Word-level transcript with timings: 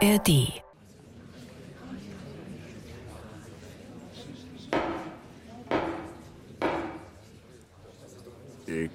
ARD. 0.00 0.28
Ich. 8.66 8.90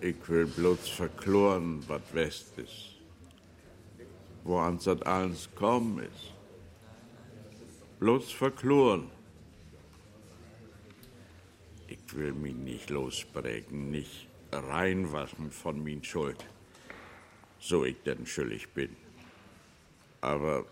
Ich 0.00 0.28
will 0.28 0.46
bloß 0.46 0.88
verkloren, 0.90 1.82
was 1.88 2.02
West 2.12 2.58
ist. 2.58 2.96
Wo 4.42 4.60
das 4.60 5.00
alles 5.02 5.48
kommen 5.54 6.00
ist. 6.00 6.34
Bloß 7.98 8.30
verkloren. 8.30 9.10
Ich 11.88 12.14
will 12.14 12.34
mich 12.34 12.54
nicht 12.54 12.90
losprägen, 12.90 13.90
nicht 13.90 14.28
reinwaschen 14.52 15.50
von 15.50 15.82
min 15.82 16.04
Schuld. 16.04 16.44
So 17.66 17.82
ich 17.86 17.96
denn 18.04 18.26
schuldig 18.26 18.68
bin. 18.74 18.94
Aber 20.20 20.66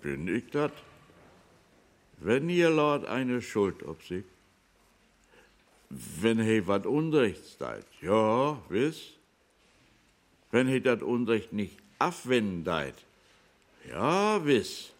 bin 0.00 0.28
ich 0.28 0.48
das? 0.52 0.70
Wenn 2.18 2.48
ihr 2.48 2.70
Lord 2.70 3.04
eine 3.06 3.42
Schuld 3.42 3.82
auf 3.82 4.00
sich, 4.06 4.24
wenn 5.88 6.38
he 6.38 6.68
wat 6.68 6.86
Unrechts 6.86 7.56
deit, 7.58 7.86
ja, 8.00 8.62
wiss, 8.68 9.14
wenn 10.52 10.68
he 10.68 10.80
dat 10.80 11.02
Unrecht 11.02 11.52
nicht 11.52 11.78
abwenden 11.98 12.62
deit, 12.62 12.94
ja, 13.88 14.44
wiss, 14.44 14.92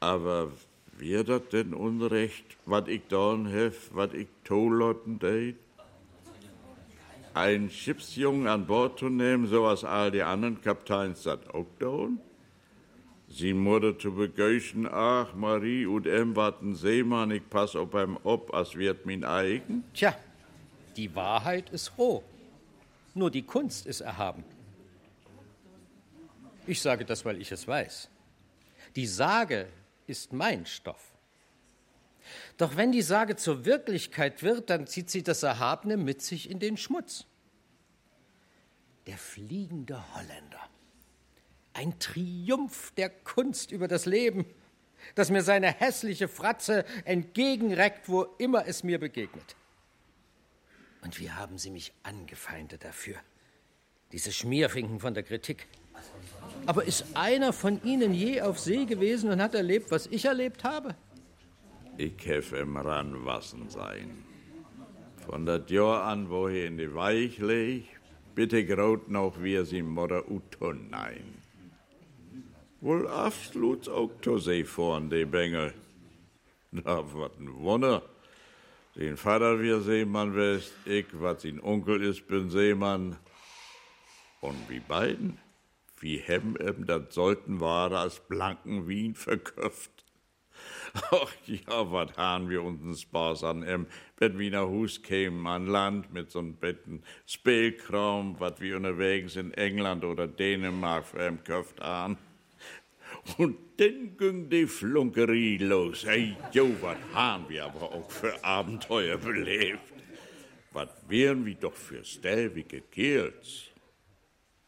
aber 0.00 0.50
wir 0.98 1.22
dat 1.22 1.52
denn 1.52 1.72
Unrecht, 1.72 2.56
wat 2.64 2.88
ich 2.88 3.02
dorn 3.08 3.46
hef, 3.46 3.90
wat 3.92 4.12
ich 4.12 4.28
tolotten 4.42 5.20
deit? 5.20 5.56
Ein 7.36 7.68
Schiffsjungen 7.68 8.46
an 8.46 8.66
Bord 8.66 8.98
zu 8.98 9.10
nehmen, 9.10 9.46
so 9.46 9.64
was 9.64 9.84
all 9.84 10.10
die 10.10 10.22
anderen 10.22 10.62
Kapteins 10.62 11.24
dat 11.24 11.52
auch 11.52 11.66
dorn? 11.78 12.18
Sie 13.28 13.52
mutter 13.52 13.98
zu 13.98 14.14
begeuchen, 14.14 14.88
ach, 14.90 15.34
Marie 15.34 15.84
und 15.84 16.06
em 16.06 16.34
warten 16.34 16.74
Seemann, 16.74 17.30
ich 17.30 17.46
pass 17.50 17.76
auf 17.76 17.90
beim 17.90 18.16
ob, 18.24 18.54
as 18.54 18.74
wird 18.74 19.04
min 19.04 19.22
eigen. 19.22 19.84
Tja, 19.92 20.16
die 20.96 21.14
Wahrheit 21.14 21.68
ist 21.68 21.98
roh. 21.98 22.22
Nur 23.12 23.30
die 23.30 23.42
Kunst 23.42 23.84
ist 23.84 24.00
erhaben. 24.00 24.42
Ich 26.66 26.80
sage 26.80 27.04
das, 27.04 27.26
weil 27.26 27.38
ich 27.42 27.52
es 27.52 27.68
weiß. 27.68 28.08
Die 28.94 29.06
Sage 29.06 29.68
ist 30.06 30.32
mein 30.32 30.64
Stoff. 30.64 31.12
Doch 32.56 32.76
wenn 32.76 32.92
die 32.92 33.02
Sage 33.02 33.36
zur 33.36 33.64
Wirklichkeit 33.64 34.42
wird, 34.42 34.70
dann 34.70 34.86
zieht 34.86 35.10
sie 35.10 35.22
das 35.22 35.42
Erhabene 35.42 35.96
mit 35.96 36.22
sich 36.22 36.50
in 36.50 36.58
den 36.58 36.76
Schmutz. 36.76 37.26
Der 39.06 39.18
fliegende 39.18 40.02
Holländer 40.14 40.68
ein 41.76 41.98
Triumph 41.98 42.92
der 42.96 43.10
Kunst 43.10 43.70
über 43.70 43.86
das 43.86 44.06
Leben, 44.06 44.46
das 45.14 45.30
mir 45.30 45.42
seine 45.42 45.72
hässliche 45.72 46.26
Fratze 46.26 46.84
entgegenreckt, 47.04 48.08
wo 48.08 48.22
immer 48.38 48.66
es 48.66 48.82
mir 48.82 48.98
begegnet. 48.98 49.56
Und 51.02 51.20
wie 51.20 51.30
haben 51.30 51.58
sie 51.58 51.70
mich 51.70 51.92
angefeindet 52.02 52.82
dafür, 52.82 53.16
diese 54.10 54.32
Schmierfinken 54.32 55.00
von 55.00 55.14
der 55.14 55.22
Kritik. 55.22 55.68
Aber 56.64 56.84
ist 56.84 57.04
einer 57.14 57.52
von 57.52 57.82
ihnen 57.84 58.14
je 58.14 58.40
auf 58.40 58.58
See 58.58 58.86
gewesen 58.86 59.30
und 59.30 59.40
hat 59.40 59.54
erlebt, 59.54 59.90
was 59.90 60.06
ich 60.06 60.24
erlebt 60.24 60.64
habe? 60.64 60.96
Ich 61.98 62.26
helfe 62.26 62.58
im 62.58 62.76
Ranwassen 62.76 63.70
sein. 63.70 64.24
Von 65.24 65.46
der 65.46 65.62
Jahr 65.68 66.04
an, 66.04 66.28
wo 66.28 66.48
er 66.48 66.66
in 66.66 66.76
die 66.76 66.94
Weich 66.94 67.38
leg, 67.38 67.84
bitte 68.34 68.66
graut 68.66 69.08
noch 69.08 69.42
wir 69.42 69.64
sie 69.64 69.82
Mutter 69.82 70.30
Utun 70.30 70.90
nein. 70.90 71.42
Wohl 72.82 73.08
absolut 73.08 73.88
auch 73.88 74.10
zu 74.20 74.36
See 74.38 74.64
vorn, 74.64 75.08
die 75.08 75.24
Bengel. 75.24 75.72
Na, 76.70 77.02
wat 77.14 77.38
ein 77.40 77.54
Wunder. 77.54 78.02
Den 78.94 79.16
Vater 79.16 79.60
wir 79.60 79.80
Seemann 79.80 80.36
west, 80.36 80.74
ich, 80.84 81.06
wat 81.12 81.40
sein 81.40 81.60
Onkel 81.60 82.02
ist, 82.02 82.28
bin 82.28 82.50
Seemann. 82.50 83.16
Und 84.42 84.68
wie 84.68 84.80
beiden, 84.80 85.38
wie 85.98 86.18
hem 86.18 86.56
em 86.56 86.84
dat 86.84 87.12
sollten 87.12 87.60
Ware 87.60 87.98
als 87.98 88.20
blanken 88.20 88.86
Wien 88.86 89.14
verköpft. 89.14 89.95
Ach 91.10 91.32
ja, 91.46 91.90
wat 91.90 92.16
han 92.16 92.48
wir 92.48 92.62
uns'n 92.62 92.96
Spaß 92.96 93.44
an 93.44 93.62
em, 93.62 93.86
wenn 94.18 94.38
wir 94.38 94.50
nach 94.50 94.68
Hus 94.68 95.02
kämen 95.02 95.46
an 95.46 95.66
Land 95.66 96.12
mit 96.12 96.30
so'n 96.30 96.54
Betten 96.54 97.02
Spielkram, 97.26 98.38
wat 98.38 98.60
wir 98.60 98.76
unterwegs 98.76 99.36
in 99.36 99.52
England 99.54 100.04
oder 100.04 100.26
Dänemark 100.26 101.06
für 101.06 101.26
em 101.26 101.42
köft 101.44 101.80
an. 101.82 102.16
Und 103.38 103.56
dann 103.76 104.16
ging 104.16 104.48
die 104.48 104.66
Flunkerie 104.66 105.58
los. 105.58 106.04
Hey, 106.06 106.36
jo, 106.52 106.70
was 106.80 106.98
haben 107.12 107.48
wir 107.48 107.64
aber 107.64 107.82
auch 107.92 108.10
für 108.10 108.42
Abenteuer 108.44 109.18
belebt. 109.18 109.80
Was 110.72 110.88
wären 111.08 111.44
wir 111.44 111.54
doch 111.54 111.74
für 111.74 112.04
stäbige 112.04 112.82
Kerls. 112.82 113.64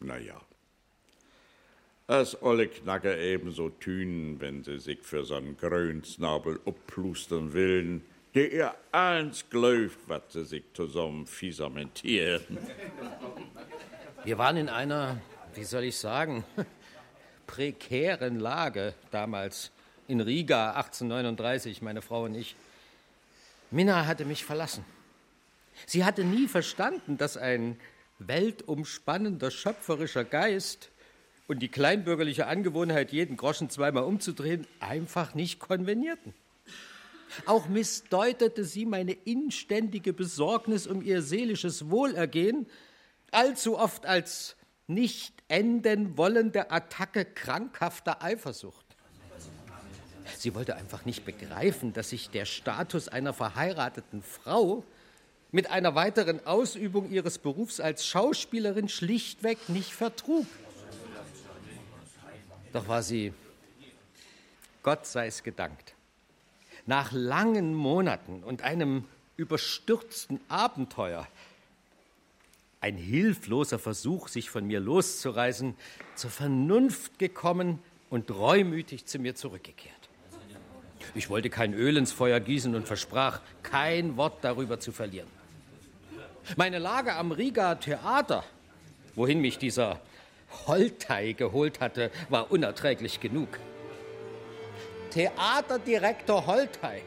Naja. 0.01 0.41
Als 2.09 2.43
alle 2.43 2.69
Knacker 2.69 3.19
ebenso 3.19 3.69
tünen, 3.69 4.41
wenn 4.41 4.65
sie 4.65 4.79
sich 4.79 5.03
für 5.03 5.25
so'n 5.25 5.59
Grönsnabel 5.59 6.59
upplustern 6.65 7.53
willen, 7.53 8.03
der 8.35 8.51
ihr 8.51 8.75
eins 8.93 9.45
glaubt, 9.51 9.99
was 10.07 10.23
sie 10.31 10.47
sich 10.47 10.65
zusammen 10.73 11.27
fiesamentieren. 11.27 12.57
Wir 14.25 14.39
waren 14.39 14.57
in 14.57 14.71
einer, 14.71 15.21
wie 15.55 15.65
soll 15.65 15.85
ich 15.85 15.99
sagen, 15.99 16.45
prekären 17.47 18.41
Lage 18.41 18.95
damals 19.11 19.71
in 20.07 20.23
Riga 20.23 20.71
1839, 20.77 21.83
meine 21.83 22.01
Frau 22.01 22.25
und 22.25 22.37
ich. 22.37 22.57
Minna 23.71 24.07
hatte 24.07 24.25
mich 24.25 24.47
verlassen. 24.47 24.83
Sie 25.85 26.07
hatte 26.07 26.25
nie 26.25 26.49
verstanden, 26.49 27.19
dass 27.19 27.37
ein 27.37 27.79
weltumspannender 28.19 29.51
schöpferischer 29.51 30.25
Geist 30.25 30.91
und 31.49 31.61
die 31.61 31.69
kleinbürgerliche 31.69 32.47
Angewohnheit, 32.47 33.11
jeden 33.11 33.37
Groschen 33.37 33.71
zweimal 33.71 34.05
umzudrehen, 34.05 34.67
einfach 34.79 35.35
nicht 35.35 35.59
konvenierten. 35.59 36.35
Auch 37.47 37.69
missdeutete 37.69 38.65
sie 38.65 38.87
meine 38.87 39.13
inständige 39.13 40.13
Besorgnis 40.13 40.87
um 40.87 41.03
ihr 41.03 41.23
seelisches 41.23 41.91
Wohlergehen 41.91 42.67
allzu 43.31 43.79
oft 43.79 44.07
als 44.07 44.57
nicht 44.87 45.35
enden 45.49 46.17
wollende 46.17 46.71
Attacke 46.71 47.25
krankhafter 47.25 48.23
Eifersucht. 48.23 48.87
Sie 50.37 50.55
wollte 50.55 50.77
einfach 50.77 51.05
nicht 51.05 51.25
begreifen, 51.25 51.93
dass 51.93 52.11
sich 52.11 52.31
der 52.31 52.45
Status 52.45 53.09
einer 53.09 53.33
verheirateten 53.33 54.23
Frau 54.23 54.85
mit 55.51 55.71
einer 55.71 55.95
weiteren 55.95 56.47
Ausübung 56.47 57.11
ihres 57.11 57.39
Berufs 57.39 57.81
als 57.81 58.07
Schauspielerin 58.07 58.89
schlichtweg 58.89 59.69
nicht 59.69 59.93
vertrug. 59.93 60.47
Doch 62.73 62.89
war 62.89 63.03
sie, 63.03 63.33
Gott 64.83 65.07
sei 65.07 65.27
es 65.27 65.43
gedankt, 65.43 65.95
nach 66.87 67.13
langen 67.13 67.75
Monaten 67.75 68.43
und 68.45 68.63
einem 68.63 69.05
überstürzten 69.37 70.41
Abenteuer 70.49 71.27
ein 72.81 72.97
hilfloser 72.97 73.79
Versuch, 73.79 74.29
sich 74.29 74.51
von 74.51 74.67
mir 74.67 74.81
loszureißen, 74.81 75.75
zur 76.15 76.31
Vernunft 76.31 77.19
gekommen 77.19 77.81
und 78.09 78.31
reumütig 78.31 79.07
zu 79.07 79.19
mir 79.19 79.35
zurückgekehrt. 79.35 79.95
Ich 81.15 81.29
wollte 81.29 81.51
kein 81.51 81.75
Öl 81.75 81.97
ins 81.97 82.13
Feuer 82.13 82.39
gießen 82.39 82.75
und 82.75 82.87
versprach, 82.87 83.41
kein 83.63 84.17
Wort 84.17 84.45
darüber 84.45 84.79
zu 84.79 84.93
verlieren. 84.93 85.29
Meine 86.57 86.79
Lage 86.79 87.15
am 87.15 87.33
Riga 87.33 87.75
Theater, 87.75 88.45
wohin 89.15 89.41
mich 89.41 89.59
dieser 89.59 90.01
Holtei 90.67 91.33
geholt 91.33 91.81
hatte, 91.81 92.11
war 92.29 92.51
unerträglich 92.51 93.21
genug. 93.21 93.49
Theaterdirektor 95.11 96.47
Holtei, 96.47 97.03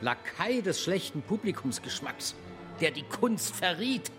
Lakai 0.00 0.60
des 0.60 0.82
schlechten 0.82 1.22
Publikumsgeschmacks, 1.22 2.34
der 2.80 2.90
die 2.90 3.04
Kunst 3.04 3.54
verriet, 3.54 4.10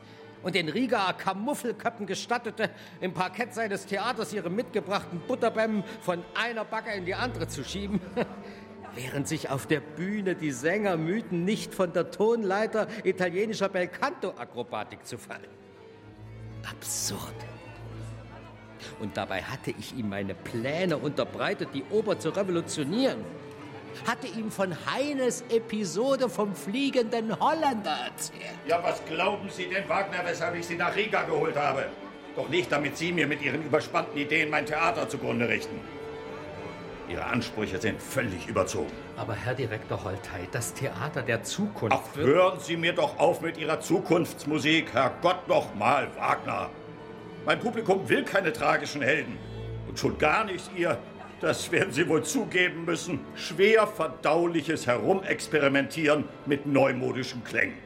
und 0.46 0.54
den 0.54 0.70
Rieger 0.70 1.12
Kamuffelköppen 1.18 2.06
gestattete, 2.06 2.70
im 3.02 3.14
Parkett 3.14 3.56
seines 3.56 3.88
Theaters 3.88 4.32
ihre 4.32 4.52
mitgebrachten 4.52 5.20
Butterbämmen 5.22 5.84
von 6.02 6.24
einer 6.36 6.64
Backe 6.64 6.92
in 6.92 7.06
die 7.06 7.16
andere 7.16 7.48
zu 7.48 7.64
schieben. 7.64 8.00
Während 8.96 9.28
sich 9.28 9.50
auf 9.50 9.66
der 9.66 9.80
Bühne 9.80 10.36
die 10.36 10.52
Sänger 10.52 10.98
mühten, 10.98 11.46
nicht 11.46 11.74
von 11.74 11.92
der 11.94 12.12
Tonleiter 12.12 12.88
italienischer 13.04 13.70
Belcanto-Akrobatik 13.70 15.06
zu 15.06 15.18
fallen. 15.18 15.50
Absurd. 16.70 17.34
Und 19.00 19.18
dabei 19.18 19.42
hatte 19.42 19.72
ich 19.78 19.96
ihm 19.96 20.10
meine 20.10 20.36
Pläne 20.36 20.98
unterbreitet, 20.98 21.70
die 21.74 21.84
Oper 21.90 22.20
zu 22.20 22.30
revolutionieren 22.30 23.24
hatte 24.06 24.28
ihm 24.28 24.52
von 24.52 24.76
Heines 24.86 25.44
Episode 25.50 26.30
vom 26.30 26.54
fliegenden 26.56 27.40
Holländer 27.40 27.98
erzählt. 28.06 28.42
Ja, 28.68 28.84
was 28.84 29.04
glauben 29.06 29.50
Sie 29.50 29.68
denn, 29.68 29.88
Wagner, 29.88 30.20
weshalb 30.26 30.56
ich 30.56 30.66
Sie 30.66 30.76
nach 30.76 30.96
Riga 30.96 31.24
geholt 31.24 31.56
habe? 31.56 31.86
Doch 32.36 32.50
nicht, 32.50 32.72
damit 32.72 32.98
Sie 32.98 33.14
mir 33.14 33.28
mit 33.28 33.42
Ihren 33.42 33.64
überspannten 33.64 34.18
Ideen 34.18 34.50
mein 34.50 34.66
Theater 34.66 35.08
zugrunde 35.08 35.48
richten. 35.48 35.80
Ihre 37.08 37.24
Ansprüche 37.24 37.80
sind 37.80 38.02
völlig 38.02 38.48
überzogen. 38.48 38.92
Aber 39.16 39.36
Herr 39.36 39.54
Direktor 39.54 40.04
Holtei, 40.04 40.48
das 40.52 40.74
Theater 40.74 41.22
der 41.22 41.44
Zukunft. 41.44 41.96
Ach, 41.96 42.18
hören 42.18 42.60
Sie 42.60 42.78
mir 42.78 42.94
doch 42.94 43.20
auf 43.20 43.42
mit 43.42 43.58
Ihrer 43.58 43.80
Zukunftsmusik, 43.80 44.92
Herrgott 44.94 45.48
noch 45.48 45.76
mal, 45.76 46.08
Wagner. 46.16 46.70
Mein 47.46 47.60
Publikum 47.60 48.10
will 48.10 48.24
keine 48.24 48.52
tragischen 48.52 49.04
Helden. 49.04 49.38
Und 49.88 50.00
schon 50.00 50.18
gar 50.18 50.46
nicht 50.46 50.72
Ihr, 50.76 50.98
das 51.42 51.72
werden 51.72 51.94
Sie 51.94 52.08
wohl 52.10 52.24
zugeben 52.24 52.86
müssen, 52.86 53.20
schwer 53.36 53.86
verdauliches 53.86 54.88
Herumexperimentieren 54.88 56.24
mit 56.48 56.66
neumodischen 56.66 57.44
Klängen. 57.44 57.78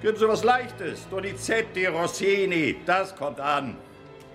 Geben 0.00 0.16
Sie 0.16 0.26
was 0.26 0.42
Leichtes, 0.42 1.06
Donizetti, 1.10 1.84
Rossini, 1.84 2.76
das 2.86 3.14
kommt 3.14 3.40
an. 3.40 3.76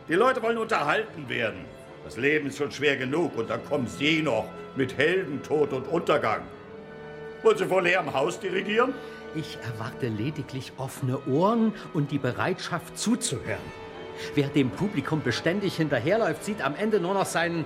Die 0.08 0.14
Leute 0.14 0.44
wollen 0.44 0.60
unterhalten 0.60 1.28
werden. 1.28 1.66
Das 2.04 2.18
Leben 2.18 2.50
ist 2.50 2.60
schon 2.60 2.72
schwer 2.72 2.98
genug 2.98 3.36
und 3.36 3.50
dann 3.50 3.66
kommen 3.66 3.88
Sie 3.88 4.22
noch 4.22 4.48
mit 4.76 4.96
Heldentod 4.96 5.74
und 5.74 5.88
Untergang. 5.88 6.42
Wollen 7.42 7.58
Sie 7.58 7.66
vor 7.66 7.82
leerem 7.82 8.14
Haus 8.14 8.40
dirigieren? 8.40 8.94
Ich 9.34 9.58
erwarte 9.64 10.10
lediglich 10.10 10.74
offene 10.78 11.20
Ohren 11.26 11.74
und 11.96 12.12
die 12.12 12.20
Bereitschaft 12.20 13.00
zuzuhören. 13.00 13.85
Wer 14.34 14.48
dem 14.48 14.70
Publikum 14.70 15.22
beständig 15.22 15.78
hinterherläuft, 15.78 16.44
sieht 16.44 16.62
am 16.62 16.76
Ende 16.76 17.00
nur 17.00 17.14
noch 17.14 17.26
seinen 17.26 17.66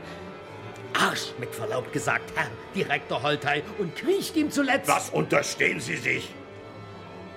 Arsch, 0.94 1.34
mit 1.40 1.54
Verlaub 1.54 1.92
gesagt, 1.94 2.32
Herr 2.36 2.48
Direktor 2.76 3.24
Holtei, 3.24 3.64
und 3.78 3.96
kriecht 3.96 4.36
ihm 4.36 4.52
zuletzt. 4.52 4.90
Was 4.90 5.10
unterstehen 5.10 5.80
Sie 5.80 5.96
sich? 5.96 6.34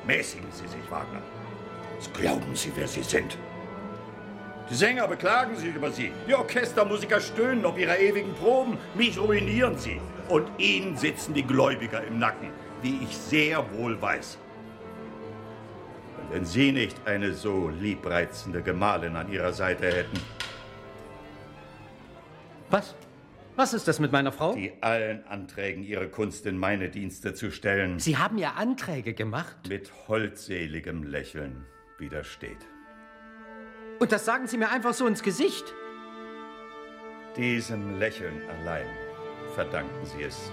Mäßigen 0.07 0.51
Sie 0.51 0.67
sich, 0.67 0.91
Wagner. 0.91 1.23
Was 1.97 2.13
glauben 2.13 2.55
Sie, 2.55 2.73
wer 2.75 2.89
Sie 2.89 3.03
sind? 3.03 3.37
Die 4.71 4.75
Sänger 4.75 5.07
beklagen 5.07 5.57
sich 5.57 5.75
über 5.75 5.91
Sie. 5.91 6.13
Die 6.27 6.35
Orchestermusiker 6.35 7.21
stöhnen 7.21 7.65
ob 7.65 7.79
ihrer 7.79 7.99
ewigen 7.99 8.35
Proben. 8.35 8.79
Mich 8.95 9.19
ruinieren 9.19 9.79
Sie. 9.79 10.01
Und 10.29 10.49
Ihnen 10.59 10.97
sitzen 10.97 11.35
die 11.35 11.43
Gläubiger 11.43 12.03
im 12.05 12.19
Nacken, 12.19 12.49
wie 12.81 13.01
ich 13.03 13.17
sehr 13.17 13.65
wohl 13.75 14.01
weiß. 14.01 14.39
Wenn 16.31 16.45
Sie 16.45 16.73
nicht 16.73 16.97
eine 17.07 17.33
so 17.35 17.69
liebreizende 17.69 18.63
Gemahlin 18.63 19.17
an 19.17 19.31
Ihrer 19.31 19.53
Seite 19.53 19.87
hätten. 19.87 20.21
Was? 22.71 22.95
Was 23.55 23.75
ist 23.75 23.87
das 23.87 24.01
mit 24.01 24.13
meiner 24.13 24.33
Frau? 24.33 24.55
Die 24.55 24.73
allen 24.81 25.27
Anträgen, 25.27 25.85
ihre 25.85 26.09
Kunst 26.09 26.47
in 26.47 26.57
meine 26.57 26.89
Dienste 26.89 27.35
zu 27.35 27.51
stellen. 27.51 27.99
Sie 27.99 28.17
haben 28.17 28.39
ja 28.39 28.53
Anträge 28.53 29.13
gemacht. 29.13 29.57
Mit 29.69 29.91
holdseligem 30.09 31.03
Lächeln 31.03 31.67
widersteht. 31.99 32.57
Und 33.99 34.11
das 34.11 34.25
sagen 34.25 34.47
Sie 34.47 34.57
mir 34.57 34.71
einfach 34.71 34.95
so 34.95 35.07
ins 35.07 35.23
Gesicht. 35.23 35.65
Diesem 37.37 37.99
Lächeln 37.99 38.41
allein 38.49 38.87
verdanken 39.55 40.05
Sie 40.05 40.23
es, 40.23 40.51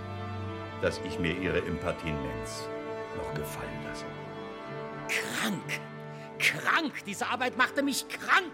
dass 0.81 0.99
ich 1.05 1.17
mir 1.19 1.37
Ihre 1.37 1.59
Impertinenz 1.59 2.67
noch 3.15 3.33
gefallen 3.33 3.83
lasse. 3.87 4.05
Krank! 5.09 5.81
Krank! 6.39 7.03
Diese 7.05 7.27
Arbeit 7.27 7.57
machte 7.57 7.83
mich 7.83 8.07
krank! 8.07 8.53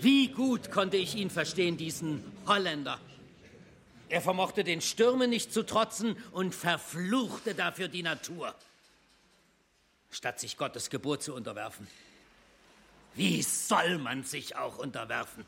Wie 0.00 0.28
gut 0.28 0.70
konnte 0.70 0.96
ich 0.96 1.14
ihn 1.14 1.30
verstehen, 1.30 1.76
diesen 1.76 2.24
Holländer. 2.46 2.98
Er 4.08 4.20
vermochte 4.20 4.62
den 4.64 4.80
Stürmen 4.80 5.30
nicht 5.30 5.52
zu 5.52 5.64
trotzen 5.64 6.16
und 6.32 6.54
verfluchte 6.54 7.54
dafür 7.54 7.88
die 7.88 8.02
Natur, 8.02 8.54
statt 10.10 10.38
sich 10.38 10.58
Gottes 10.58 10.90
Geburt 10.90 11.22
zu 11.22 11.34
unterwerfen. 11.34 11.86
Wie 13.14 13.42
soll 13.42 13.98
man 13.98 14.24
sich 14.24 14.56
auch 14.56 14.78
unterwerfen? 14.78 15.44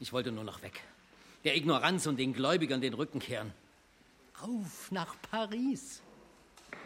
Ich 0.00 0.12
wollte 0.12 0.32
nur 0.32 0.44
noch 0.44 0.62
weg. 0.62 0.82
Der 1.44 1.56
Ignoranz 1.56 2.06
und 2.06 2.18
den 2.18 2.34
Gläubigern 2.34 2.80
den 2.80 2.94
Rücken 2.94 3.20
kehren. 3.20 3.52
Auf 4.42 4.90
nach 4.90 5.14
Paris, 5.30 6.02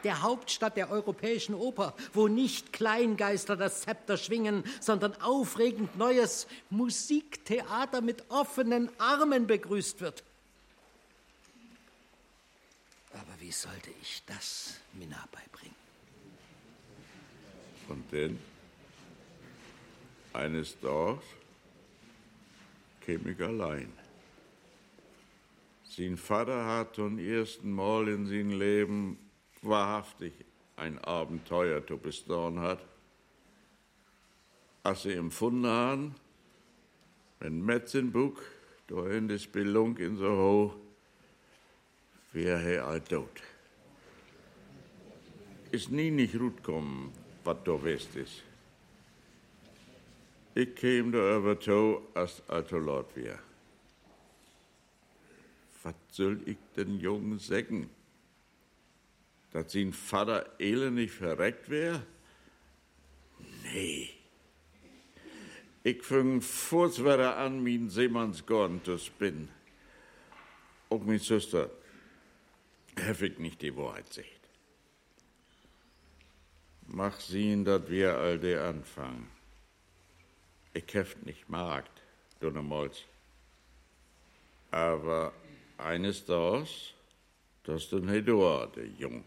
der 0.05 0.23
Hauptstadt 0.23 0.77
der 0.77 0.91
europäischen 0.91 1.55
Oper, 1.55 1.95
wo 2.13 2.29
nicht 2.29 2.73
Kleingeister 2.73 3.57
das 3.57 3.83
Zepter 3.83 4.17
schwingen, 4.17 4.65
sondern 4.81 5.21
aufregend 5.21 5.97
neues 5.97 6.47
Musiktheater 6.71 8.01
mit 8.01 8.31
offenen 8.31 8.91
Armen 8.99 9.47
begrüßt 9.47 10.01
wird. 10.01 10.25
Aber 13.13 13.41
wie 13.41 13.53
sollte 13.53 13.91
ich 14.03 14.23
das 14.27 14.77
Minna 14.93 15.25
beibringen? 15.33 15.77
Und 17.89 18.13
denn? 18.13 18.39
Eines 20.33 20.79
Tages 20.81 21.25
käme 23.01 23.33
ich 23.33 23.41
allein. 23.41 23.93
Sein 25.97 26.17
Vater 26.17 26.65
hat 26.65 26.95
zum 26.95 27.19
ersten 27.19 27.73
Mal 27.73 28.09
in 28.09 28.27
seinem 28.27 28.59
Leben 28.59 29.19
wahrhaftig 29.63 30.33
ein 30.77 30.99
Abenteuer 30.99 31.81
bestaunen 31.81 32.61
hat. 32.61 32.81
Als 34.83 35.03
sie 35.03 35.13
empfunden 35.13 35.67
haben, 35.67 36.15
wenn 37.39 37.65
Metzenbuck 37.65 38.43
da 38.87 39.07
in 39.09 39.29
die 39.29 39.39
Spelunk 39.39 39.99
in 39.99 40.17
so 40.17 40.31
hoch, 40.31 40.77
wäre 42.33 42.75
er 42.75 42.87
all 42.87 43.01
tot. 43.01 43.43
Ist 45.71 45.91
nie 45.91 46.11
nicht 46.11 46.37
gut 46.37 46.63
kommen, 46.63 47.13
was 47.45 47.59
da 47.65 47.83
west 47.83 48.17
ist. 48.17 48.43
Ich 50.55 50.75
käme 50.75 51.13
da 51.13 51.37
über 51.37 51.59
to, 51.59 52.09
als 52.15 52.43
alter 52.49 52.81
Lord 52.81 53.15
wär. 53.15 53.39
Was 55.83 55.95
soll 56.11 56.41
ich 56.47 56.59
den 56.77 56.99
Jungen 56.99 57.39
sagen? 57.39 57.89
Dass 59.53 59.73
sein 59.73 59.93
Vater 59.93 60.47
elendig 60.59 61.11
verreckt 61.11 61.69
wär? 61.71 62.03
Nee. 63.65 64.11
Ich 65.83 66.03
fing 66.03 66.41
furzwetter 66.41 67.37
an, 67.37 67.63
min 67.63 67.89
Seemannsgorn 67.89 68.85
zu 68.85 68.99
spinnen. 68.99 69.49
Auch 70.91 71.03
min 71.03 71.19
Schwester 71.19 71.71
hef 72.97 73.23
ich 73.23 73.39
nicht 73.39 73.63
die 73.63 73.77
Wahrheit 73.77 74.13
sagt. 74.13 74.27
Mach 76.87 77.19
sehen, 77.21 77.65
dass 77.65 77.89
wir 77.89 78.19
all 78.19 78.39
de 78.39 78.59
anfangen. 78.59 79.31
Ich 80.75 80.93
heft 80.93 81.25
nicht 81.25 81.49
Markt, 81.49 82.03
Dunnemolz. 82.41 83.05
Aber 84.71 85.33
eines 85.79 86.25
Tages, 86.25 86.93
das 87.63 87.89
den 87.89 88.09
Hedor, 88.09 88.71
der 88.73 88.87
Jung. 88.87 89.25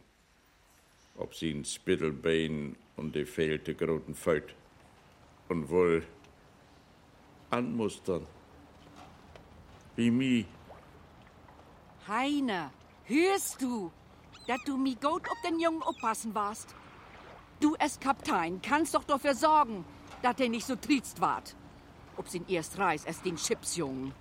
Ob 1.18 1.36
sie 1.36 1.52
ein 1.52 1.66
Spittelbein 1.66 2.76
und 2.96 3.16
die 3.16 3.26
fehlte 3.26 3.76
groten 3.76 4.16
Föt. 4.16 4.56
Und 5.50 5.70
wohl 5.70 6.06
anmustern. 7.50 8.26
Wie 9.96 10.10
mi. 10.10 10.46
Heiner, 12.08 12.72
hörst 13.06 13.62
du, 13.62 13.92
dass 14.48 14.58
du 14.66 14.78
mi 14.78 14.96
gut 14.96 15.30
auf 15.30 15.38
den 15.46 15.60
Jungen 15.60 15.84
aufpassen 15.84 16.34
warst? 16.34 16.74
Du 17.60 17.76
als 17.76 18.00
Kaptein 18.00 18.62
kannst 18.62 18.96
doch 18.96 19.04
dafür 19.04 19.36
sorgen, 19.36 19.86
dass 20.22 20.40
er 20.40 20.50
nicht 20.50 20.66
so 20.66 20.76
triezt 20.76 21.22
ward. 21.22 21.56
Ob 22.18 22.28
sin 22.28 22.46
erst 22.48 22.78
reis 22.78 23.06
es 23.06 23.22
den 23.22 23.36
Chipsjungen. 23.36 24.14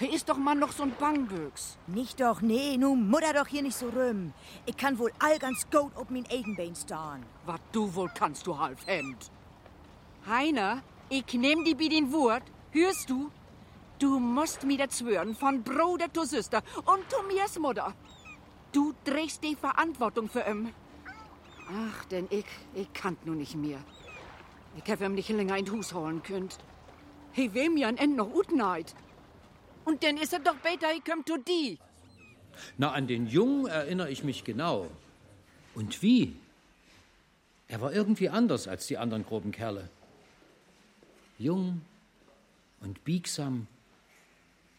Ist 0.00 0.30
doch 0.30 0.38
mal 0.38 0.54
noch 0.54 0.72
so 0.72 0.82
ein 0.82 0.94
Bangböks. 0.98 1.76
Nicht 1.86 2.20
doch, 2.20 2.40
nee, 2.40 2.78
nu 2.78 2.96
mutter 2.96 3.34
doch 3.34 3.46
hier 3.46 3.62
nicht 3.62 3.76
so 3.76 3.88
rüm. 3.90 4.32
Ich 4.64 4.76
kann 4.76 4.98
wohl 4.98 5.12
all 5.18 5.38
ganz 5.38 5.66
gut 5.70 5.92
ob 5.94 6.10
min 6.10 6.24
Eigenbein 6.30 6.74
starren. 6.74 7.22
Was 7.44 7.60
du 7.72 7.94
wohl 7.94 8.10
kannst, 8.14 8.46
du 8.46 8.58
Halbhemd. 8.58 9.30
Heiner, 10.26 10.82
ich 11.10 11.32
nehm 11.34 11.64
die 11.64 11.74
bi 11.74 11.90
den 11.90 12.12
Wort, 12.12 12.44
hörst 12.70 13.10
du? 13.10 13.30
Du 13.98 14.18
musst 14.18 14.64
mir 14.64 14.78
das 14.78 14.98
schwören, 14.98 15.34
von 15.34 15.62
Bruder 15.62 16.10
zu 16.10 16.24
Süster 16.24 16.62
und 16.86 17.10
zu 17.10 17.22
mir's 17.28 17.58
Mutter. 17.58 17.94
Du 18.72 18.94
trägst 19.04 19.44
die 19.44 19.54
Verantwortung 19.54 20.30
für 20.30 20.40
ihn. 20.48 20.72
Ach, 21.68 22.04
denn 22.06 22.26
ich, 22.30 22.46
ich 22.74 22.90
kann 22.94 23.18
nur 23.26 23.36
nicht 23.36 23.54
mehr. 23.54 23.80
Ich 24.82 24.90
hab 24.90 25.02
ihm 25.02 25.14
nicht 25.14 25.28
länger 25.28 25.58
in 25.58 25.70
Hus 25.70 25.92
holen 25.92 26.22
könnt. 26.22 26.56
He 27.32 27.52
wem 27.52 27.76
ja 27.76 27.88
ein 27.88 27.98
End 27.98 28.16
noch 28.16 28.32
utneid. 28.32 28.94
Und 29.84 30.02
dann 30.02 30.16
ist 30.16 30.32
er 30.32 30.40
doch 30.40 30.56
besser, 30.56 30.92
ich 30.94 31.04
komm 31.04 31.24
zu 31.26 31.36
die. 31.38 31.78
Na, 32.76 32.92
an 32.92 33.06
den 33.06 33.26
Jungen 33.26 33.66
erinnere 33.66 34.10
ich 34.10 34.24
mich 34.24 34.44
genau. 34.44 34.90
Und 35.74 36.02
wie? 36.02 36.36
Er 37.68 37.80
war 37.80 37.92
irgendwie 37.92 38.28
anders 38.28 38.68
als 38.68 38.86
die 38.86 38.98
anderen 38.98 39.24
groben 39.24 39.52
Kerle. 39.52 39.88
Jung 41.38 41.82
und 42.80 43.04
biegsam. 43.04 43.66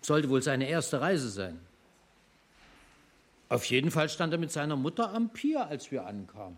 Sollte 0.01 0.29
wohl 0.29 0.41
seine 0.41 0.67
erste 0.67 0.99
Reise 0.99 1.29
sein. 1.29 1.59
Auf 3.49 3.65
jeden 3.65 3.91
Fall 3.91 4.09
stand 4.09 4.33
er 4.33 4.39
mit 4.39 4.51
seiner 4.51 4.75
Mutter 4.75 5.13
am 5.13 5.29
Pier, 5.31 5.67
als 5.67 5.91
wir 5.91 6.05
ankamen. 6.05 6.57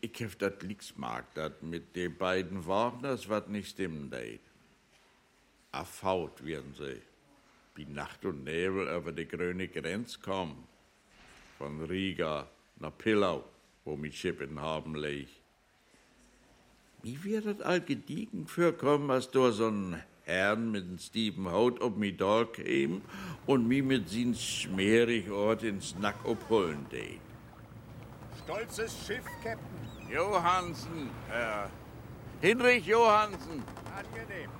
Ich 0.00 0.22
hab 0.22 0.38
dat 0.38 0.62
liks 0.62 0.96
mag, 0.96 1.34
dat 1.34 1.62
mit 1.62 1.96
den 1.96 2.16
beiden 2.16 2.66
Wagners 2.66 3.28
wat 3.28 3.48
nicht 3.48 3.70
stimmen 3.70 4.10
deed. 4.10 4.40
Affaut 5.76 6.44
werden 6.44 6.72
sie, 6.74 7.02
wie 7.74 7.84
Nacht 7.84 8.24
und 8.24 8.44
Nebel 8.44 8.88
über 8.88 9.12
die 9.12 9.28
grüne 9.28 9.68
Grenz 9.68 10.20
kommen. 10.20 10.66
Von 11.58 11.84
Riga 11.84 12.48
nach 12.80 12.96
Pillau, 12.96 13.44
wo 13.84 13.96
mi 13.96 14.10
Schiff 14.10 14.40
in 14.40 14.60
Haben 14.60 14.94
leg. 14.94 15.28
Wie 17.02 17.22
wird 17.24 17.46
das 17.46 17.60
all 17.60 17.80
gediegen 17.82 18.46
vorkommen, 18.46 19.10
als 19.10 19.30
da 19.30 19.52
so 19.52 19.68
ein 19.68 20.02
Herrn 20.24 20.72
mit 20.72 20.84
dem 20.84 20.98
Stiepen 20.98 21.50
Haut 21.52 21.80
ob 21.80 21.96
mi 21.96 22.16
Dall 22.16 22.46
käm 22.46 23.02
und 23.46 23.68
mi 23.68 23.82
mit 23.82 24.08
sin 24.08 24.34
schmierig 24.34 25.30
Ort 25.30 25.62
ins 25.62 25.94
Nack 25.98 26.24
obholen 26.24 26.86
deed. 26.90 27.20
Stolzes 28.42 28.92
Schiff, 29.06 29.24
Captain. 29.42 30.10
Johansen, 30.10 31.10
Herr. 31.28 31.70
Hinrich 32.40 32.86
Johansen. 32.86 33.62
Angenehm. 33.96 34.50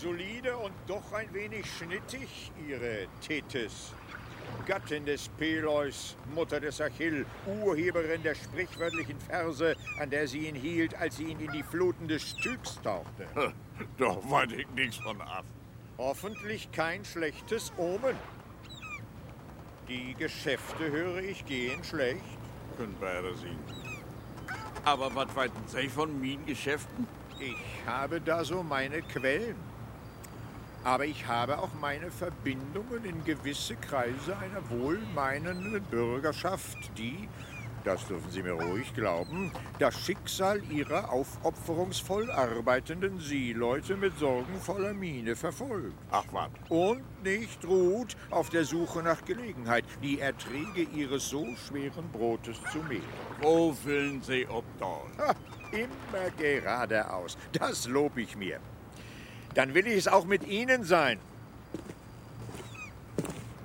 Solide 0.00 0.56
und 0.56 0.72
doch 0.86 1.12
ein 1.12 1.32
wenig 1.34 1.66
schnittig, 1.76 2.50
Ihre 2.66 3.06
Tethys. 3.20 3.92
Gattin 4.66 5.04
des 5.04 5.28
Peleus, 5.28 6.16
Mutter 6.34 6.58
des 6.58 6.80
Achill, 6.80 7.26
Urheberin 7.46 8.22
der 8.22 8.34
sprichwörtlichen 8.34 9.20
Verse, 9.20 9.76
an 9.98 10.08
der 10.08 10.26
sie 10.26 10.48
ihn 10.48 10.54
hielt, 10.54 10.94
als 10.94 11.18
sie 11.18 11.24
ihn 11.24 11.38
in 11.40 11.52
die 11.52 11.62
Fluten 11.62 12.08
des 12.08 12.30
Styx 12.30 12.80
tauchte. 12.82 13.26
Doch 13.98 14.18
weiß 14.30 14.52
ich 14.52 14.66
nichts 14.70 14.96
von 14.96 15.20
ab. 15.20 15.44
Hoffentlich 15.98 16.72
kein 16.72 17.04
schlechtes 17.04 17.70
Omen. 17.76 18.16
Die 19.86 20.14
Geschäfte, 20.14 20.90
höre 20.90 21.18
ich, 21.18 21.44
gehen 21.44 21.84
schlecht. 21.84 22.24
Können 22.78 22.96
beide 22.98 23.34
sehen. 23.36 23.58
Aber 24.82 25.14
was 25.14 25.36
weiten 25.36 25.62
Sie 25.66 25.88
von 25.90 26.18
meinen 26.18 26.46
Geschäften? 26.46 27.06
Ich 27.38 27.86
habe 27.86 28.18
da 28.18 28.44
so 28.44 28.62
meine 28.62 29.02
Quellen. 29.02 29.69
Aber 30.82 31.04
ich 31.04 31.26
habe 31.26 31.58
auch 31.58 31.74
meine 31.80 32.10
Verbindungen 32.10 33.04
in 33.04 33.22
gewisse 33.24 33.76
Kreise 33.76 34.36
einer 34.38 34.62
wohlmeinenden 34.70 35.82
Bürgerschaft, 35.84 36.78
die, 36.96 37.28
das 37.84 38.06
dürfen 38.06 38.30
Sie 38.30 38.42
mir 38.42 38.52
ruhig 38.52 38.94
glauben, 38.94 39.52
das 39.78 39.94
Schicksal 39.94 40.62
ihrer 40.70 41.12
aufopferungsvoll 41.12 42.30
arbeitenden 42.30 43.20
Seeleute 43.20 43.96
mit 43.96 44.18
sorgenvoller 44.18 44.94
Miene 44.94 45.36
verfolgt. 45.36 45.92
Ach 46.10 46.24
was. 46.32 46.48
Und 46.70 47.02
nicht 47.22 47.62
ruht 47.66 48.16
auf 48.30 48.48
der 48.48 48.64
Suche 48.64 49.02
nach 49.02 49.22
Gelegenheit, 49.24 49.84
die 50.02 50.18
Erträge 50.18 50.82
ihres 50.94 51.28
so 51.28 51.46
schweren 51.56 52.10
Brotes 52.10 52.56
zu 52.72 52.78
mehren. 52.78 53.02
Wo 53.42 53.72
füllen 53.72 54.22
Sie 54.22 54.46
obdal? 54.46 55.04
Ha, 55.18 55.34
immer 55.72 56.30
geradeaus. 56.38 57.36
Das 57.52 57.86
lob 57.86 58.16
ich 58.16 58.34
mir. 58.34 58.60
Dann 59.54 59.74
will 59.74 59.86
ich 59.86 59.96
es 59.96 60.08
auch 60.08 60.24
mit 60.24 60.46
Ihnen 60.46 60.84
sein. 60.84 61.18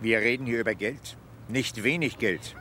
Wir 0.01 0.19
reden 0.19 0.45
hier 0.45 0.59
über 0.59 0.75
Geld. 0.75 1.17
Nicht 1.47 1.83
wenig 1.83 2.17
Geld. 2.17 2.55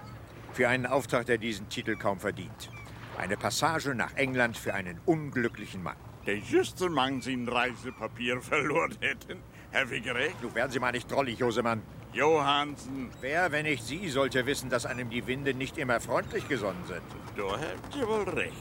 Für 0.52 0.68
einen 0.68 0.86
Auftrag, 0.86 1.26
der 1.26 1.38
diesen 1.38 1.68
Titel 1.68 1.96
kaum 1.96 2.20
verdient. 2.20 2.70
Eine 3.18 3.36
Passage 3.36 3.94
nach 3.94 4.14
England 4.14 4.56
für 4.56 4.74
einen 4.74 5.00
unglücklichen 5.06 5.82
Mann. 5.82 5.96
Der 6.26 6.36
juste 6.38 6.88
Mann 6.88 7.20
sein 7.20 7.48
Reisepapier 7.48 8.40
verloren 8.40 8.96
hätten. 9.00 9.40
Herr 9.72 9.90
Wiggerecht? 9.90 10.42
Nun 10.42 10.54
werden 10.54 10.70
Sie 10.70 10.78
mal 10.78 10.92
nicht 10.92 11.10
drollig, 11.10 11.38
Josemann. 11.38 11.82
Johansen. 12.12 13.10
Wer, 13.20 13.50
wenn 13.50 13.64
nicht 13.64 13.82
Sie, 13.82 14.08
sollte 14.08 14.46
wissen, 14.46 14.70
dass 14.70 14.86
einem 14.86 15.10
die 15.10 15.26
Winde 15.26 15.52
nicht 15.52 15.76
immer 15.78 16.00
freundlich 16.00 16.46
gesonnen 16.48 16.84
sind. 16.86 17.02
Da 17.36 17.42
habt 17.42 17.96
ihr 17.96 18.06
wohl 18.06 18.22
recht. 18.28 18.54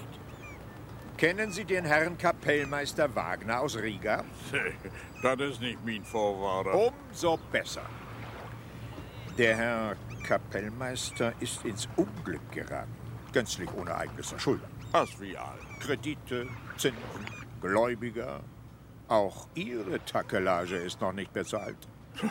Kennen 1.24 1.54
Sie 1.54 1.64
den 1.64 1.86
Herrn 1.86 2.18
Kapellmeister 2.18 3.16
Wagner 3.16 3.62
aus 3.62 3.78
Riga? 3.78 4.26
Das 5.24 5.40
ist 5.40 5.62
nicht 5.62 5.80
mein 5.86 6.04
Vorwahrer. 6.04 6.92
Umso 6.92 7.40
besser. 7.50 7.84
Der 9.38 9.56
Herr 9.56 9.96
Kapellmeister 10.28 11.32
ist 11.40 11.64
ins 11.64 11.88
Unglück 11.96 12.52
geraten. 12.52 12.92
Gänzlich 13.32 13.74
ohne 13.74 13.96
eigenes 13.96 14.36
Schuld. 14.38 14.60
Was 14.92 15.18
wie 15.22 15.38
all. 15.38 15.58
Kredite, 15.80 16.46
Zinsen, 16.76 17.00
Gläubiger. 17.62 18.42
Auch 19.08 19.48
Ihre 19.56 20.04
Takelage 20.04 20.76
ist 20.76 21.00
noch 21.00 21.14
nicht 21.14 21.32
bezahlt. 21.32 21.78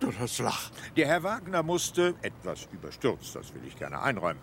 Du 0.00 0.12
das 0.12 0.38
Lach. 0.38 0.70
Der 0.96 1.08
Herr 1.08 1.22
Wagner 1.24 1.64
musste, 1.64 2.14
etwas 2.22 2.68
überstürzt, 2.72 3.34
das 3.34 3.52
will 3.52 3.62
ich 3.66 3.76
gerne 3.76 4.00
einräumen, 4.00 4.40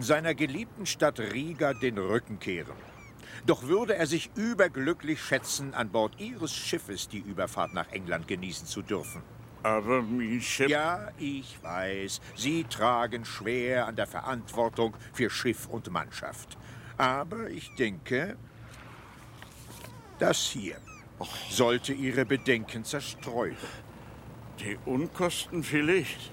seiner 0.00 0.34
geliebten 0.34 0.84
Stadt 0.84 1.20
Riga 1.20 1.74
den 1.74 1.96
Rücken 1.98 2.40
kehren. 2.40 2.74
Doch 3.46 3.62
würde 3.62 3.94
er 3.94 4.08
sich 4.08 4.30
überglücklich 4.34 5.22
schätzen, 5.22 5.72
an 5.72 5.90
Bord 5.90 6.18
Ihres 6.18 6.52
Schiffes 6.52 7.08
die 7.08 7.20
Überfahrt 7.20 7.74
nach 7.74 7.88
England 7.92 8.26
genießen 8.26 8.66
zu 8.66 8.82
dürfen. 8.82 9.22
Aber 9.62 10.02
mein 10.02 10.40
Schiff. 10.40 10.68
Ja, 10.68 11.12
ich 11.16 11.62
weiß, 11.62 12.20
Sie 12.34 12.64
tragen 12.64 13.24
schwer 13.24 13.86
an 13.86 13.94
der 13.94 14.08
Verantwortung 14.08 14.96
für 15.12 15.30
Schiff 15.30 15.66
und 15.66 15.90
Mannschaft. 15.92 16.58
Aber 16.98 17.48
ich 17.48 17.72
denke, 17.76 18.36
das 20.18 20.38
hier 20.38 20.76
sollte 21.48 21.92
Ihre 21.92 22.24
Bedenken 22.24 22.84
zerstreuen. 22.84 23.56
Die 24.58 24.76
Unkosten 24.86 25.62
vielleicht. 25.62 26.32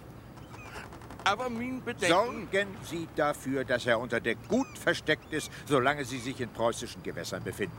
Aber 1.26 1.50
mein 1.50 1.82
Bedenken. 1.84 2.08
Sorgen 2.08 2.68
Sie 2.84 3.08
dafür, 3.16 3.64
dass 3.64 3.86
er 3.86 4.00
unter 4.00 4.20
Deck 4.20 4.38
gut 4.48 4.78
versteckt 4.78 5.34
ist, 5.34 5.52
solange 5.66 6.06
Sie 6.06 6.20
sich 6.20 6.40
in 6.42 6.50
preußischen 6.50 7.04
Gewässern 7.04 7.44
befinden. 7.44 7.78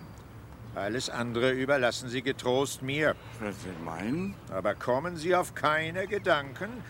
Alles 0.75 1.09
andere 1.09 1.53
überlassen 1.53 2.09
Sie 2.09 2.23
getrost 2.23 2.83
mir. 2.83 3.15
Was 3.41 3.55
Sie 3.63 3.85
meinen? 3.85 4.35
Aber 4.51 4.75
kommen 4.75 5.17
Sie 5.17 5.35
auf 5.35 5.55
keine 5.55 6.09
Gedanken, 6.09 6.83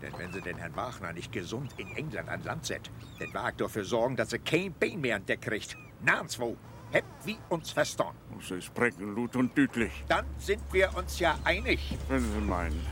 denn 0.00 0.12
wenn 0.18 0.32
Sie 0.32 0.40
den 0.40 0.56
Herrn 0.56 0.74
Wagner 0.76 1.12
nicht 1.12 1.30
gesund 1.30 1.72
in 1.76 1.94
England 1.94 2.28
an 2.28 2.42
Land 2.44 2.66
set, 2.66 2.90
dann 3.18 3.34
wagt 3.34 3.60
dafür 3.60 3.84
sorgen, 3.84 4.16
dass 4.16 4.32
er 4.32 4.38
kein 4.38 4.72
Bein 4.72 5.00
mehr 5.00 5.16
an 5.16 5.26
Deck 5.26 5.42
kriegt. 5.42 5.76
Nirgendwo. 6.02 6.56
Hebt 6.90 7.06
wie 7.24 7.38
uns 7.48 7.70
verstanden. 7.70 8.18
Sie 8.40 8.60
sprechen 8.60 9.14
gut 9.14 9.34
und 9.36 9.56
deutlich. 9.56 10.04
Dann 10.08 10.26
sind 10.38 10.60
wir 10.72 10.94
uns 10.94 11.18
ja 11.18 11.38
einig. 11.42 11.96
Wenn 12.08 12.20
Sie 12.20 12.40
meinen. 12.40 12.86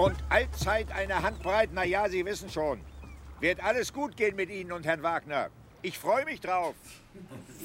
Und 0.00 0.16
allzeit 0.30 0.90
eine 0.92 1.20
Handbreit, 1.22 1.68
na 1.74 1.84
ja, 1.84 2.08
Sie 2.08 2.24
wissen 2.24 2.48
schon. 2.48 2.80
Wird 3.38 3.62
alles 3.62 3.92
gut 3.92 4.16
gehen 4.16 4.34
mit 4.34 4.48
Ihnen 4.48 4.72
und 4.72 4.86
Herrn 4.86 5.02
Wagner. 5.02 5.50
Ich 5.82 5.98
freue 5.98 6.24
mich 6.24 6.40
drauf. 6.40 6.74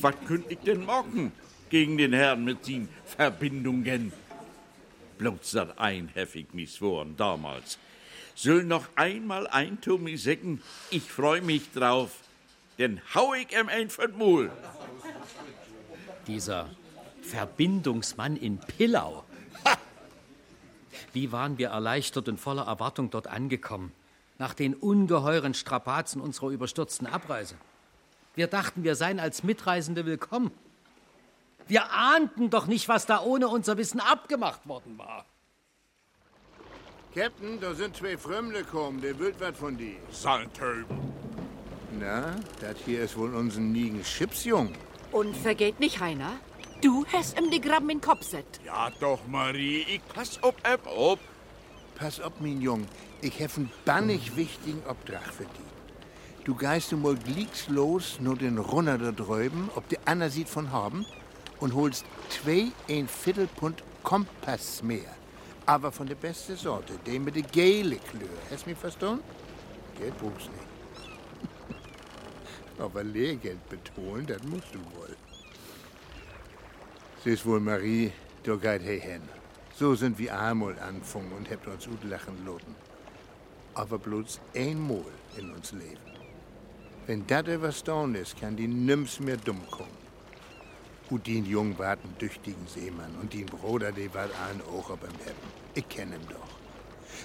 Was 0.01 0.15
könnte 0.27 0.51
ich 0.51 0.59
denn 0.59 0.85
machen 0.85 1.31
gegen 1.69 1.97
den 1.97 2.11
Herrn 2.11 2.43
mit 2.43 2.65
seinen 2.65 2.89
Verbindungen? 3.05 4.11
Bloß 5.17 5.51
das 5.51 5.77
ein 5.77 6.09
heftig 6.09 6.53
missworen 6.53 7.15
damals. 7.15 7.79
Soll 8.35 8.65
noch 8.65 8.89
einmal 8.97 9.47
ein 9.47 9.79
Tommy 9.79 10.17
säcken, 10.17 10.61
ich 10.91 11.03
freu 11.03 11.39
mich 11.39 11.71
drauf, 11.71 12.11
denn 12.77 12.99
hau 13.13 13.33
ich 13.33 13.49
ihm 13.57 13.69
ein 13.69 13.87
Mul. 14.17 14.51
Dieser 16.27 16.69
Verbindungsmann 17.21 18.35
in 18.35 18.57
Pillau. 18.57 19.23
Wie 21.15 21.31
waren 21.31 21.57
wir 21.57 21.69
erleichtert 21.69 22.27
und 22.27 22.41
voller 22.41 22.63
Erwartung 22.63 23.09
dort 23.09 23.27
angekommen, 23.27 23.93
nach 24.37 24.53
den 24.53 24.73
ungeheuren 24.73 25.53
Strapazen 25.53 26.19
unserer 26.19 26.49
überstürzten 26.49 27.07
Abreise. 27.07 27.55
Wir 28.35 28.47
dachten, 28.47 28.83
wir 28.83 28.97
seien 28.97 29.21
als 29.21 29.41
Mitreisende 29.41 30.05
willkommen. 30.05 30.51
Wir 31.67 31.89
ahnten 31.89 32.49
doch 32.49 32.67
nicht, 32.67 32.89
was 32.89 33.05
da 33.05 33.21
ohne 33.21 33.47
unser 33.47 33.77
Wissen 33.77 34.01
abgemacht 34.01 34.67
worden 34.67 34.97
war. 34.97 35.25
Captain, 37.13 37.61
da 37.61 37.73
sind 37.73 37.95
zwei 37.95 38.17
Frömmle 38.17 38.65
gekommen, 38.65 38.99
der 38.99 39.17
will 39.17 39.33
was 39.39 39.57
von 39.57 39.77
dir. 39.77 39.95
Saltöben. 40.11 40.97
Na, 41.97 42.35
das 42.59 42.75
hier 42.85 43.03
ist 43.03 43.15
wohl 43.15 43.33
unser 43.33 43.61
nigen 43.61 44.03
Chipsjung. 44.03 44.73
Und 45.13 45.33
vergeht 45.37 45.79
nicht, 45.79 46.01
Heiner, 46.01 46.33
du 46.81 47.05
hast 47.11 47.39
ihm 47.39 47.51
die 47.51 47.61
Gramm 47.61 47.89
in 47.89 47.97
den 47.97 48.01
Kopf 48.01 48.23
set. 48.23 48.45
Ja 48.65 48.89
doch, 48.99 49.19
Marie, 49.27 49.85
ich 49.87 50.01
pass 50.13 50.39
ob 50.41 50.55
App 50.67 50.87
ob. 50.87 51.19
Pass 51.95 52.19
auf, 52.19 52.33
mein 52.39 52.61
Jung, 52.61 52.85
ich 53.21 53.39
hef 53.39 53.57
einen 53.57 53.71
bannig 53.85 54.35
wichtigen 54.35 54.83
Obdrach 54.87 55.31
für 55.31 55.43
dich. 55.43 55.75
Du 56.43 56.53
geist 56.53 56.91
du 56.91 56.97
mal 56.97 57.15
glieks 57.15 57.69
nur 57.69 58.35
den 58.35 58.59
Runner 58.59 58.97
da 58.97 59.11
drüben, 59.11 59.69
ob 59.75 59.89
der 59.89 59.99
Anna 60.05 60.29
sieht 60.29 60.49
von 60.49 60.71
haben, 60.71 61.05
und 61.59 61.73
holst 61.73 62.05
zwei 62.29 62.67
ein 62.87 63.07
Viertelpfund 63.07 63.83
Kompass 64.03 64.83
mehr. 64.83 65.15
Aber 65.65 65.91
von 65.91 66.05
der 66.05 66.15
beste 66.15 66.55
Sorte, 66.55 66.93
den 67.07 67.23
mit 67.23 67.35
der 67.35 67.43
gelbe 67.43 67.95
Klöre. 67.95 68.29
Hast 68.51 68.67
mich 68.67 68.77
verstanden? 68.77 69.23
Geld 69.97 70.15
brauchst 70.19 70.51
nicht. 70.51 71.79
Aber 72.77 73.03
Lehrgeld 73.03 73.67
betonen, 73.67 74.27
das 74.27 74.43
musst 74.43 74.67
du 74.73 74.79
wohl. 74.95 75.17
Siehst 77.25 77.43
wohl, 77.47 77.59
Marie, 77.59 78.11
du 78.43 78.59
geit 78.59 78.83
hey 78.83 79.01
hen. 79.01 79.23
So 79.75 79.95
sind 79.95 80.19
wir 80.19 80.39
einmal 80.39 80.77
anfangen 80.77 81.31
und 81.35 81.49
habt 81.49 81.65
uns 81.65 81.87
gut 81.87 82.03
lachen 82.03 82.45
loten. 82.45 82.75
Aber 83.73 83.97
bloß 83.97 84.39
einmal 84.55 85.11
in 85.35 85.51
uns 85.51 85.71
Leben. 85.71 86.11
Wenn 87.07 87.25
das 87.25 87.47
überstanden 87.47 88.21
ist, 88.21 88.39
kann 88.39 88.55
die 88.55 88.67
nims 88.67 89.19
mehr 89.19 89.37
dumm 89.37 89.59
kommen. 89.71 89.97
Und 91.09 91.25
den 91.25 91.47
Jungen 91.47 91.79
war 91.79 91.93
ein 91.93 92.15
tüchtigen 92.19 92.67
Seemann 92.67 93.15
und 93.19 93.33
den 93.33 93.47
Bruder, 93.47 93.91
der 93.91 94.13
war 94.13 94.25
ein 94.47 94.61
auch 94.71 94.89
dem 94.89 95.09
Heppen. 95.25 95.49
Ich 95.73 95.89
kenn 95.89 96.13
ihn 96.13 96.27
doch. 96.29 96.51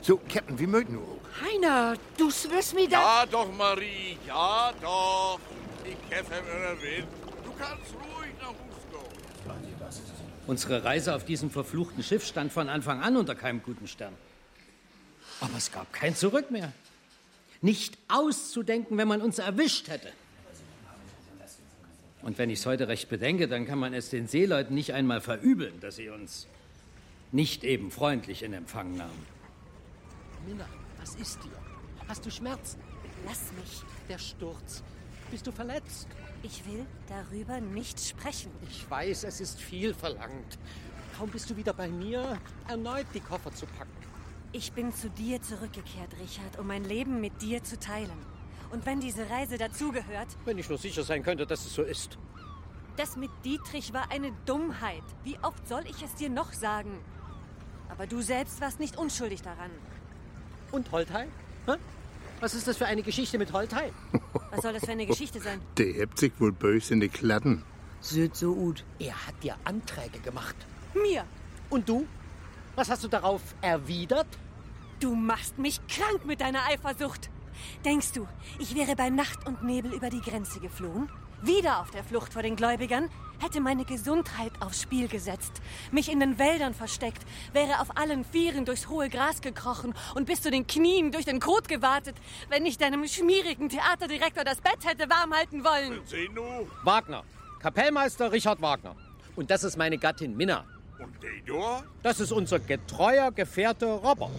So, 0.01 0.19
Captain, 0.33 0.59
wie 0.59 0.67
möchten 0.67 0.95
wir 0.95 1.03
auch? 1.03 1.45
Heiner, 1.45 1.95
du 2.17 2.29
wirst 2.29 2.75
mir 2.75 2.89
da... 2.89 3.21
Ja 3.21 3.27
doch, 3.27 3.53
Marie, 3.53 4.17
ja 4.27 4.73
doch. 4.81 5.41
Ich 5.85 5.99
helfe 6.11 6.43
mir 6.43 6.81
will. 6.81 7.05
Du 7.45 7.53
kannst 7.59 7.93
ruhig. 7.93 8.20
Unsere 10.47 10.85
Reise 10.85 11.15
auf 11.15 11.25
diesem 11.25 11.51
verfluchten 11.51 12.03
Schiff 12.03 12.27
stand 12.27 12.53
von 12.53 12.69
Anfang 12.69 13.03
an 13.03 13.17
unter 13.17 13.35
keinem 13.35 13.63
guten 13.63 13.87
Stern. 13.87 14.15
Aber 15.41 15.57
es 15.57 15.71
gab 15.71 15.93
kein 15.93 16.15
Zurück 16.15 16.51
mehr. 16.51 16.73
Nicht 17.63 17.99
auszudenken, 18.09 18.97
wenn 18.97 19.09
man 19.09 19.21
uns 19.21 19.39
erwischt 19.39 19.89
hätte. 19.89 20.13
Und 22.23 22.37
wenn 22.39 22.51
ich 22.51 22.59
es 22.59 22.67
heute 22.67 22.89
recht 22.89 23.09
bedenke, 23.09 23.49
dann 23.49 23.67
kann 23.67 23.79
man 23.79 23.95
es 23.95 24.11
den 24.11 24.27
Seeleuten 24.27 24.75
nicht 24.75 24.93
einmal 24.93 25.21
verübeln, 25.21 25.81
dass 25.81 25.97
sie 25.97 26.11
uns 26.11 26.47
nicht 27.33 27.65
eben 27.65 27.91
freundlich 27.91 28.43
in 28.43 28.53
Empfang 28.53 28.97
nahmen. 28.97 29.27
Minna, 30.47 30.67
was 30.99 31.15
ist 31.15 31.39
dir? 31.45 31.57
Hast 32.09 32.27
du 32.27 32.31
Schmerzen? 32.31 32.81
Lass 33.25 33.53
mich. 33.53 33.83
Der 34.09 34.19
Sturz. 34.19 34.83
Bist 35.31 35.47
du 35.47 35.53
verletzt? 35.53 36.09
Ich 36.43 36.65
will 36.67 36.87
darüber 37.09 37.61
nicht 37.61 38.01
sprechen. 38.01 38.51
Ich 38.69 38.91
weiß, 38.91 39.25
es 39.25 39.41
ist 39.41 39.61
viel 39.61 39.95
verlangt. 39.95 40.59
Kaum 41.17 41.29
bist 41.31 41.51
du 41.51 41.57
wieder 41.57 41.73
bei 41.73 41.89
mir, 41.89 42.39
erneut 42.69 43.07
die 43.15 43.21
Koffer 43.21 43.53
zu 43.53 43.67
packen. 43.67 43.91
Ich 44.53 44.73
bin 44.73 44.93
zu 44.93 45.09
dir 45.11 45.41
zurückgekehrt, 45.43 46.15
Richard, 46.21 46.59
um 46.59 46.67
mein 46.67 46.85
Leben 46.85 47.21
mit 47.21 47.41
dir 47.43 47.63
zu 47.63 47.79
teilen. 47.79 48.19
Und 48.71 48.87
wenn 48.87 49.01
diese 49.01 49.29
Reise 49.29 49.59
dazugehört, 49.59 50.29
Wenn 50.45 50.59
ich 50.59 50.69
nur 50.69 50.79
sicher 50.79 51.03
sein 51.03 51.23
könnte, 51.23 51.47
dass 51.47 51.65
es 51.67 51.75
so 51.75 51.83
ist. 51.83 52.19
das 52.97 53.17
mit 53.17 53.31
Dietrich 53.45 53.93
war 53.93 54.11
eine 54.11 54.33
Dummheit. 54.47 55.03
Wie 55.25 55.39
oft 55.43 55.67
soll 55.69 55.85
ich 55.87 56.03
es 56.03 56.15
dir 56.15 56.31
noch 56.31 56.53
sagen? 56.53 56.99
Aber 57.89 58.07
du 58.07 58.21
selbst 58.23 58.61
warst 58.61 58.81
nicht 58.81 58.97
unschuldig 58.97 59.43
daran. 59.43 59.71
Und 60.73 60.91
Holtei? 60.93 61.29
Hä? 61.67 61.75
Was 62.41 62.55
ist 62.55 62.67
das 62.67 62.79
für 62.79 62.87
eine 62.87 63.03
Geschichte 63.03 63.39
mit 63.39 63.53
Holtei? 63.53 63.93
Was 64.51 64.63
soll 64.63 64.73
das 64.73 64.85
für 64.85 64.93
eine 64.93 65.07
Geschichte 65.07 65.41
sein? 65.41 65.61
Der 65.77 65.93
hebt 65.93 66.19
sich 66.19 66.33
wohl 66.39 66.53
böse 66.53 66.95
in 66.95 67.01
die 67.01 67.09
Kladden. 67.09 67.63
Süd 68.01 68.35
so 68.35 68.55
gut. 68.55 68.85
Er 68.99 69.27
hat 69.27 69.35
dir 69.43 69.57
Anträge 69.65 70.21
gemacht. 70.21 70.57
Mir! 70.95 71.25
Und 71.69 71.89
du? 71.89 72.07
Was 72.77 72.89
hast 72.89 73.05
du 73.05 73.09
darauf 73.09 73.43
erwidert? 73.61 74.27
Du 75.01 75.15
machst 75.15 75.59
mich 75.59 75.81
krank 75.87 76.25
mit 76.25 76.41
deiner 76.41 76.65
Eifersucht. 76.67 77.31
Denkst 77.85 78.13
du, 78.13 78.27
ich 78.59 78.75
wäre 78.75 78.97
bei 78.97 79.11
Nacht 79.11 79.47
und 79.47 79.63
Nebel 79.63 79.93
über 79.93 80.09
die 80.09 80.23
Grenze 80.23 80.61
geflohen? 80.61 81.11
Wieder 81.43 81.81
auf 81.81 81.91
der 81.91 82.05
Flucht 82.05 82.35
vor 82.35 82.43
den 82.43 82.55
Gläubigern? 82.55 83.09
Hätte 83.39 83.63
meine 83.63 83.87
Gesundheit 83.87 84.53
aufs 84.61 84.83
Spiel 84.83 85.09
gesetzt, 85.09 85.63
mich 85.91 86.13
in 86.13 86.21
den 86.21 86.39
Wäldern 86.39 86.75
versteckt, 86.75 87.23
wäre 87.55 87.81
auf 87.81 87.97
allen 87.97 88.27
Vieren 88.27 88.67
durchs 88.67 88.89
hohe 88.91 89.09
Gras 89.09 89.41
gekrochen 89.41 89.95
und 90.15 90.27
bis 90.27 90.43
zu 90.43 90.51
den 90.51 90.67
Knien 90.67 91.11
durch 91.11 91.25
den 91.25 91.41
Kot 91.41 91.67
gewartet, 91.67 92.15
wenn 92.51 92.67
ich 92.67 92.77
deinem 92.77 93.09
schmierigen 93.09 93.71
Theaterdirektor 93.71 94.45
das 94.45 94.61
Bett 94.61 94.85
hätte 94.85 95.09
warm 95.09 95.33
halten 95.33 95.65
wollen. 95.65 96.03
Seh 96.05 96.29
nu. 96.29 96.43
Wagner. 96.85 97.25
Kapellmeister 97.61 98.31
Richard 98.31 98.61
Wagner. 98.61 98.95
Und 99.35 99.51
das 99.51 99.65
ist 99.65 99.79
meine 99.79 99.97
Gattin 99.97 100.37
Minna. 100.37 100.67
Und 100.99 101.23
Dedor? 101.23 101.83
Das 102.03 102.21
ist 102.21 102.33
unser 102.33 102.59
getreuer 102.59 103.33
Gefährte 103.33 103.87
Robert. 103.87 104.31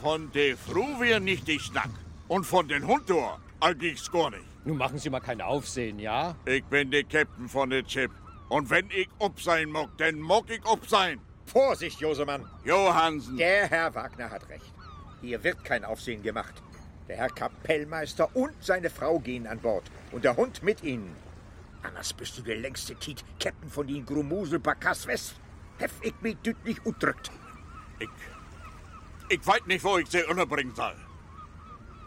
Von 0.00 0.32
der 0.32 0.56
Frau 0.56 0.98
wär 1.00 1.20
nicht 1.20 1.46
die 1.46 1.60
Schnack. 1.60 1.90
Und 2.28 2.44
von 2.44 2.66
den 2.66 2.86
Hund 2.86 3.10
dort, 3.10 3.40
allgings 3.60 4.10
gar 4.10 4.30
nicht. 4.30 4.47
Nun 4.68 4.76
machen 4.76 4.98
Sie 4.98 5.08
mal 5.08 5.20
kein 5.20 5.40
Aufsehen, 5.40 5.98
ja? 5.98 6.36
Ich 6.44 6.62
bin 6.64 6.90
der 6.90 7.02
Captain 7.04 7.48
von 7.48 7.70
der 7.70 7.86
Chip. 7.86 8.10
Und 8.50 8.68
wenn 8.68 8.90
ich 8.90 9.08
ob 9.18 9.40
sein 9.40 9.70
mag, 9.70 9.88
dann 9.96 10.20
mag 10.20 10.44
ich 10.50 10.60
ob 10.66 10.86
sein. 10.86 11.22
Vorsicht, 11.46 11.98
Josemann. 12.00 12.46
Johansen. 12.66 13.38
Der 13.38 13.66
Herr 13.66 13.94
Wagner 13.94 14.28
hat 14.28 14.46
recht. 14.50 14.74
Hier 15.22 15.42
wird 15.42 15.64
kein 15.64 15.86
Aufsehen 15.86 16.22
gemacht. 16.22 16.62
Der 17.08 17.16
Herr 17.16 17.30
Kapellmeister 17.30 18.28
und 18.36 18.52
seine 18.60 18.90
Frau 18.90 19.18
gehen 19.18 19.46
an 19.46 19.58
Bord. 19.58 19.84
Und 20.12 20.24
der 20.24 20.36
Hund 20.36 20.62
mit 20.62 20.82
ihnen. 20.84 21.16
Anders 21.82 22.12
bist 22.12 22.36
du 22.36 22.42
der 22.42 22.56
längste 22.56 22.94
Tiet, 22.94 23.24
Captain 23.40 23.70
von 23.70 23.86
den 23.86 24.04
Grumusel 24.04 24.58
Bakas 24.58 25.06
West. 25.06 25.36
Hef 25.78 25.94
ich 26.02 26.14
mich 26.20 26.36
dütlich 26.44 26.84
udrückt. 26.84 27.30
Ich. 28.00 28.08
Ich 29.30 29.46
weiß 29.46 29.64
nicht, 29.64 29.82
wo 29.82 29.96
ich 29.96 30.10
sie 30.10 30.24
unterbringen 30.24 30.74
soll. 30.74 31.07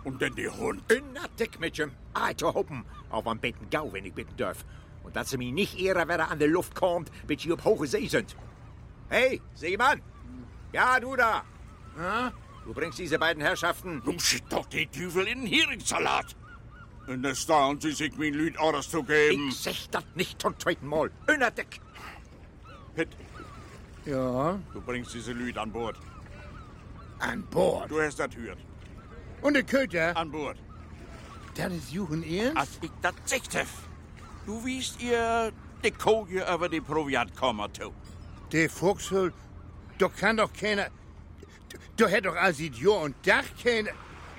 Und 0.03 0.21
denn 0.21 0.35
die 0.35 0.49
Hund. 0.49 0.81
Na, 1.13 1.27
dick 1.39 1.59
mit 1.59 1.77
ihm. 1.77 1.91
Ah, 2.13 2.33
zu 2.35 2.53
hoppen. 2.53 2.83
Auf 3.09 3.27
am 3.27 3.39
besten 3.39 3.69
Gau, 3.69 3.91
wenn 3.93 4.05
ich 4.05 4.13
bitten 4.13 4.35
darf. 4.37 4.65
Und 5.03 5.15
dass 5.15 5.29
sie 5.29 5.37
mich 5.37 5.51
nicht 5.51 5.79
ehre, 5.79 6.07
wer 6.07 6.29
an 6.29 6.39
der 6.39 6.47
Luft 6.47 6.73
kommt, 6.75 7.11
bis 7.27 7.41
sie 7.43 7.51
auf 7.51 7.63
hohe 7.65 7.85
See 7.87 8.07
sind. 8.07 8.35
Hey, 9.09 9.41
Seemann! 9.53 10.01
Ja, 10.73 10.99
du 10.99 11.15
da! 11.15 11.43
Du 12.65 12.73
bringst 12.73 12.97
diese 12.99 13.19
beiden 13.19 13.41
Herrschaften. 13.43 14.01
Nun 14.05 14.19
schickt 14.19 14.51
doch 14.53 14.65
die 14.67 14.87
Teufel 14.87 15.27
in 15.27 15.41
den 15.41 15.47
Heringssalat. 15.47 16.35
Und 17.07 17.23
da 17.23 17.35
stauen 17.35 17.79
sie 17.81 17.91
sich 17.91 18.15
mein 18.17 18.33
Lüd 18.33 18.57
Orders 18.59 18.89
zu 18.89 19.03
geben. 19.03 19.49
Ich 19.49 19.57
sech 19.59 19.89
das 19.89 20.05
nicht 20.15 20.41
zum 20.41 20.57
zweiten 20.59 20.87
Mal. 20.87 21.11
Öner 21.27 21.51
dick! 21.51 21.81
Pitt, 22.95 23.09
Ja, 24.05 24.59
du 24.73 24.81
bringst 24.81 25.13
diese 25.13 25.33
Lüd 25.33 25.57
an 25.57 25.71
Bord. 25.71 25.97
an 27.19 27.43
Bord. 27.49 27.89
Du 27.91 27.99
hast 28.01 28.19
das 28.19 28.35
hört. 28.35 28.57
Und 29.41 29.53
der 29.55 29.63
Köter, 29.63 30.15
An 30.15 30.31
Bord. 30.31 30.57
das 31.55 31.73
ist 31.73 31.91
Juchen 31.91 32.23
Ernst? 32.23 32.57
Als 32.57 32.69
ich 32.81 32.91
das 33.01 33.13
hef. 33.53 33.69
Du 34.45 34.63
wiest 34.65 35.01
ihr 35.01 35.51
die 35.83 35.91
Koje 35.91 36.45
über 36.53 36.69
die 36.69 36.81
Proviant 36.81 37.35
kommen 37.35 37.73
zu. 37.73 37.91
Der 38.51 38.69
Fuchshul, 38.69 39.33
doch 39.97 40.15
kann 40.15 40.37
doch 40.37 40.51
keiner. 40.53 40.87
Da 41.97 42.07
hätt 42.07 42.25
doch 42.25 42.35
als 42.35 42.59
Jahr 42.59 43.01
und 43.01 43.15
Dach 43.25 43.45
keiner. 43.63 43.91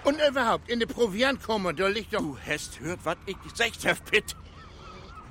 Und 0.05 0.21
überhaupt, 0.29 0.69
in 0.69 0.81
der 0.81 0.87
Proviant 0.87 1.43
kommen, 1.43 1.75
da 1.77 1.87
liegt 1.87 2.13
doch. 2.13 2.21
Du 2.21 2.37
hast 2.47 2.81
hört, 2.81 3.01
was 3.05 3.17
ich 3.27 3.41
gesagt 3.43 3.85
hef, 3.85 4.05
Pitt. 4.05 4.37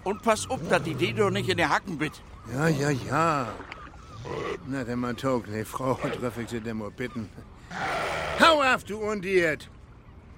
Und 0.03 0.21
pass 0.21 0.49
auf, 0.49 0.59
dass 0.69 0.81
die 0.83 0.95
Dedo 0.95 1.29
nicht 1.29 1.49
in 1.49 1.57
der 1.57 1.69
Hacken 1.69 1.97
bit. 1.97 2.21
Ja, 2.53 2.67
ja, 2.67 2.89
ja. 2.89 3.53
Na, 4.67 4.83
der 4.83 4.95
man 4.95 5.15
tog, 5.17 5.47
ne 5.47 5.65
Frau, 5.65 5.93
treff 6.19 6.37
ich 6.37 6.49
sie 6.49 6.61
denn 6.61 6.77
mal 6.77 6.91
bitten. 6.91 7.29
Hau 8.39 8.61
auf, 8.61 8.83
du 8.83 8.97
Undiert! 8.97 9.69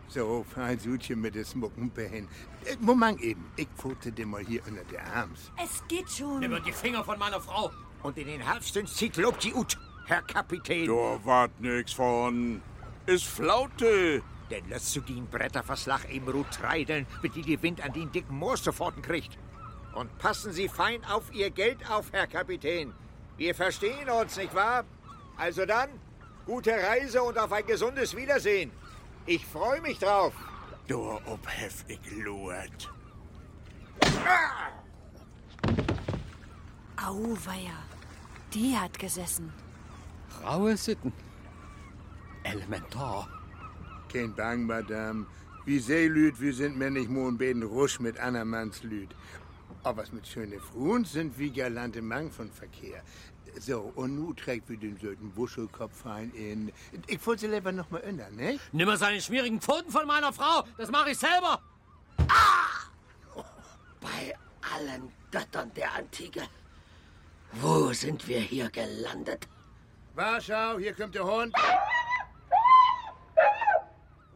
So, 0.08 0.46
fein 0.54 0.78
Sutchen 0.78 1.22
mit 1.22 1.34
des 1.34 1.56
Muckenbein. 1.56 2.28
Äh, 2.66 2.76
Moment 2.80 3.20
eben, 3.22 3.46
ich 3.56 3.68
pfote 3.76 4.12
dir 4.12 4.28
mal 4.28 4.44
hier 4.46 4.62
unter 4.68 4.84
der 4.84 5.04
Arms. 5.12 5.52
Es 5.64 5.82
geht 5.88 6.10
schon. 6.10 6.42
die 6.64 6.72
Finger 6.72 7.04
von 7.04 7.18
meiner 7.18 7.42
Frau. 7.42 7.72
Und 8.04 8.18
in 8.18 8.28
den 8.28 8.48
Halbstünd 8.48 8.90
zieht 8.90 9.18
lobt 9.18 9.44
die 9.44 9.54
Ut, 9.54 9.78
Herr 10.06 10.22
Kapitän. 10.22 10.88
Da 10.88 11.20
wart 11.24 11.60
nix 11.60 11.94
von. 11.94 12.62
Ist 13.08 13.26
Flaute. 13.26 14.22
Denn 14.52 14.70
lässt 14.70 14.96
du 14.96 15.02
den 15.02 15.26
Bretterverslag 15.28 16.14
im 16.14 16.28
Rut 16.28 16.52
treideln, 16.52 17.08
mit 17.24 17.36
die 17.36 17.42
die 17.42 17.62
Wind 17.64 17.84
an 17.84 17.94
den 17.94 18.12
dicken 18.12 18.38
Moor 18.38 18.58
sofort 18.58 19.02
kriegt. 19.02 19.38
Und 19.96 20.16
passen 20.20 20.52
Sie 20.52 20.68
fein 20.68 21.04
auf 21.06 21.34
Ihr 21.34 21.50
Geld 21.50 21.90
auf, 21.90 22.12
Herr 22.12 22.28
Kapitän. 22.28 22.94
Wir 23.38 23.56
verstehen 23.56 24.10
uns, 24.10 24.38
nicht 24.38 24.54
wahr? 24.54 24.84
Also 25.38 25.66
dann, 25.66 25.90
gute 26.46 26.72
Reise 26.72 27.24
und 27.24 27.38
auf 27.38 27.52
ein 27.52 27.66
gesundes 27.66 28.16
Wiedersehen. 28.16 28.72
Ich 29.26 29.46
freue 29.46 29.82
mich 29.82 30.00
drauf. 30.00 30.34
Da 30.88 30.96
ob 30.96 31.48
hef 31.48 31.86
ich 31.88 32.00
luert. 32.12 32.92
Auweia. 36.98 37.78
Die 38.54 38.76
hat 38.78 38.98
gesessen. 39.00 39.52
Raue 40.44 40.76
Sitten. 40.78 41.14
Elementar. 42.44 43.28
Kein 44.12 44.36
Bang, 44.36 44.66
Madame. 44.66 45.26
Wie 45.66 45.80
Seelüd, 45.80 46.40
wir 46.42 46.54
sind 46.54 46.78
männlich 46.78 47.08
Mohnbeden 47.08 47.64
rusch 47.64 48.00
mit 48.00 48.20
Annermanns 48.20 48.84
Lüd. 48.84 49.16
Aber 49.84 50.02
was 50.02 50.12
mit 50.12 50.28
schöne 50.28 50.60
Frauen 50.60 51.06
sind 51.06 51.38
wie 51.40 51.52
galante 51.52 52.02
Mang 52.02 52.30
von 52.30 52.52
Verkehr. 52.52 53.02
So, 53.60 53.92
und 53.96 54.16
nu 54.16 54.34
trägt 54.34 54.70
wir 54.70 54.78
den 54.78 54.98
söten 54.98 55.36
Wuschelkopf 55.36 56.06
ein 56.06 56.32
in... 56.32 56.72
Ich 57.08 57.26
wollte 57.26 57.42
sie 57.42 57.48
lieber 57.48 57.72
noch 57.72 57.90
mal 57.92 58.00
ändern, 58.00 58.36
ne? 58.36 58.60
Nimm 58.72 58.88
mal 58.88 58.98
seine 58.98 59.22
schmierigen 59.22 59.62
Pfoten 59.62 59.92
von 59.92 60.06
meiner 60.08 60.34
Frau. 60.34 60.64
Das 60.78 60.90
mache 60.92 61.12
ich 61.12 61.18
selber. 61.18 61.62
Bei 64.02 64.36
allen 64.76 65.12
Göttern 65.32 65.72
der 65.76 65.94
Antike. 65.94 66.42
Wo 67.54 67.94
sind 67.94 68.28
wir 68.28 68.40
hier 68.40 68.70
gelandet? 68.70 69.48
Warschau, 70.16 70.78
hier 70.80 70.94
kommt 70.94 71.16
der 71.16 71.26
Hund. 71.26 71.54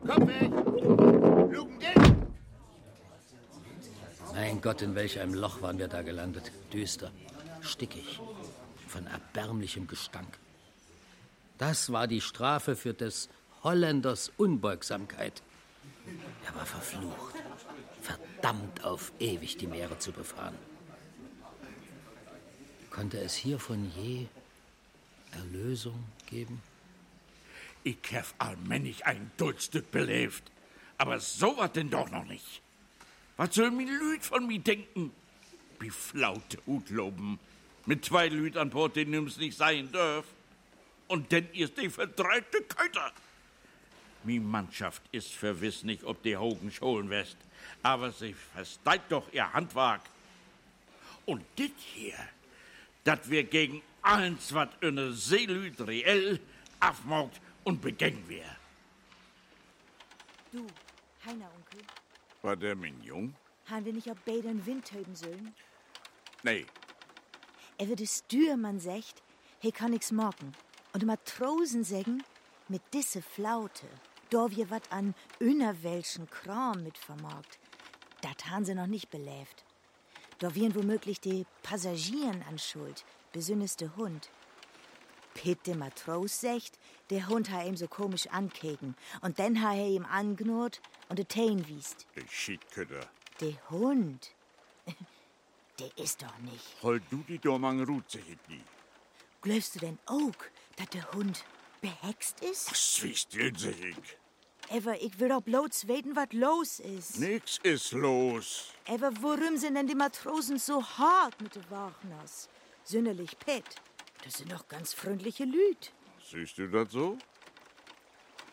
Komm 0.06 0.28
weg! 0.28 0.52
Luken! 1.54 2.28
Mein 4.34 4.62
Gott, 4.62 4.82
in 4.82 4.96
welch 4.96 5.20
einem 5.20 5.34
Loch 5.34 5.62
waren 5.62 5.78
wir 5.80 5.88
da 5.88 6.02
gelandet. 6.02 6.52
Düster, 6.72 7.12
stickig, 7.62 8.20
von 8.88 9.08
erbärmlichem 9.08 9.88
Gestank. 9.88 10.38
Das 11.58 11.92
war 11.92 12.08
die 12.08 12.22
Strafe 12.22 12.76
für 12.76 12.94
des 12.94 13.30
Holländers 13.64 14.32
Unbeugsamkeit. 14.38 15.42
Er 16.46 16.56
war 16.56 16.66
verflucht. 16.66 17.36
verdammt 18.02 18.84
auf 18.86 19.12
ewig 19.20 19.58
die 19.58 19.68
Meere 19.68 20.00
zu 20.00 20.12
befahren. 20.12 20.56
Konnte 22.90 23.20
es 23.20 23.36
hiervon 23.36 23.92
je 23.96 24.28
Erlösung 25.32 26.06
geben? 26.28 26.62
Ich 27.84 27.98
hab 28.14 28.26
allmännig 28.38 29.06
ein 29.06 29.32
Duldstück 29.38 29.92
belebt, 29.92 30.52
aber 30.98 31.20
so 31.20 31.58
was 31.58 31.74
denn 31.74 31.90
doch 31.90 32.10
noch 32.10 32.26
nicht. 32.26 32.62
Was 33.36 33.56
soll 33.56 33.72
mir 33.72 33.86
Lüd 33.86 34.24
von 34.24 34.48
mir 34.48 34.60
denken? 34.60 35.12
Wie 35.80 35.90
flaute 35.90 36.58
Utloben. 36.66 37.40
Mit 37.88 38.04
zwei 38.04 38.28
Lüd 38.28 38.58
an 38.58 38.70
Bord, 38.70 38.98
den 38.98 39.10
nimm's 39.12 39.38
nicht 39.38 39.58
sein 39.58 39.90
dürf. 39.92 40.26
Und 41.08 41.32
denn 41.32 41.50
ist 41.54 41.78
die 41.78 41.90
verdreite 41.90 42.62
Köter. 42.64 43.14
Mi 44.26 44.40
Mannschaft 44.40 45.02
ist 45.14 45.34
verwiss 45.34 45.84
nicht, 45.84 46.04
ob 46.04 46.22
die 46.22 46.36
Hogen 46.36 46.70
scholen 46.70 47.10
west, 47.10 47.38
aber 47.82 48.12
sie 48.12 48.34
versteht 48.34 49.04
doch 49.08 49.32
ihr 49.32 49.52
Handwerk. 49.54 50.02
Und 51.26 51.46
dit 51.58 51.74
hier, 51.78 52.18
dat 53.06 53.30
wir 53.30 53.46
gegen 53.46 53.82
alles, 54.02 54.54
wat 54.54 54.84
eine 54.84 55.14
Seelüd 55.14 55.80
reell 55.88 56.42
afmogt 56.82 57.40
und 57.64 57.82
begängen 57.82 58.28
wir. 58.28 58.44
Du, 60.52 60.68
Heiner, 61.26 61.50
Onkel, 61.56 61.86
War 62.42 62.58
der 62.58 62.76
Mignon? 62.76 63.34
haben 63.70 63.86
wir 63.86 63.94
nicht 63.94 64.10
auf 64.12 64.20
Bädern 64.22 64.66
Wind 64.66 64.86
töben 64.86 65.16
sollen? 65.16 65.54
Nee, 66.44 66.66
Er 67.78 67.88
würde 67.88 68.08
Stürmann 68.08 68.80
secht, 68.80 69.22
he 69.60 69.72
kann 69.72 69.92
nix 69.92 70.12
morgen. 70.12 70.54
Und 70.94 71.02
die 71.02 71.06
Matrosen 71.06 71.84
sägen, 71.84 72.24
mit 72.70 72.82
disse 72.94 73.22
Flaute, 73.22 73.88
da 74.30 74.50
wir 74.52 74.70
wat 74.70 74.92
an 74.92 75.14
innerwelschen 75.40 76.30
Kram 76.30 76.84
mit 76.84 76.98
vermorgt. 76.98 77.60
Dat 78.22 78.50
han 78.50 78.66
sie 78.66 78.74
noch 78.74 78.88
nicht 78.88 79.10
beläft. 79.10 79.64
Da 80.40 80.54
wären 80.56 80.76
womöglich 80.76 81.20
die 81.20 81.46
Passagieren 81.64 82.44
an 82.50 82.58
Schuld, 82.60 83.06
besünneste 83.32 83.96
Hund. 83.96 84.30
Pitt 85.34 85.68
de 85.68 85.76
Matros 85.76 86.42
secht, 86.42 86.80
der 87.12 87.28
Hund 87.28 87.52
ha 87.52 87.62
ihm 87.64 87.78
so 87.78 87.88
komisch 87.88 88.28
ankeken. 88.28 88.96
Und 89.22 89.38
dann 89.40 89.62
ha 89.62 89.74
er 89.76 89.88
ihm 89.88 90.06
angnurrt 90.06 90.82
und 91.10 91.20
de 91.20 91.26
Teen 91.26 91.68
wiest. 91.68 92.08
der 92.16 92.28
Schiedkötter. 92.28 93.08
Der 93.40 93.70
Hund, 93.70 94.32
der 95.80 95.98
ist 95.98 96.22
doch 96.22 96.38
nicht. 96.40 96.82
Hol 96.82 97.02
du 97.10 97.24
die 97.28 97.40
Dormang 97.40 97.84
Rut, 97.84 98.10
sag 98.10 98.22
ich 98.22 98.38
nie. 98.48 98.64
Glaubst 99.42 99.76
du 99.76 99.80
denn 99.80 100.00
auch, 100.06 100.36
dass 100.76 100.90
der 100.90 101.12
Hund 101.14 101.44
behext 101.82 102.42
ist? 102.42 102.68
Zwiest 102.76 103.34
den, 103.34 103.56
sag 103.56 103.80
ich. 103.80 104.18
Aber 104.70 105.02
ich 105.02 105.18
will 105.20 105.30
doch 105.30 105.42
bloß 105.42 105.88
weten, 105.88 106.16
was 106.16 106.34
los 106.34 106.80
ist. 106.80 107.20
Nix 107.20 107.60
ist 107.64 107.94
los. 107.94 108.74
Aber 108.88 109.12
warum 109.22 109.58
sind 109.58 109.76
denn 109.76 109.88
die 109.88 109.96
Matrosen 109.96 110.60
so 110.60 110.84
hart 110.84 111.40
mit 111.42 111.56
den 111.56 111.70
Wagners? 111.70 112.50
Sünderlich 112.84 113.38
Pet. 113.40 113.64
Das 114.24 114.40
sind 114.40 114.52
doch 114.52 114.68
ganz 114.68 114.94
freundliche 114.94 115.46
Lüd. 115.46 115.94
Siehst 116.30 116.58
du 116.58 116.68
das 116.68 116.92
so? 116.92 117.18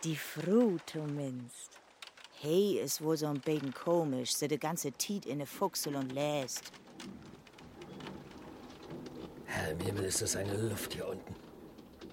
Die 0.04 0.16
Frau 0.16 0.76
zumindest. 0.86 1.70
Hey, 2.40 2.78
ist 2.78 3.00
wohl 3.00 3.16
so 3.16 3.26
ein 3.26 3.40
bisschen 3.40 3.72
komisch, 3.72 4.34
sie 4.34 4.48
die 4.48 4.58
ganze 4.58 4.92
Tiet 4.92 5.24
in 5.26 5.38
ne 5.38 5.46
Fuchsel 5.46 5.96
und 5.96 6.12
läst. 6.12 6.70
Herr 9.54 9.70
im 9.70 9.78
Himmel, 9.78 10.04
ist 10.04 10.20
das 10.20 10.34
eine 10.34 10.52
Luft 10.52 10.94
hier 10.94 11.06
unten. 11.06 11.32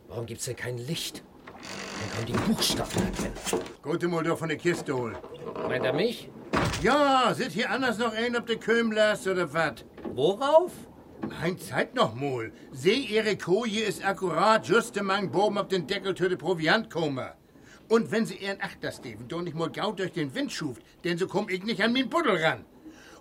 Warum 0.08 0.28
gibt's 0.28 0.46
denn 0.46 0.56
kein 0.56 0.78
Licht? 0.78 1.24
Man 2.00 2.12
kann 2.16 2.26
die 2.28 2.34
Buchstaben 2.34 2.92
erkennen. 3.04 3.34
Gute 3.82 4.08
mal 4.08 4.24
doch 4.24 4.38
von 4.38 4.50
der 4.50 4.60
Kiste 4.60 4.96
holen. 4.96 5.18
Meint 5.68 5.84
er 5.84 5.94
mich? 5.94 6.30
Ja, 6.84 7.34
sit 7.34 7.52
hier 7.52 7.72
anders 7.72 7.98
noch 7.98 8.14
ein, 8.14 8.36
ob 8.36 8.46
der 8.46 8.58
Köhm 8.58 8.92
lasst 8.92 9.28
oder 9.28 9.52
wat? 9.54 9.86
Worauf? 10.14 10.72
Mein 11.42 11.58
Zeit 11.58 11.96
noch 11.96 12.14
mal. 12.14 12.52
Seh, 12.72 12.94
ihre 12.94 13.36
Koje 13.36 13.86
ist 13.86 14.06
akkurat 14.06 14.68
just 14.68 14.96
am 15.00 15.08
Mang 15.08 15.32
Bogen 15.32 15.58
auf 15.58 15.68
den 15.68 15.88
Deckel 15.88 16.16
für 16.16 16.30
de 16.30 16.38
Proviant. 16.38 16.88
Und 17.90 18.12
wenn 18.12 18.28
sie 18.28 18.36
ihren 18.36 18.62
Achtersteven 18.62 19.28
doch 19.28 19.42
nicht 19.42 19.56
mal 19.56 19.72
gaut 19.72 19.98
durch 19.98 20.12
den 20.12 20.36
Wind 20.36 20.52
schuft, 20.52 20.84
denn 21.04 21.18
so 21.18 21.28
komm 21.28 21.50
ich 21.50 21.64
nicht 21.64 21.82
an 21.84 21.92
min 21.92 22.08
Buddel 22.08 22.38
ran. 22.38 22.66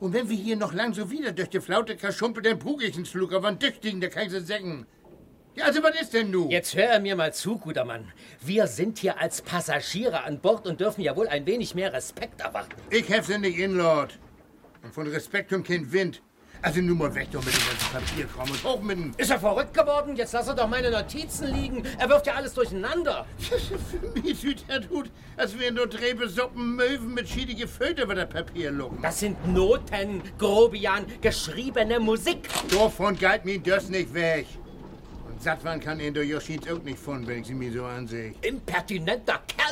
Und 0.01 0.15
wenn 0.15 0.31
wir 0.31 0.37
hier 0.37 0.57
noch 0.57 0.73
lang 0.73 0.95
so 0.95 1.11
wieder 1.11 1.31
durch 1.33 1.51
die 1.51 1.61
Flaute 1.61 1.95
kaschumpel, 1.95 2.43
dann 2.43 2.59
prug 2.59 2.83
ich 2.83 2.97
ins 2.97 3.11
Flug 3.11 3.35
auf 3.35 3.45
einen 3.45 3.59
Düchtigen, 3.59 4.01
der 4.01 4.09
kann 4.09 4.31
sie 4.31 4.41
sägen. 4.41 4.87
Ja, 5.55 5.65
also 5.65 5.83
was 5.83 6.01
ist 6.01 6.15
denn 6.15 6.31
nu? 6.31 6.49
Jetzt 6.49 6.75
hör 6.75 6.85
er 6.85 7.01
mir 7.01 7.17
mal 7.17 7.35
zu, 7.35 7.59
guter 7.59 7.85
Mann. 7.85 8.11
Wir 8.41 8.67
sind 8.67 8.99
hier 8.99 9.21
als 9.21 9.43
Passagiere 9.43 10.25
an 10.25 10.41
Bord 10.41 10.67
und 10.67 10.81
dürfen 10.81 11.03
ja 11.03 11.15
wohl 11.17 11.29
ein 11.29 11.45
wenig 11.45 11.75
mehr 11.75 11.93
Respekt 11.93 12.41
erwarten. 12.41 12.77
Ich 12.89 13.09
hef 13.11 13.27
sie 13.27 13.37
nicht 13.39 13.59
in, 13.59 13.77
Lord. 13.77 14.19
Und 14.83 14.95
von 14.95 15.07
Respekt 15.07 15.53
um 15.53 15.63
kein 15.63 15.93
Wind. 15.93 16.23
Also 16.63 16.81
nun 16.83 16.99
mal 16.99 17.15
weg 17.15 17.29
doch 17.33 17.43
mit 17.43 17.55
dem 17.55 17.67
ganzen 17.67 17.91
Papierkram 17.91 18.51
und 18.51 18.65
hoch 18.65 18.83
mit 18.83 18.99
dem... 18.99 19.13
Ist 19.17 19.31
er 19.31 19.41
verrückt 19.41 19.73
geworden? 19.73 20.15
Jetzt 20.15 20.33
lass 20.33 20.47
er 20.47 20.55
doch 20.55 20.69
meine 20.69 20.91
Notizen 20.91 21.53
liegen. 21.55 21.83
Er 21.99 22.09
wirft 22.09 22.27
ja 22.27 22.35
alles 22.35 22.53
durcheinander. 22.53 23.25
Für 23.39 24.21
mich 24.21 24.41
sieht 24.41 24.65
er 24.69 24.87
tut, 24.87 25.11
als 25.39 25.59
wären 25.59 25.75
nur 25.75 25.87
Drebesuppen 25.87 26.77
Möwen 26.77 27.15
mit 27.15 27.29
schiedige 27.29 27.67
Föte 27.67 28.03
über 28.03 28.15
das 28.15 28.29
Papier 28.29 28.71
lucken. 28.71 28.99
Das 29.01 29.21
sind 29.21 29.37
Noten, 29.49 30.23
Grobian, 30.39 31.07
geschriebene 31.23 31.99
Musik. 31.99 32.49
Davon 32.71 33.17
geht 33.17 33.45
mir 33.47 33.59
das 33.59 33.89
nicht 33.89 34.13
weg. 34.13 34.47
Und 35.31 35.43
Satwan 35.43 35.81
kann 35.81 35.99
ihn 35.99 36.13
durch 36.13 36.29
Joschins 36.29 36.69
auch 36.69 36.83
nicht 36.83 36.99
von, 36.99 37.27
wenn 37.27 37.41
ich 37.41 37.47
sie 37.47 37.55
mir 37.55 37.73
so 37.73 37.85
ansehe. 37.85 38.35
Impertinenter 38.43 39.41
Kerl. 39.49 39.70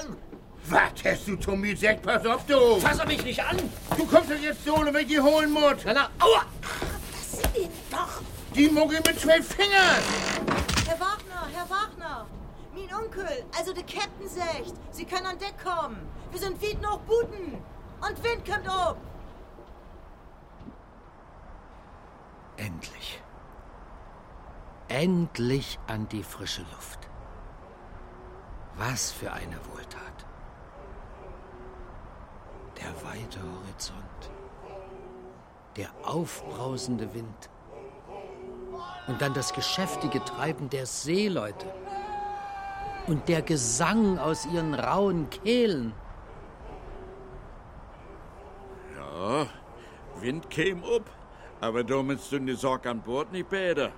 Was 0.71 1.03
hast 1.05 1.27
du 1.27 1.37
zu 1.37 1.53
mir 1.53 1.73
gesagt? 1.75 2.03
Pass 2.03 2.27
auf, 2.27 2.45
du! 2.47 2.79
Fass 2.81 2.99
er 2.99 3.07
mich 3.07 3.25
nicht 3.25 3.43
an. 3.43 3.57
Du 3.97 4.05
kommst 4.05 4.31
doch 4.31 4.37
jetzt 4.37 4.65
so, 4.65 4.77
wenn 4.85 4.97
ich 4.97 5.07
die 5.07 5.19
holen 5.21 5.51
muss. 5.51 5.77
Na, 5.87 5.93
na, 5.95 6.11
aua. 6.19 6.45
Die 8.55 8.69
Mucke 8.69 8.97
mit 8.97 9.19
zwei 9.19 9.41
Fingern. 9.41 10.03
Herr 10.87 11.01
Wagner, 11.01 11.49
Herr 11.55 11.71
Wagner! 11.71 12.27
Mein 12.75 12.95
Onkel, 12.95 13.45
also 13.57 13.73
der 13.73 13.85
Captain 13.85 14.29
sagt, 14.29 14.75
Sie 14.91 15.05
können 15.05 15.27
an 15.27 15.39
Deck 15.39 15.55
kommen. 15.63 15.97
Wir 16.33 16.41
sind 16.41 16.63
weit 16.63 16.83
noch 16.83 16.99
Buten. 17.01 17.55
Und 18.01 18.25
Wind 18.25 18.45
kommt 18.45 18.69
ob. 18.69 18.97
Endlich. 22.57 23.23
Endlich 24.89 25.79
an 25.87 26.09
die 26.09 26.23
frische 26.23 26.63
Luft. 26.63 27.09
Was 28.77 29.13
für 29.13 29.33
eine 29.33 29.57
Wohltat. 29.73 30.28
Der 32.81 32.95
weite 33.05 33.41
Horizont. 33.41 34.31
Der 35.77 35.89
aufbrausende 36.03 37.13
Wind. 37.15 37.51
Und 39.07 39.21
dann 39.21 39.35
das 39.35 39.53
geschäftige 39.53 40.23
Treiben 40.25 40.69
der 40.71 40.87
Seeleute. 40.87 41.67
Und 43.07 43.29
der 43.29 43.43
Gesang 43.43 44.19
aus 44.19 44.47
ihren 44.47 44.75
rauen 44.75 45.31
Kehlen. 45.31 45.95
Ja, 48.97 49.47
Wind 50.21 50.51
käm 50.51 50.85
up, 50.85 51.09
aber 51.61 51.85
damit 51.85 52.21
die 52.31 52.55
Sorg 52.55 52.87
an 52.87 53.01
Bord 53.01 53.33
nicht 53.33 53.49
besser. 53.49 53.93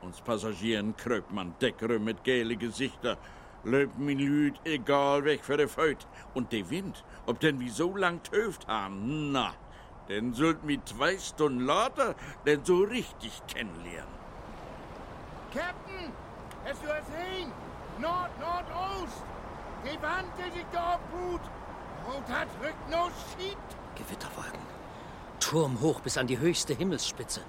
Uns 0.00 0.20
Passagieren 0.20 0.96
kröpt 0.96 1.32
man 1.32 1.54
Deckere 1.60 1.98
mit 1.98 2.22
gele 2.22 2.56
Gesichter, 2.56 3.18
löbt 3.66 3.98
min 3.98 4.18
Lüd 4.18 4.54
egal 4.64 5.24
weg 5.24 5.44
für 5.44 5.56
de 5.56 5.66
Feut. 5.66 6.06
Und 6.34 6.52
der 6.52 6.70
Wind, 6.70 7.04
ob 7.26 7.40
denn 7.40 7.60
wie 7.60 7.68
so 7.68 7.96
lang 7.96 8.22
töft 8.22 8.66
haben, 8.68 9.32
na, 9.32 9.54
denn 10.08 10.32
sollt 10.32 10.62
mi 10.64 10.80
zwei 10.84 11.18
Stunden 11.18 11.66
later 11.66 12.14
denn 12.46 12.64
so 12.64 12.82
richtig 12.84 13.42
kennenlernen. 13.48 14.14
Captain, 15.52 16.12
hast 16.64 16.82
du 16.82 16.88
es 16.88 17.06
hin? 17.24 17.50
Nord, 18.00 18.30
Nordost. 18.38 19.24
Die 19.84 20.02
Wand, 20.02 20.28
die 20.38 20.58
sich 20.58 20.66
da 20.72 20.94
abruht. 20.94 21.40
Und 22.06 22.28
hat 22.28 22.48
rückt 22.62 22.90
no 22.90 23.08
schiebt. 23.36 23.76
Gewitterwolken. 23.96 24.60
Turmhoch 25.40 26.00
bis 26.00 26.18
an 26.18 26.26
die 26.26 26.38
höchste 26.38 26.74
Himmelsspitze. 26.74 27.40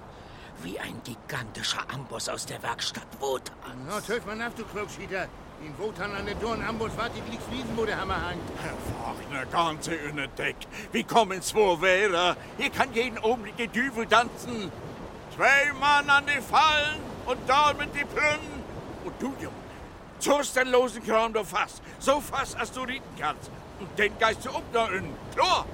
Wie 0.62 0.80
ein 0.80 1.00
gigantischer 1.04 1.84
Amboss 1.92 2.28
aus 2.28 2.46
der 2.46 2.60
Werkstatt 2.62 3.06
Wotan. 3.20 3.86
Na, 3.86 4.00
töf 4.00 4.26
man 4.26 4.42
auf, 4.42 4.54
du 4.54 4.64
Klugschieter. 4.64 5.28
In 5.60 5.76
Wotan 5.76 6.14
an 6.14 6.24
der 6.24 6.36
Dorn 6.36 6.62
Ambus 6.62 6.96
wart 6.96 7.10
die 7.16 7.20
Glieckswiesen, 7.20 7.76
wo 7.76 7.84
der 7.84 8.00
Hammer 8.00 8.14
hangt. 8.14 8.38
Herr 8.62 8.76
Wagner, 9.02 9.44
ganze 9.46 9.94
in 9.94 10.16
Deck. 10.36 10.56
Wie 10.92 11.02
kommen's 11.02 11.52
wohl 11.52 11.80
wäre? 11.80 12.36
Hier 12.56 12.70
kann 12.70 12.92
jeden 12.92 13.18
Augenblick 13.18 13.56
die 13.56 13.66
Düvel 13.66 14.06
tanzen. 14.06 14.70
Zwei 15.34 15.72
Mann 15.80 16.08
an 16.08 16.24
die 16.26 16.40
Fallen 16.40 17.00
und 17.26 17.38
da 17.48 17.72
mit 17.72 17.92
die 17.92 18.04
Plünnen. 18.04 18.62
Und 19.04 19.14
du, 19.20 19.34
Junge, 19.40 19.54
zurst 20.20 20.54
den 20.54 20.68
losen 20.68 21.02
Kram 21.02 21.32
doch 21.32 21.46
fast. 21.46 21.82
So 21.98 22.20
fast, 22.20 22.56
als 22.56 22.70
du 22.70 22.82
rieten 22.82 23.14
kannst. 23.18 23.50
Und 23.80 23.98
den 23.98 24.16
Geist 24.16 24.44
du 24.44 24.50
um 24.50 24.62
da 24.72 24.86
innen. 24.88 25.14
Klar. 25.34 25.66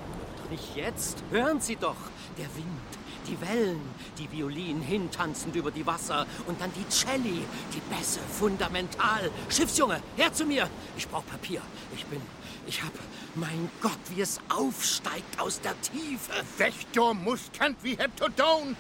Doch 0.42 0.51
nicht 0.51 0.77
jetzt. 0.77 1.23
Hören 1.31 1.61
Sie 1.61 1.77
doch. 1.77 1.97
Der 2.38 2.47
Wind, 2.57 2.81
die 3.27 3.41
Wellen, 3.41 3.81
die 4.19 4.31
Violinen 4.31 4.83
hintanzend 4.83 5.57
über 5.57 5.71
die 5.71 5.87
Wasser 5.87 6.27
und 6.47 6.61
dann 6.61 6.71
die 6.75 6.89
Celli, 6.89 7.45
die 7.73 7.95
Bässe, 7.95 8.21
fundamental. 8.39 9.31
Schiffsjunge, 9.49 10.03
her 10.17 10.33
zu 10.33 10.45
mir. 10.45 10.69
Ich 10.97 11.09
brauch 11.09 11.25
Papier. 11.27 11.63
Ich 11.95 12.05
bin 12.07 12.21
Ich 12.67 12.83
hab, 12.83 12.93
mein 13.35 13.71
Gott, 13.83 13.99
wie 14.09 14.23
es 14.23 14.41
aufsteigt 14.49 15.39
aus 15.39 15.61
der 15.61 15.75
Tiefe. 15.83 16.33
Wächter 16.57 17.13
Muskant 17.13 17.77
wie 17.83 17.97
Heptodon. 17.97 18.77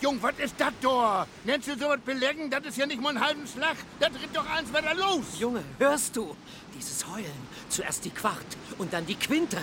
Jung, 0.00 0.18
was 0.20 0.34
ist 0.38 0.54
das 0.58 0.72
da? 0.80 1.26
Nennst 1.44 1.68
du 1.68 1.78
sowas 1.78 2.00
belegen? 2.04 2.50
Das 2.50 2.64
ist 2.64 2.76
ja 2.76 2.86
nicht 2.86 3.00
mal 3.00 3.16
ein 3.16 3.24
halben 3.24 3.46
Schlag. 3.46 3.76
Da 4.00 4.08
tritt 4.08 4.34
doch 4.34 4.48
eins 4.50 4.72
weiter 4.72 4.94
los. 4.94 5.38
Junge, 5.38 5.62
hörst 5.78 6.16
du? 6.16 6.36
Dieses 6.76 7.06
Heulen. 7.06 7.48
Zuerst 7.68 8.04
die 8.04 8.10
Quart 8.10 8.56
und 8.78 8.92
dann 8.92 9.06
die 9.06 9.14
Quinte. 9.14 9.58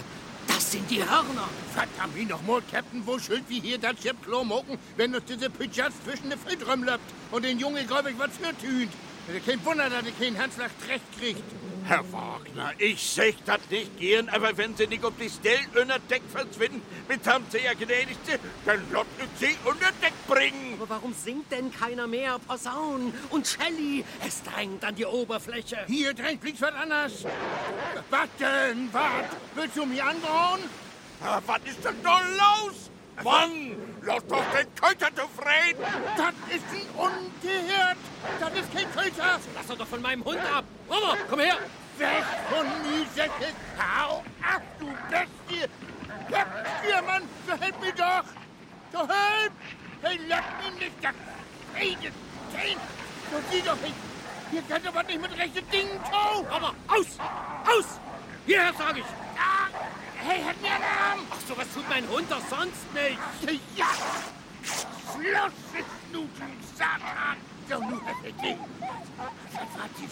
Das 0.49 0.71
sind 0.71 0.89
die 0.89 0.99
Hörner. 0.99 1.47
Verdammt 1.73 2.15
mich 2.15 2.27
noch 2.27 2.41
mal, 2.41 2.61
Captain, 2.71 3.05
wo 3.05 3.19
schuld 3.19 3.43
wie 3.47 3.59
hier 3.59 3.77
das 3.77 4.01
Schiff 4.01 4.15
Klo 4.25 4.43
mocken, 4.43 4.79
wenn 4.97 5.13
uns 5.13 5.25
diese 5.25 5.49
Pitschatz 5.49 5.93
zwischen 6.03 6.31
den 6.31 6.39
Filtröm 6.39 6.83
löppt 6.83 7.13
und 7.31 7.45
den 7.45 7.59
Junge, 7.59 7.85
glaub 7.85 8.07
ich, 8.07 8.17
was 8.17 8.31
für 8.35 8.57
tünt. 8.57 8.91
Kein 9.45 9.63
Wunder, 9.63 9.89
dass 9.89 10.05
er 10.05 10.11
keinen 10.11 10.37
Hanslag 10.37 10.71
recht 10.87 11.03
kriegt. 11.19 11.43
Herr 11.85 12.03
Wagner, 12.11 12.73
ich 12.77 13.01
sech 13.01 13.35
das 13.45 13.59
nicht 13.69 13.99
gern, 13.99 14.27
aber 14.29 14.57
wenn 14.57 14.75
Sie 14.75 14.87
nicht 14.87 15.03
auf 15.03 15.13
die 15.19 15.29
Stelle 15.29 15.81
unter 15.81 15.99
Deck 15.99 16.21
verschwinden, 16.31 16.81
mit 17.07 17.25
haben 17.27 17.45
Sie 17.49 17.59
ja 17.59 17.73
gnädigste, 17.73 18.39
dann 18.65 18.91
lottet 18.91 19.29
Sie 19.39 19.55
unter 19.65 19.91
Deck 20.01 20.13
bringen. 20.27 20.73
Aber 20.79 20.89
warum 20.89 21.13
singt 21.13 21.51
denn 21.51 21.71
keiner 21.71 22.07
mehr 22.07 22.37
Posaun 22.39 23.13
und 23.29 23.45
Celli? 23.45 24.03
Es 24.25 24.43
drängt 24.43 24.83
an 24.83 24.95
die 24.95 25.05
Oberfläche. 25.05 25.77
Hier 25.87 26.13
drängt 26.13 26.41
fliegt 26.41 26.61
was 26.61 26.73
anders. 26.73 27.25
Was 28.09 28.29
denn? 28.39 28.89
Was? 28.91 29.25
Willst 29.55 29.77
du 29.77 29.85
mich? 29.85 29.99
Ja, 29.99 31.41
was 31.45 31.59
ist 31.65 31.83
denn 31.83 31.95
da 32.03 32.19
los? 32.19 32.89
Mann, 33.23 33.75
lass 34.03 34.25
doch 34.27 34.43
den 34.55 34.75
Köter 34.75 35.13
zufrieden! 35.13 35.83
Das 36.15 36.33
ist 36.55 36.65
ein 36.71 36.87
Ungehört! 36.95 37.97
Das 38.39 38.53
ist 38.53 38.73
kein 38.73 38.91
Köter! 38.91 39.39
Lass 39.55 39.77
doch 39.77 39.87
von 39.87 40.01
meinem 40.01 40.23
Hund 40.23 40.39
ab! 40.39 40.63
Robber, 40.89 41.17
komm 41.29 41.39
her! 41.39 41.57
Weg 41.97 42.23
von 42.49 42.65
mir, 42.65 43.05
Säcke! 43.13 43.53
Hau 43.77 44.23
ab, 44.41 44.61
du 44.79 44.85
Bestie! 45.09 45.67
Ja, 46.29 46.45
Stiermann, 46.79 47.23
verhelp 47.45 47.81
mir 47.81 47.93
doch! 47.93 48.23
So 48.93 48.99
help! 48.99 49.51
Hey, 50.01 50.19
lass 50.27 50.43
mich 50.63 50.79
nicht! 50.79 51.03
Das 51.03 51.13
Friede! 51.75 52.13
So 53.31 53.37
sieh 53.51 53.61
doch 53.61 53.81
nicht! 53.81 53.95
Hier 54.51 54.61
kann 54.63 54.81
doch 54.83 54.95
was 54.95 55.07
nicht 55.07 55.21
mit 55.21 55.37
rechten 55.37 55.69
Dingen 55.69 55.99
tun! 56.05 56.45
Aber 56.49 56.73
aus! 56.87 57.17
Aus! 57.65 57.99
Hierher, 58.45 58.73
sag 58.77 58.97
ich! 58.97 59.03
Ah, 59.37 59.67
hey, 60.25 60.41
hat 60.43 60.61
mir 60.61 60.71
einen 60.71 60.83
Arm! 60.83 61.19
Ach, 61.31 61.39
sowas 61.47 61.67
tut 61.73 61.87
mein 61.89 62.07
Hund 62.09 62.29
doch 62.29 62.41
sonst 62.49 62.93
nicht! 62.93 63.19
Ja! 63.75 63.87
Schluss 64.63 65.53
ist 65.73 66.13
nun, 66.13 66.29
Satan! 66.75 67.37
So, 67.69 67.79
nun! 67.79 68.01
Was 68.01 69.79
war 69.79 69.89
dies? 69.99 70.11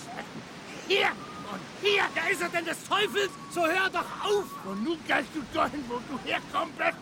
Hier 0.87 1.11
und 1.51 1.61
hier! 1.81 2.03
Da 2.15 2.27
ist 2.27 2.41
er 2.41 2.49
denn 2.49 2.65
des 2.65 2.83
Teufels! 2.83 3.31
So 3.51 3.65
hör 3.65 3.89
doch 3.89 4.05
auf! 4.23 4.45
Und 4.65 4.83
nun 4.83 4.99
gehst 5.07 5.29
du 5.33 5.41
dahin, 5.53 5.83
wo 5.87 5.99
du 6.09 6.19
herkommst! 6.23 6.97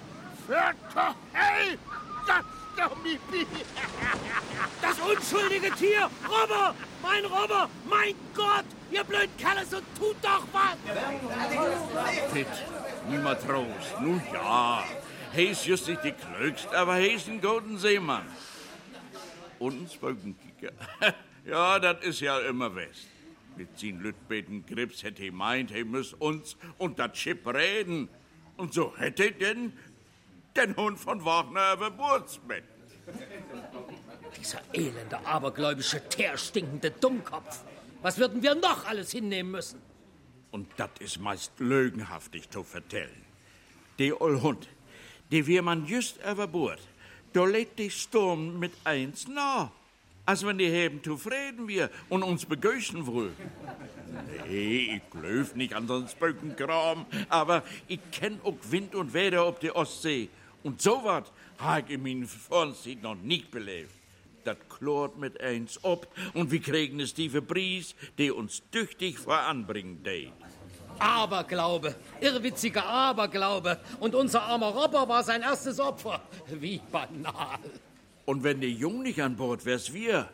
Zur 0.48 1.16
Hölle! 1.34 1.78
Das 2.28 2.44
doch 2.78 2.96
mich! 3.04 3.20
Das 4.82 5.00
unschuldige 5.00 5.72
Tier! 5.72 6.10
Robber! 6.28 6.76
Mein 7.02 7.26
Robber! 7.26 7.70
Mein 7.90 8.16
Gott! 8.36 8.66
Ihr 8.92 9.04
blöden 9.04 9.36
Kerle, 9.38 9.66
so 9.66 9.78
tut 9.98 10.16
doch 10.22 10.44
was! 10.52 10.78
Pitt, 12.32 12.48
niemand 13.10 13.42
Trost. 13.42 14.02
Nun 14.02 14.22
ja, 14.34 14.84
he 15.34 15.46
ist 15.48 15.66
just 15.66 15.88
nicht 15.88 16.04
die 16.04 16.12
klügst, 16.12 16.74
aber 16.74 16.96
he 16.96 17.08
ist 17.08 17.28
ein 17.28 17.42
guten 17.42 17.78
Seemann. 17.78 18.26
Und 19.60 19.84
ein 19.84 19.90
Spökenkicker. 19.90 20.72
ja, 21.46 21.80
das 21.80 22.04
ist 22.04 22.20
ja 22.22 22.40
immer 22.40 22.76
West. 22.76 23.08
Mit 23.56 23.78
sin 23.80 24.02
Lütbeten 24.02 24.66
Grips 24.66 25.04
hätte 25.04 25.24
he 25.24 25.32
meint, 25.32 25.72
he 25.72 25.84
müss 25.84 26.14
uns 26.14 26.58
und 26.78 27.00
das 27.00 27.18
Schiff 27.18 27.46
reden. 27.46 28.10
Und 28.58 28.74
so 28.74 28.96
hätte 28.98 29.32
denn 29.32 29.74
den 30.56 30.76
Hund 30.76 31.00
von 31.00 31.24
Wagner 31.24 31.78
mit. 32.48 32.64
Dieser 34.38 34.62
elende, 34.74 35.26
abergläubische, 35.26 36.08
teerstinkende 36.08 36.92
Dummkopf. 36.92 37.64
Was 38.02 38.18
würden 38.18 38.42
wir 38.42 38.56
noch 38.56 38.86
alles 38.86 39.12
hinnehmen 39.12 39.52
müssen? 39.52 39.82
Und 40.56 40.68
das 40.78 40.92
ist 41.02 41.20
meist 41.20 41.52
lügenhaftig 41.60 42.50
zu 42.50 42.64
vertellen. 42.64 43.26
Die 44.00 44.14
Hund, 44.14 44.70
die 45.30 45.46
wir 45.46 45.62
man 45.62 45.86
just 45.86 46.18
über 46.26 46.48
Bord, 46.48 46.80
da 47.34 47.44
lädt 47.44 47.78
die 47.78 47.92
Sturm 47.92 48.58
mit 48.58 48.72
eins 48.86 49.28
nah. 49.28 49.70
Als 50.26 50.46
wenn 50.46 50.58
die 50.58 50.70
Heben 50.70 51.04
zufrieden 51.04 51.68
wir 51.68 51.90
und 52.08 52.24
uns 52.24 52.46
begöschen 52.46 53.06
wohl. 53.06 53.34
Nee, 54.48 54.96
ich 54.96 55.02
glaub 55.10 55.58
nicht 55.58 55.74
an 55.74 55.90
so'n 55.90 56.08
Spökenkram, 56.08 57.06
aber 57.28 57.62
ich 57.90 58.00
kenn 58.14 58.40
auch 58.42 58.56
Wind 58.70 58.96
und 58.96 59.14
Wetter 59.14 59.44
auf 59.44 59.60
der 59.60 59.76
Ostsee. 59.76 60.30
Und 60.64 60.82
so 60.82 61.04
wat 61.04 61.34
hab 61.60 61.90
ich 61.90 61.96
in 61.96 62.02
meinen 62.02 62.28
Vorzeit 62.28 63.02
noch 63.02 63.16
nicht 63.16 63.52
belebt. 63.52 63.92
Das 64.46 64.58
klort 64.70 65.18
mit 65.18 65.42
eins 65.42 65.80
ob 65.84 66.08
und 66.36 66.52
wir 66.52 66.62
kriegen 66.62 67.00
es 67.00 67.16
tiefe 67.16 67.42
Bries, 67.42 67.96
die 68.20 68.32
uns 68.32 68.62
tüchtig 68.72 69.18
voranbringen 69.18 70.04
deit. 70.04 70.32
Aberglaube, 71.00 71.96
irrwitziger 72.22 72.86
Aberglaube. 72.86 73.80
Und 74.00 74.14
unser 74.14 74.44
armer 74.44 74.68
Robber 74.68 75.10
war 75.10 75.24
sein 75.24 75.42
erstes 75.42 75.80
Opfer. 75.80 76.22
Wie 76.48 76.80
banal. 76.92 77.60
Und 78.26 78.44
wenn 78.44 78.62
der 78.62 78.70
Jung 78.70 79.02
nicht 79.02 79.22
an 79.22 79.36
Bord 79.36 79.66
wär's 79.66 79.92
wir, 79.94 80.30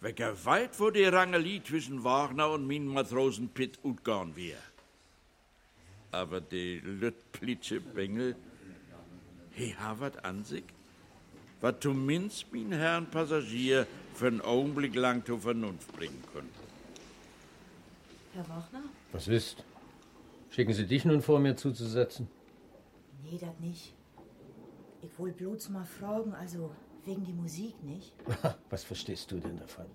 wecker 0.00 0.32
weit 0.44 0.76
vor 0.76 0.92
die 0.92 1.04
Rangelie 1.04 1.62
zwischen 1.62 2.04
Wagner 2.04 2.50
und 2.50 2.66
min 2.66 2.86
Matrosen 2.86 3.48
Pitt 3.48 3.78
utgarn 3.84 4.34
wir. 4.36 4.56
Aber 6.12 6.40
die 6.40 6.78
Lüttplitsche 6.78 7.80
Bengel, 7.80 8.36
he 9.50 9.74
ha 9.74 9.98
wat 9.98 10.24
an 10.24 10.44
sich, 10.44 10.64
wat 11.60 11.82
zumindest 11.82 12.52
min 12.52 12.72
Herrn 12.72 13.06
Passagier 13.10 13.86
für 14.14 14.28
einen 14.28 14.40
Augenblick 14.40 14.94
lang 14.94 15.24
zur 15.24 15.40
Vernunft 15.40 15.92
bringen 15.92 16.22
können. 16.32 16.50
Herr 18.34 18.48
Wachner? 18.48 18.82
Was 19.12 19.28
ist? 19.28 19.64
Schicken 20.50 20.74
Sie 20.74 20.86
dich 20.86 21.04
nun 21.04 21.22
vor, 21.22 21.38
mir 21.38 21.56
zuzusetzen? 21.56 22.28
Nee, 23.22 23.38
das 23.38 23.58
nicht. 23.60 23.94
Ich 25.02 25.18
wollte 25.18 25.36
bloß 25.38 25.70
mal 25.70 25.84
fragen, 25.84 26.34
also 26.34 26.70
wegen 27.04 27.24
die 27.24 27.32
Musik, 27.32 27.82
nicht? 27.82 28.12
Was 28.70 28.84
verstehst 28.84 29.30
du 29.30 29.38
denn 29.38 29.58
davon? 29.58 29.86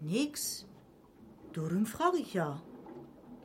Nix. 0.00 0.66
Darum 1.52 1.86
frage 1.86 2.18
ich 2.18 2.34
ja. 2.34 2.60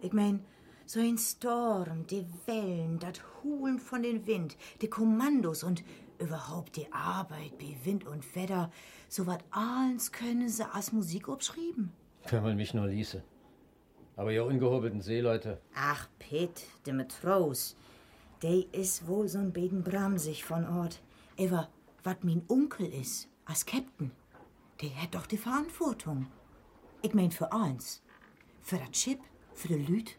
Ich 0.02 0.14
mein, 0.14 0.46
so 0.86 1.00
ein 1.00 1.18
Storm, 1.18 2.08
die 2.08 2.26
Wellen, 2.46 3.00
das 3.00 3.20
Hulen 3.44 3.80
von 3.80 4.04
den 4.04 4.26
Wind, 4.26 4.56
die 4.82 4.88
Kommandos 4.88 5.64
und 5.64 5.84
überhaupt 6.20 6.76
die 6.76 6.92
Arbeit 6.92 7.58
bei 7.58 7.76
Wind 7.84 8.06
und 8.06 8.36
Wetter, 8.36 8.72
so 9.10 9.28
wat 9.28 9.44
allens 9.52 10.12
können 10.12 10.50
sie 10.50 10.66
als 10.72 10.92
Musik 10.92 11.30
abschrieben. 11.30 11.92
Wenn 12.30 12.44
man 12.44 12.56
mich 12.56 12.74
nur 12.74 12.88
ließe. 12.88 13.24
Aber 14.16 14.32
ihr 14.32 14.46
ungehobelten 14.46 15.02
Seeleute, 15.02 15.62
Ach, 15.76 16.08
Pitt, 16.20 16.66
der 16.86 16.94
Matros, 16.94 17.76
der 18.42 18.66
is 18.74 19.06
wohl 19.08 19.28
so'n 19.28 19.52
beten 19.52 19.84
bramsig 19.84 20.44
von 20.44 20.66
Ort. 20.66 21.02
Aber 21.40 21.70
wat 22.04 22.24
mein 22.24 22.44
Onkel 22.48 22.88
is, 22.88 23.28
als 23.46 23.66
Captain, 23.66 24.12
der 24.82 25.02
hat 25.02 25.14
doch 25.14 25.28
die 25.28 25.38
Verantwortung. 25.38 26.28
Ich 27.02 27.14
mein 27.14 27.32
für 27.32 27.52
eins. 27.54 28.02
Für 28.62 28.78
das 28.78 28.98
Schiff, 28.98 29.20
für 29.54 29.68
die 29.70 29.86
Lüt 29.86 30.18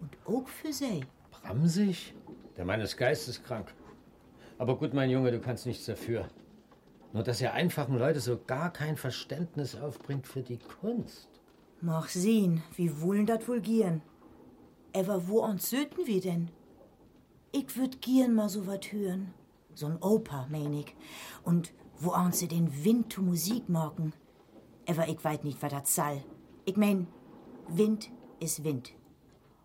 und 0.00 0.16
auch 0.26 0.46
für 0.46 0.72
sie. 0.72 1.04
Bramsig? 1.30 2.14
Der 2.56 2.64
Mann 2.64 2.80
ist 2.80 2.96
geisteskrank. 2.96 3.72
Aber 4.58 4.76
gut, 4.76 4.92
mein 4.92 5.10
Junge, 5.10 5.30
du 5.30 5.40
kannst 5.40 5.66
nichts 5.66 5.86
dafür. 5.86 6.28
Nur, 7.12 7.22
dass 7.22 7.40
ihr 7.40 7.54
einfachen 7.54 7.96
Leute 7.96 8.20
so 8.20 8.38
gar 8.46 8.72
kein 8.72 8.96
Verständnis 8.96 9.76
aufbringt 9.76 10.26
für 10.26 10.42
die 10.42 10.58
Kunst. 10.58 11.28
Mach 11.80 12.08
sehen, 12.08 12.62
wie 12.76 13.00
wollen 13.00 13.24
dat 13.24 13.46
wohl 13.48 13.60
gieren? 13.60 14.02
Aber 14.94 15.28
wo 15.28 15.40
uns 15.40 15.70
söten 15.70 16.06
wir 16.06 16.20
denn? 16.20 16.50
Ich 17.52 17.76
würd 17.76 18.02
gern 18.02 18.34
mal 18.34 18.48
so 18.48 18.66
wat 18.66 18.92
hören. 18.92 19.32
So'n 19.74 20.02
Oper, 20.02 20.48
mein 20.50 20.74
ich. 20.74 20.94
Und 21.44 21.72
wo 22.00 22.12
uns 22.12 22.40
sie 22.40 22.48
den 22.48 22.84
Wind 22.84 23.12
zu 23.12 23.22
Musik 23.22 23.68
morgen. 23.68 24.12
Aber 24.88 25.08
ich 25.08 25.22
weiß 25.22 25.44
nicht, 25.44 25.62
was 25.62 25.70
das 25.70 25.94
soll. 25.94 26.22
Ich 26.64 26.76
mein, 26.76 27.06
Wind 27.68 28.10
ist 28.40 28.64
Wind. 28.64 28.92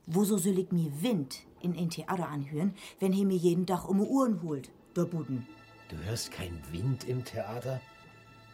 Woso 0.06 0.38
soll 0.38 0.60
ich 0.60 0.72
mir 0.72 0.92
Wind 1.02 1.48
in 1.62 1.76
ein 1.76 1.90
Theater 1.90 2.28
anhören, 2.28 2.74
wenn 3.00 3.14
he 3.14 3.26
mir 3.26 3.38
jeden 3.38 3.66
Tag 3.66 3.88
um 3.88 4.02
Uhren 4.02 4.44
holt, 4.44 4.70
der 4.98 5.06
Buden? 5.06 5.48
Du 5.90 5.98
hörst 6.06 6.32
keinen 6.32 6.62
Wind 6.72 7.06
im 7.06 7.24
Theater? 7.24 7.82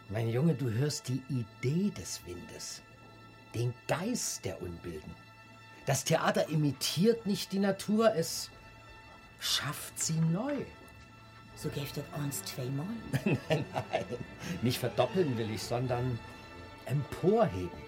Mein 0.10 0.30
Junge, 0.30 0.56
du 0.56 0.69
hörst 0.71 1.08
die 1.08 1.23
Idee 1.30 1.91
des 1.91 2.21
Windes. 2.25 2.82
Den 3.56 3.73
Geist 3.88 4.45
der 4.45 4.62
Unbilden. 4.62 5.15
Das 5.86 6.04
Theater 6.04 6.49
imitiert 6.49 7.25
nicht 7.25 7.52
die 7.52 7.60
Natur, 7.60 8.13
es 8.15 8.49
schafft 9.39 9.99
sie 9.99 10.19
neu. 10.19 10.56
So 11.56 11.69
gäft 11.69 11.97
das 11.97 12.06
uns 12.17 12.43
zweimal? 12.43 12.88
Nein, 13.49 13.65
nicht 14.62 14.80
verdoppeln 14.80 15.38
will 15.38 15.49
ich, 15.52 15.63
sondern 15.63 16.19
emporheben. 16.86 17.80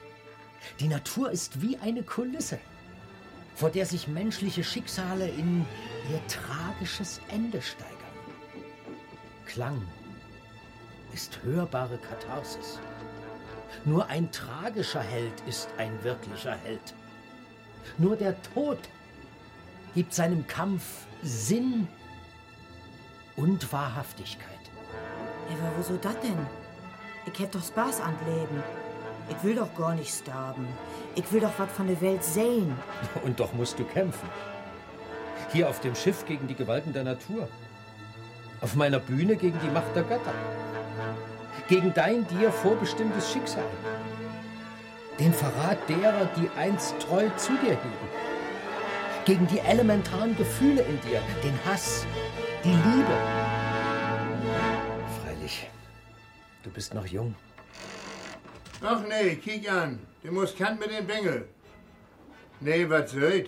Die 0.80 0.88
Natur 0.88 1.32
ist 1.32 1.62
wie 1.62 1.78
eine 1.78 2.04
Kulisse. 2.04 2.60
vor 3.56 3.70
der 3.70 3.86
sich 3.86 4.08
menschliche 4.08 4.64
Schicksale 4.64 5.28
in 5.30 5.66
ihr 6.12 6.22
tragisches 6.28 7.22
Ende 7.30 7.62
steigern. 7.62 8.01
Klang 9.52 9.82
ist 11.12 11.44
hörbare 11.44 11.98
Katharsis. 11.98 12.80
Nur 13.84 14.08
ein 14.08 14.32
tragischer 14.32 15.02
Held 15.02 15.34
ist 15.46 15.68
ein 15.78 16.02
wirklicher 16.06 16.56
Held. 16.64 16.94
Nur 17.98 18.16
der 18.16 18.42
Tod 18.54 18.78
gibt 19.94 20.14
seinem 20.14 20.48
Kampf 20.48 21.06
Sinn 21.22 21.90
und 23.36 23.74
Wahrhaftigkeit. 23.74 24.48
Aber 25.50 25.72
wieso 25.78 25.98
das 25.98 26.18
denn? 26.22 26.48
Ich 27.26 27.38
hätt 27.38 27.54
doch 27.54 27.64
Spaß 27.64 28.00
an 28.00 28.16
Leben. 28.26 28.64
Ich 29.28 29.44
will 29.44 29.56
doch 29.56 29.76
gar 29.76 29.96
nicht 29.96 30.14
sterben. 30.14 30.66
Ich 31.16 31.30
will 31.34 31.42
doch 31.42 31.58
was 31.58 31.72
von 31.72 31.88
der 31.88 32.00
Welt 32.00 32.24
sehen. 32.24 32.74
Und 33.26 33.38
doch 33.38 33.52
musst 33.52 33.78
du 33.78 33.84
kämpfen. 33.84 34.30
Hier 35.52 35.68
auf 35.68 35.82
dem 35.82 35.96
Schiff 35.96 36.26
gegen 36.26 36.48
die 36.48 36.56
Gewalten 36.56 36.94
der 36.94 37.04
Natur. 37.04 37.50
Auf 38.62 38.76
meiner 38.76 39.00
Bühne 39.00 39.36
gegen 39.36 39.60
die 39.60 39.72
Macht 39.72 39.96
der 39.96 40.04
Götter. 40.04 40.34
Gegen 41.68 41.94
dein 41.94 42.28
dir 42.28 42.52
vorbestimmtes 42.52 43.32
Schicksal. 43.32 43.66
Den 45.20 45.34
Verrat 45.34 45.78
derer, 45.90 46.30
die 46.38 46.50
einst 46.58 46.96
treu 47.00 47.28
zu 47.38 47.54
dir 47.54 47.72
hielten. 47.72 48.10
Gegen 49.26 49.48
die 49.48 49.60
elementaren 49.60 50.38
Gefühle 50.38 50.84
in 50.84 51.00
dir. 51.02 51.22
Den 51.44 51.58
Hass, 51.66 52.06
die 52.64 52.70
Liebe. 52.70 53.18
Freilich, 55.22 55.68
du 56.64 56.70
bist 56.70 56.94
noch 56.94 57.06
jung. 57.08 57.34
Ach 58.84 59.02
nee, 59.08 59.36
kiek 59.36 59.72
an. 59.72 60.00
Du 60.24 60.32
musst 60.32 60.58
kant 60.58 60.80
mit 60.80 60.92
den 60.92 61.08
Bengel. 61.08 61.48
Nee, 62.60 62.88
was 62.88 63.12
soll? 63.12 63.46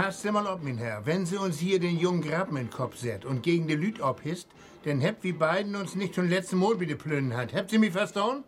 Passt 0.00 0.24
mal 0.30 0.46
auf, 0.46 0.62
mein 0.62 0.78
Herr. 0.78 1.04
Wenn 1.06 1.26
Sie 1.26 1.36
uns 1.36 1.58
hier 1.58 1.80
den 1.80 1.98
jungen 1.98 2.22
Graben 2.22 2.56
in 2.56 2.66
den 2.66 2.70
Kopf 2.70 2.96
set 2.98 3.24
und 3.24 3.42
gegen 3.42 3.66
die 3.66 3.74
Lüt 3.74 4.00
abhisst, 4.00 4.46
dann 4.84 5.02
habt 5.02 5.24
wie 5.24 5.32
beiden 5.32 5.74
uns 5.74 5.96
nicht 5.96 6.14
schon 6.14 6.28
letzten 6.28 6.58
Mal 6.58 6.78
wieder 6.78 6.94
plünnen 6.94 7.36
hat. 7.36 7.52
Habt 7.52 7.70
Sie 7.70 7.78
mich 7.78 7.90
verstanden? 7.90 8.44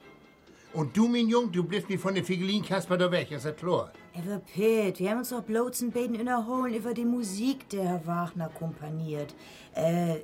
Und 0.74 0.96
du, 0.96 1.08
mein 1.08 1.26
Jung, 1.26 1.50
du 1.50 1.64
bliffst 1.64 1.90
mich 1.90 1.98
von 1.98 2.14
der 2.14 2.22
Figelin 2.22 2.64
Kasper 2.64 2.96
da 2.96 3.10
weg, 3.10 3.32
ist 3.32 3.46
das 3.46 3.56
klar? 3.56 3.90
Ever 4.14 4.38
Pitt, 4.38 5.00
wir 5.00 5.10
haben 5.10 5.18
uns 5.18 5.30
doch 5.30 5.42
bloß 5.42 5.80
ein 5.80 5.90
Beten 5.90 6.14
innerholen 6.14 6.72
über 6.72 6.94
die 6.94 7.04
Musik, 7.04 7.68
der 7.70 7.82
Herr 7.82 8.06
Wagner 8.06 8.48
komponiert. 8.56 9.34
Äh, 9.74 10.18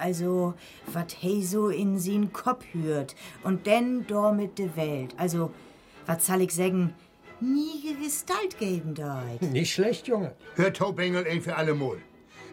also, 0.00 0.54
wat 0.90 1.12
he 1.20 1.44
so 1.44 1.68
in 1.68 1.98
sin 1.98 2.32
Kopf 2.32 2.64
hört. 2.72 3.14
Und 3.44 3.66
denn 3.66 4.06
dor 4.06 4.32
mit 4.32 4.58
de 4.58 4.74
Welt. 4.74 5.14
Also, 5.18 5.50
wat 6.06 6.22
soll 6.22 6.40
ich 6.40 6.54
sagen, 6.54 6.94
nie 7.40 7.82
Gewissheit 7.82 8.58
geben 8.58 8.94
dort. 8.94 9.42
Nicht 9.52 9.72
schlecht, 9.72 10.08
Junge. 10.08 10.34
Hör 10.54 10.72
Taubengel 10.72 11.26
ein 11.26 11.42
für 11.42 11.56
alle 11.56 11.74
Mol. 11.74 12.00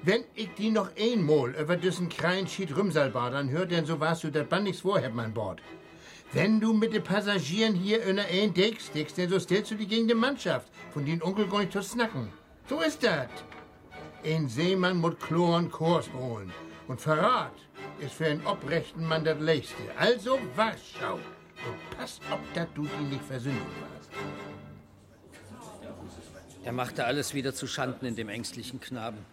Wenn 0.04 0.26
ich 0.36 0.50
die 0.58 0.70
noch 0.70 0.90
einmal 1.00 1.52
über 1.52 1.78
diesen 1.78 2.10
kleinen 2.10 2.48
Schied 2.48 2.76
Rümsalbadern 2.76 3.50
hör, 3.50 3.66
denn 3.66 3.86
so 3.86 4.00
warst 4.00 4.24
du 4.26 4.32
das 4.32 4.48
Band 4.48 4.66
nichts 4.66 4.82
vorhab, 4.82 5.14
mein 5.14 5.34
Bord. 5.34 5.62
Wenn 6.34 6.60
du 6.60 6.74
mit 6.74 6.94
den 6.94 7.04
Passagieren 7.04 7.76
hier 7.76 8.04
in 8.04 8.20
ein 8.20 8.54
deckst, 8.54 8.94
deckst, 8.96 9.18
denn 9.18 9.30
so 9.30 9.40
stellst 9.40 9.72
du 9.72 9.76
die 9.76 9.88
gegen 9.88 10.08
die 10.08 10.14
Mannschaft, 10.14 10.68
von 10.92 11.06
den 11.06 11.22
Onkel 11.22 11.48
gar 11.48 11.60
nicht 11.60 11.72
zu 11.72 11.82
snacken. 11.82 12.30
So 12.68 12.82
ist 12.82 13.04
das. 13.04 13.30
Ein 14.26 14.50
Seemann 14.50 14.98
muss 14.98 15.16
Chloren 15.20 15.70
Kurs 15.70 16.10
holen. 16.12 16.52
Und 16.88 17.00
Verrat 17.00 17.54
ist 18.00 18.16
für 18.16 18.26
einen 18.26 18.46
obrechten 18.46 19.06
Mann 19.06 19.24
das 19.24 19.40
Leichte. 19.40 19.84
Also 19.98 20.40
Warschau. 20.56 21.14
Und 21.16 21.98
pass 21.98 22.20
auf, 22.30 22.40
dass 22.54 22.68
du 22.76 22.84
die 22.84 23.06
nicht 23.06 23.24
versündigen 23.24 23.68
warst. 23.80 24.10
Er 26.64 26.72
machte 26.72 27.06
alles 27.06 27.34
wieder 27.34 27.54
zu 27.54 27.68
Schanden 27.68 28.06
in 28.06 28.16
dem 28.16 28.30
ängstlichen 28.30 28.80
Knaben, 28.80 29.26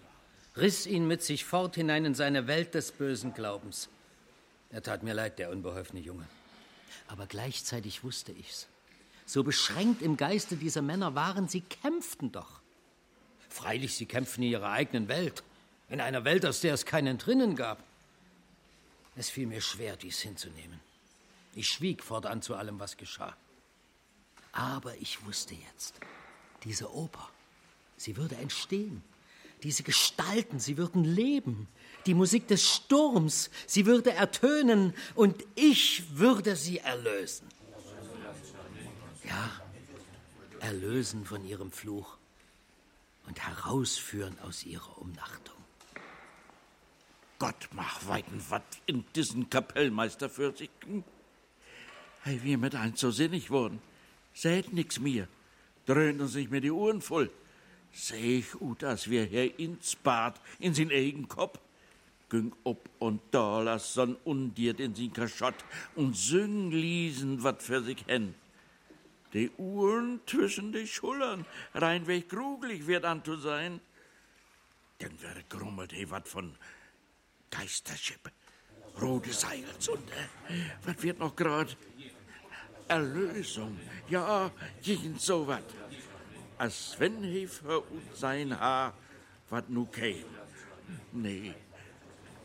riss 0.57 0.87
ihn 0.87 1.07
mit 1.07 1.23
sich 1.23 1.45
fort 1.45 1.77
hinein 1.77 2.05
in 2.05 2.15
seine 2.15 2.49
Welt 2.49 2.75
des 2.75 2.91
bösen 2.91 3.35
Glaubens. 3.35 3.89
Er 4.71 4.83
tat 4.83 5.05
mir 5.05 5.15
leid, 5.15 5.39
der 5.39 5.51
unbeholfene 5.51 6.01
Junge. 6.01 6.27
Aber 7.07 7.27
gleichzeitig 7.27 8.03
wusste 8.03 8.33
ich's. 8.33 8.67
So 9.27 9.45
beschränkt 9.45 10.03
im 10.03 10.17
Geiste 10.17 10.57
dieser 10.57 10.83
Männer 10.83 11.15
waren, 11.15 11.47
sie 11.47 11.61
kämpften 11.61 12.33
doch. 12.33 12.61
Freilich, 13.49 13.95
sie 13.95 14.07
kämpften 14.07 14.43
in 14.43 14.51
ihrer 14.51 14.71
eigenen 14.71 15.07
Welt, 15.07 15.45
in 15.89 16.01
einer 16.01 16.25
Welt, 16.25 16.45
aus 16.45 16.61
der 16.61 16.75
es 16.75 16.85
kein 16.85 17.07
Entrinnen 17.07 17.55
gab. 17.55 17.83
Es 19.15 19.31
fiel 19.31 19.47
mir 19.47 19.61
schwer, 19.61 19.97
dies 19.97 20.21
hinzunehmen. 20.21 20.81
Ich 21.55 21.69
schwieg 21.69 22.03
fortan 22.03 22.43
zu 22.43 22.57
allem, 22.57 22.81
was 22.81 22.97
geschah. 22.97 23.37
Aber 24.53 24.97
ich 24.97 25.25
wusste 25.25 25.55
jetzt, 25.55 25.95
diese 26.65 26.93
Oper, 26.95 27.29
sie 27.97 28.17
würde 28.17 28.37
entstehen. 28.37 29.03
Diese 29.63 29.83
Gestalten, 29.83 30.59
sie 30.59 30.79
würden 30.79 31.05
leben. 31.05 31.69
Die 32.07 32.15
Musik 32.15 32.49
des 32.49 32.67
Sturms, 32.67 33.51
sie 33.67 33.85
würde 33.85 34.13
ertönen 34.13 34.95
und 35.15 35.45
ich 35.55 36.17
würde 36.19 36.57
sie 36.57 36.79
erlösen. 36.79 37.47
Ja, 39.25 39.51
erlösen 40.61 41.27
von 41.27 41.45
ihrem 41.47 41.73
Fluch 41.73 42.17
und 43.27 43.39
herausführen 43.39 44.39
aus 44.41 44.65
ihrer 44.65 44.99
Umnachtung. 44.99 45.57
Gott 47.39 47.69
mach 47.73 48.07
weiten 48.07 48.43
wat 48.49 48.63
in 48.87 49.05
diesen 49.15 49.49
Kapellmeister 49.49 50.29
für 50.29 50.55
sich. 50.57 50.71
Hey, 52.23 52.43
wir 52.43 52.59
mit 52.59 52.75
eins 52.75 53.01
so 53.01 53.11
sinnig 53.11 53.51
worden. 53.51 53.81
Seht 54.35 54.73
nix 54.73 55.01
mir. 55.01 55.27
Dröhnt 55.91 56.21
uns 56.21 56.37
nicht 56.37 56.53
mehr 56.53 56.61
die 56.61 56.71
Uhren 56.71 57.01
voll. 57.01 57.29
Seh 57.93 58.39
ich 58.39 58.85
als 58.85 59.11
wir 59.11 59.25
hier 59.25 59.59
ins 59.59 59.97
Bad, 59.97 60.41
in 60.61 60.73
sin 60.73 60.93
eigen 60.93 61.27
Kopf. 61.27 61.59
Güng 62.29 62.53
ob 62.63 62.89
und 63.01 63.21
da, 63.33 63.61
lass 63.61 63.95
son 63.95 64.15
undiert 64.23 64.79
in 64.79 64.95
sin 64.95 65.13
Kaschott 65.13 65.57
und 65.97 66.17
süng 66.17 66.71
liesen 66.71 67.43
wat 67.43 67.61
für 67.61 67.83
sich 67.83 68.07
hen. 68.07 68.37
Die 69.33 69.51
Uhren 69.59 70.21
zwischen 70.27 70.73
die 70.73 70.87
Schullern, 70.87 71.45
reinweg 71.75 72.29
grugelig 72.29 72.87
wird 72.87 73.05
an 73.05 73.25
zu 73.25 73.37
sein. 73.37 73.81
Dann 75.01 75.21
wird 75.21 75.51
grummelt 75.51 75.91
he 75.91 76.09
wat 76.09 76.29
von 76.29 76.55
Geisterschippe, 77.51 78.31
rote 79.03 79.33
Seils 79.33 79.89
und 79.89 80.09
äh, 80.11 80.55
was 80.85 81.03
wird 81.03 81.19
noch 81.19 81.35
grad? 81.35 81.77
Erlösung, 82.87 83.77
ja, 84.09 84.51
jeden 84.83 85.19
so 85.19 85.47
wat. 85.47 85.80
Als 86.61 86.95
wenn 86.99 87.23
he 87.23 87.47
für 87.47 87.81
uns 87.81 88.21
sein 88.21 88.53
Haar 88.61 88.93
wat 89.49 89.71
nu 89.71 89.87
käm. 89.87 90.27
Nee, 91.13 91.55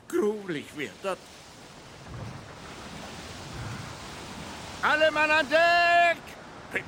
gruselig 0.07 0.67
wird 0.77 1.03
dat. 1.03 1.17
Alle 4.81 5.11
Mann 5.11 5.31
an 5.31 5.49
Deck! 5.49 6.21
Pitt, 6.71 6.85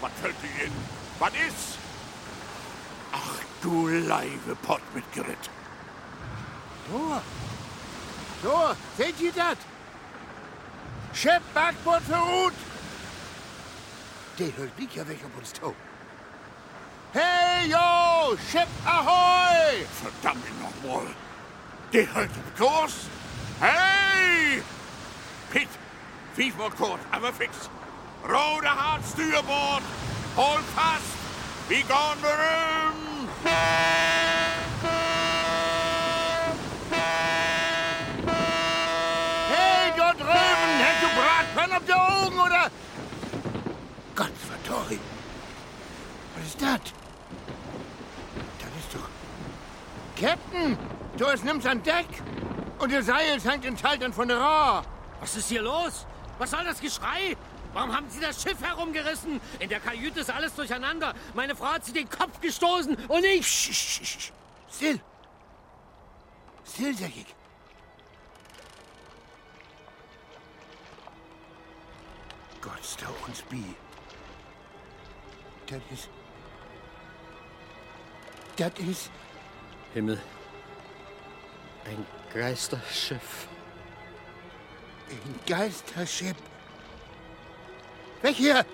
was 0.00 0.12
fällt 0.20 0.36
dir 0.40 0.66
in? 0.66 0.72
Was 1.18 1.32
ist? 1.48 1.78
Ach, 3.10 3.40
du 3.60 3.88
Leibe 3.88 4.54
Pott 4.62 4.82
mit 4.94 5.12
Grit. 5.12 5.50
So, 6.88 7.20
so, 8.44 8.76
seht 8.96 9.20
ihr 9.20 9.32
das? 9.32 9.58
Schiff 11.12 11.42
Backbord 11.52 12.02
für 12.04 12.14
Ruth! 12.14 12.60
Der 14.38 14.56
hört 14.56 14.78
nicht 14.78 14.94
ja 14.94 15.08
weg 15.08 15.18
auf 15.24 15.36
uns 15.36 15.52
zu. 15.52 15.74
Hey, 17.12 17.68
yo! 17.68 18.36
Schiff 18.50 18.68
Ahoi! 18.86 19.84
Verdammt 20.00 20.46
nochmal. 20.62 21.06
Die 21.92 22.06
hält 22.06 22.30
im 22.34 22.56
Kurs. 22.56 22.94
Hey! 23.60 24.62
Pitt, 25.50 25.68
fief 26.34 26.56
mal 26.56 26.70
kurz, 26.70 27.00
aber 27.10 27.30
fix. 27.34 27.68
Rote 28.24 28.70
Hart 28.70 29.02
Steuerbord. 29.12 29.82
Hol 30.36 30.60
fast. 30.74 31.04
Wie 31.68 31.82
gone 31.82 32.16
berühmt. 32.22 33.28
Hey, 39.50 39.92
dort 39.98 40.18
drüben! 40.18 40.72
Hast 40.80 41.02
du 41.02 41.08
Bratpfann 41.20 41.76
auf 41.76 41.84
der 41.84 41.96
Augen, 41.96 42.38
oder? 42.38 42.70
Gott 44.16 44.32
verdorri. 44.48 44.98
Was 46.36 46.46
ist? 46.46 46.62
Das 46.62 46.80
ist 48.78 48.94
doch... 48.94 49.08
Captain! 50.22 50.78
Du 51.18 51.24
es 51.26 51.42
nimmst 51.42 51.66
an 51.66 51.82
Deck! 51.82 52.06
Und 52.78 52.92
der 52.92 53.02
Seil 53.02 53.40
hängt 53.40 53.64
in 53.64 53.76
Schaltern 53.76 54.12
von 54.12 54.28
der 54.28 54.38
Rohr. 54.38 54.84
Was 55.20 55.36
ist 55.36 55.48
hier 55.48 55.62
los? 55.62 56.06
Was 56.38 56.52
soll 56.52 56.64
das 56.64 56.80
Geschrei? 56.80 57.36
Warum 57.72 57.94
haben 57.94 58.08
Sie 58.08 58.20
das 58.20 58.40
Schiff 58.40 58.62
herumgerissen? 58.62 59.40
In 59.58 59.68
der 59.68 59.80
Kajüte 59.80 60.20
ist 60.20 60.30
alles 60.30 60.54
durcheinander. 60.54 61.14
Meine 61.34 61.56
Frau 61.56 61.72
hat 61.72 61.84
sich 61.84 61.94
den 61.94 62.08
Kopf 62.08 62.40
gestoßen 62.40 62.96
und 63.08 63.24
ich. 63.24 63.46
Sch. 63.46 64.32
Still! 64.70 65.00
Still, 66.64 66.94
sag 66.96 67.08
ich. 67.08 67.34
Gott, 72.60 72.80
stau 72.84 73.12
uns 73.26 73.42
bi. 73.42 73.74
Das 75.66 75.80
ist... 75.90 76.08
Das 78.56 78.72
ist 78.78 79.10
Himmel. 79.94 80.20
Ein 81.84 82.06
Geisterschiff. 82.32 83.46
ein 85.10 85.40
Geisterschiff. 85.46 86.36
Weg 88.22 88.36
hier! 88.36 88.64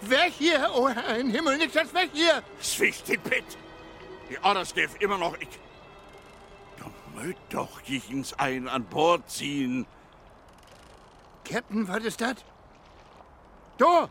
Weg 0.00 0.32
hier! 0.32 0.70
Oh, 0.74 0.86
ein 0.86 1.30
Himmel, 1.30 1.58
nicht 1.58 1.76
das 1.76 1.92
weg 1.94 2.10
hier! 2.12 2.42
Zwicht 2.60 3.06
die 3.06 3.18
Pitt. 3.18 3.44
Die 4.28 4.38
Orders 4.38 4.74
gef 4.74 4.96
immer 5.00 5.18
noch 5.18 5.36
ich. 5.38 5.58
Du 6.78 6.86
mögt 7.20 7.54
doch 7.54 7.80
jichens 7.82 8.32
ein 8.38 8.68
an 8.68 8.84
Bord 8.84 9.28
ziehen. 9.30 9.86
Captain, 11.44 11.86
was 11.86 12.04
ist 12.04 12.20
das? 12.20 12.36
Da! 13.78 14.08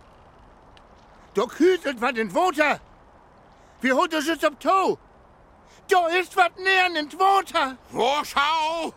Da 1.34 1.46
kütet 1.46 2.00
was 2.00 2.14
in 2.14 2.34
Water! 2.34 2.80
Wir 3.82 3.96
holt 3.96 4.14
uns 4.14 4.28
jetzt 4.28 4.46
ab 4.46 4.60
Tau! 4.60 4.98
Da 5.90 6.08
ist 6.08 6.38
was 6.38 6.52
näher 6.58 6.86
in 7.00 7.12
Water! 7.20 7.76
Wo 7.90 8.24
schau? 8.24 8.94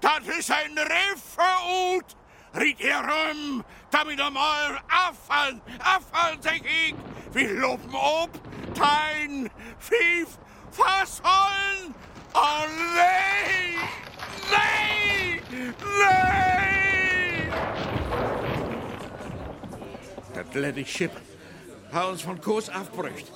Das 0.00 0.20
ist 0.38 0.50
ein 0.50 0.76
Riffeut. 0.78 2.16
Riet 2.58 2.80
ihr 2.80 2.96
rum, 2.96 3.62
damit 3.90 4.18
einmal 4.18 4.80
abfallen, 4.88 5.60
abfallen, 5.78 6.40
sag 6.40 6.62
ich. 6.64 6.94
Wir 7.32 7.52
loben 7.60 7.94
ob, 7.94 8.30
tein, 8.74 9.50
fief, 9.78 10.38
fassollen. 10.70 11.94
Oh, 12.32 12.64
nee, 12.96 13.76
nee, 14.50 15.40
nee. 15.52 16.20
Das 20.34 20.54
lette 20.54 20.86
Schiff 20.86 21.12
hat 21.92 22.06
uns 22.08 22.22
von 22.22 22.40
Kurs 22.40 22.70
abbrücht. 22.70 23.30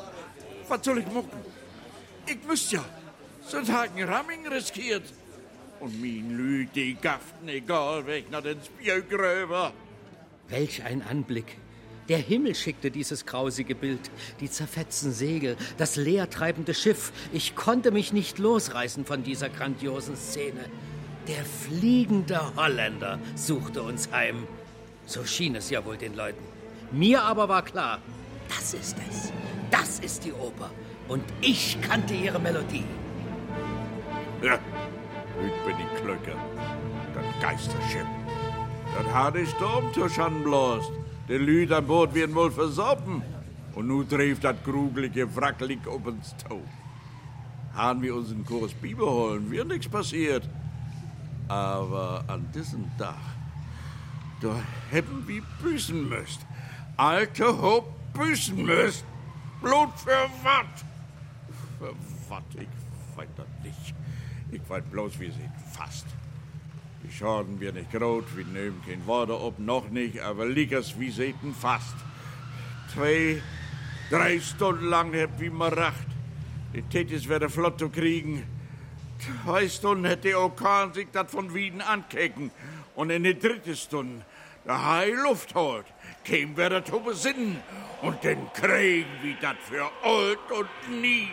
Was 0.68 0.84
soll 0.84 0.98
ich 0.98 1.06
mucken? 1.06 1.44
Ich 2.34 2.48
wüsste 2.48 2.76
ja, 2.76 2.84
sonst 3.46 3.70
haken 3.70 4.02
Ramming 4.02 4.46
riskiert. 4.48 5.04
Und 5.80 6.00
min 6.00 6.36
Lüd, 6.36 6.68
die 6.74 6.94
gaften 6.94 7.48
egal 7.48 8.06
weg 8.06 8.30
nach 8.30 8.42
den 8.42 8.58
Spiergröber. 8.62 9.72
Welch 10.48 10.82
ein 10.82 11.02
Anblick. 11.02 11.58
Der 12.08 12.18
Himmel 12.18 12.54
schickte 12.54 12.90
dieses 12.90 13.24
grausige 13.24 13.74
Bild, 13.74 14.10
die 14.40 14.50
zerfetzten 14.50 15.12
Segel, 15.12 15.56
das 15.78 15.96
leertreibende 15.96 16.74
Schiff. 16.74 17.12
Ich 17.32 17.54
konnte 17.54 17.90
mich 17.90 18.12
nicht 18.12 18.38
losreißen 18.38 19.04
von 19.04 19.22
dieser 19.22 19.48
grandiosen 19.48 20.16
Szene. 20.16 20.68
Der 21.28 21.44
fliegende 21.44 22.54
Holländer 22.56 23.18
suchte 23.36 23.82
uns 23.82 24.10
heim. 24.12 24.46
So 25.06 25.24
schien 25.24 25.54
es 25.54 25.70
ja 25.70 25.84
wohl 25.84 25.96
den 25.96 26.14
Leuten. 26.14 26.44
Mir 26.92 27.22
aber 27.22 27.48
war 27.48 27.64
klar, 27.64 28.00
das 28.48 28.74
ist 28.74 28.96
es. 29.08 29.32
Das 29.70 29.98
ist 30.00 30.24
die 30.24 30.32
Oper. 30.32 30.70
Und 31.08 31.24
ich 31.40 31.78
kannte 31.82 32.14
ihre 32.14 32.38
Melodie. 32.38 32.84
Ja, 34.42 34.54
ich 34.54 35.66
bin 35.66 35.76
die 35.76 36.00
Klöcke. 36.00 36.34
Das 37.14 37.24
Geisterschiff. 37.40 38.06
Das 38.96 39.14
hat 39.14 39.36
die 39.36 39.46
Sturmtusch 39.46 40.18
anblost. 40.18 40.90
Die 41.28 41.34
Lüd 41.34 41.72
an 41.72 41.86
Bord 41.86 42.14
werden 42.14 42.34
wohl 42.34 42.50
versoppen. 42.50 43.22
Und 43.74 43.88
nu 43.88 44.04
trifft 44.04 44.44
das 44.44 44.56
grugelige 44.64 45.34
Wracklig 45.34 45.80
ob 45.86 46.06
uns 46.06 46.34
Tau. 46.48 46.60
Haben 47.74 48.02
wir 48.02 48.14
unseren 48.14 48.44
Kurs 48.44 48.72
beibehalten, 48.72 49.50
wird 49.50 49.68
nichts 49.68 49.88
passiert. 49.88 50.48
Aber 51.48 52.24
an 52.28 52.46
diesem 52.54 52.84
Tag, 52.96 53.16
da 54.40 54.54
hätten 54.90 55.26
wir 55.26 55.42
büßen 55.60 56.08
müsst. 56.08 56.40
Alte 56.96 57.60
Hob 57.60 57.92
büßen 58.14 58.64
müsst. 58.64 59.04
Blut 59.60 59.90
für 59.96 60.28
wat? 60.42 60.93
Wat? 61.80 62.42
Ich 62.54 62.68
weiß 63.16 63.28
das 63.36 63.46
nicht. 63.62 63.94
Ich 64.50 64.68
weiß 64.68 64.84
bloß, 64.90 65.18
wir 65.18 65.32
sind 65.32 65.50
fast. 65.72 66.06
Die 67.02 67.12
Schaden 67.12 67.60
wir 67.60 67.72
nicht 67.72 67.92
groß, 67.92 68.24
wir 68.34 68.46
nehmen 68.46 68.82
kein 68.86 69.06
Wasser 69.06 69.40
ob, 69.40 69.58
noch 69.58 69.90
nicht, 69.90 70.20
aber 70.20 70.46
liegers 70.46 70.98
wie 70.98 71.10
seten 71.10 71.54
fast. 71.54 71.94
Zwei, 72.94 73.42
drei 74.10 74.40
Stunden 74.40 74.86
lang 74.86 75.12
habt 75.14 75.38
wie 75.38 75.50
man 75.50 75.72
racht. 75.72 76.06
Die 76.74 76.82
Tätis 76.82 77.28
werden 77.28 77.50
flott 77.50 77.78
zu 77.78 77.90
kriegen. 77.90 78.44
Zwei 79.44 79.68
Stunden 79.68 80.04
hätte 80.06 80.28
der 80.28 80.40
Orkan 80.40 80.94
sich 80.94 81.08
das 81.12 81.30
von 81.30 81.52
Wieden 81.54 81.80
ankecken. 81.80 82.50
Und 82.94 83.10
in 83.10 83.24
der 83.24 83.34
dritte 83.34 83.76
Stunde, 83.76 84.24
der 84.64 84.84
Hai 84.84 85.10
Luft 85.10 85.54
holt, 85.54 85.86
kämen 86.24 86.56
wir 86.56 86.70
da 86.70 86.84
zu 86.84 87.00
besinnen. 87.00 87.60
Und 88.02 88.24
dann 88.24 88.52
kriegen 88.52 89.10
wir 89.22 89.36
das 89.40 89.56
für 89.68 89.90
alt 90.02 90.50
und 90.50 91.00
nie. 91.00 91.28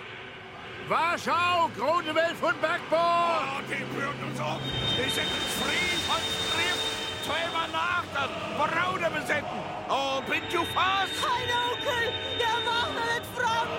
Warschau, 0.89 1.69
große 1.77 2.13
Welt 2.13 2.35
von 2.39 2.53
Backbord! 2.59 2.99
Oh, 2.99 3.61
die 3.69 3.83
führen 3.95 4.17
uns 4.29 4.39
um. 4.39 4.59
Die 4.97 5.09
sind 5.09 5.23
ins 5.23 5.53
Frieden 5.61 6.01
von 6.07 6.19
Schrift. 6.19 6.85
Zweimal 7.25 7.69
nach 7.71 8.03
dann. 8.13 8.29
Braude 8.57 9.09
besetzen. 9.11 9.59
Oh, 9.89 10.21
bin 10.29 10.41
du 10.51 10.63
fast? 10.73 11.13
Mein 11.21 11.49
Onkel, 11.63 12.11
der 12.39 12.57
macht 12.67 12.93
nicht 13.07 13.27
fromm. 13.35 13.69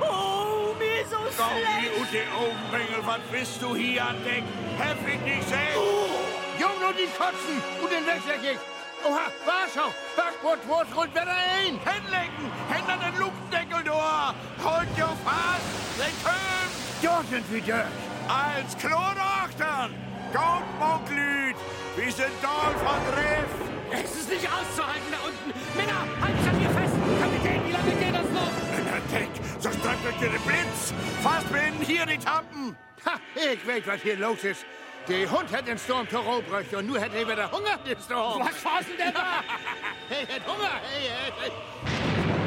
Oh, 0.00 0.74
mir 0.78 1.04
so 1.08 1.16
Komm, 1.36 1.50
die 1.54 1.86
schlecht. 1.86 2.00
und 2.00 2.08
die 2.12 2.26
Augenbengel, 2.34 3.06
was 3.06 3.20
bist 3.30 3.62
du 3.62 3.76
hier 3.76 4.04
an 4.04 4.16
Deck? 4.24 4.42
Hab 4.78 4.96
ich 5.06 5.20
nicht 5.20 5.48
sehen? 5.48 5.76
Jung 6.58 6.88
und 6.88 6.98
die 6.98 7.06
kotzen 7.16 7.62
und 7.82 7.90
den 7.92 8.04
wegsäckig! 8.06 8.58
Oha, 9.04 9.30
Warschau, 9.46 9.94
Backbord, 10.16 10.58
Wurst, 10.66 10.96
rund 10.96 11.12
wieder 11.14 11.22
ein! 11.28 11.78
Hinlegen, 11.86 12.50
Hände 12.68 12.92
an 12.92 13.00
den 13.00 13.20
Lukendeckel 13.20 13.57
durch. 13.84 14.34
Holt 14.64 14.96
dir 14.96 15.16
fast, 15.24 15.68
den 15.98 16.14
Köm. 16.22 16.68
Da 17.02 17.22
sind 17.30 17.52
wir 17.52 17.60
durch! 17.60 18.08
Als 18.28 18.76
Klonachtern. 18.76 19.94
Kommt, 20.32 20.78
Monklüt. 20.78 21.56
Wir 21.96 22.12
sind 22.12 22.32
Dahl 22.42 22.74
von 22.84 23.00
Riff. 23.16 23.68
Es 23.90 24.14
ist 24.14 24.28
nicht 24.28 24.46
auszuhalten 24.46 25.10
da 25.10 25.18
unten. 25.26 25.58
Männer, 25.74 26.04
haltet 26.20 26.48
an 26.48 26.60
mir 26.60 26.70
fest. 26.70 26.94
Kapitän, 27.20 27.66
wie 27.66 27.72
lange 27.72 27.92
geht 27.92 28.14
das 28.14 28.30
noch? 28.30 28.78
In 28.78 28.84
der 28.84 29.20
Deck, 29.20 29.30
so 29.58 29.70
streckt 29.70 30.06
euch 30.06 30.18
dir 30.20 30.28
den 30.28 30.42
Blitz. 30.42 30.92
Fast 31.22 31.50
binnen 31.50 31.80
hier 31.80 32.04
die 32.04 32.18
Tampen. 32.18 32.76
Ha, 33.06 33.12
ich 33.34 33.66
weiß, 33.66 33.82
was 33.86 34.02
hier 34.02 34.16
los 34.16 34.44
ist. 34.44 34.66
Der 35.08 35.30
Hund 35.30 35.50
hat 35.50 35.66
den 35.66 35.78
Sturm 35.78 36.06
Torobrüche 36.06 36.78
und 36.78 36.86
nur 36.86 37.00
hat 37.00 37.14
er 37.14 37.26
wieder 37.26 37.50
Hunger, 37.50 37.78
den 37.78 37.98
Sturm. 37.98 38.40
Was 38.40 38.62
war's 38.64 38.84
denn 38.98 39.14
da? 39.14 39.42
Hey, 40.10 40.26
hat 40.26 40.46
Hunger, 40.46 40.80
hey, 40.82 41.08
hey, 41.08 41.32
hey. 41.40 42.37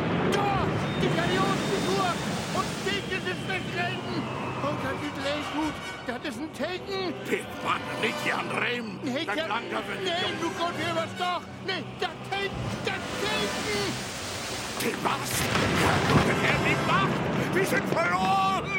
Die 1.02 1.10
Galionsfigur 1.18 2.08
und 2.54 2.68
Steke 2.82 3.18
sind 3.26 3.42
wegrennen. 3.50 4.24
Oh, 4.64 4.76
das 4.84 4.96
sieht 5.02 5.16
gleich 5.16 5.48
gut. 5.56 5.74
Das 6.08 6.22
ist 6.30 6.40
ein 6.42 6.54
Taken. 6.54 7.14
Pit, 7.28 7.46
Mann, 7.64 7.82
nicht 8.02 8.16
hier 8.24 8.38
an 8.38 8.50
Rehm. 8.52 9.00
Nee, 9.04 9.26
das- 9.26 9.36
lang 9.36 9.64
da 9.72 9.78
wird 9.88 10.04
nee, 10.04 10.34
du 10.42 10.50
Gott, 10.60 10.74
hier 10.78 10.96
was 10.96 11.12
doch. 11.18 11.42
Nee, 11.66 11.84
das 12.00 12.10
Taken, 12.30 12.56
das 12.86 13.02
Taken. 13.22 14.12
Die 14.82 14.96
was? 15.04 15.32
Er 16.44 16.60
die 16.66 16.78
Macht. 16.92 17.56
Wir 17.56 17.66
sind 17.66 17.88
verloren. 17.90 18.72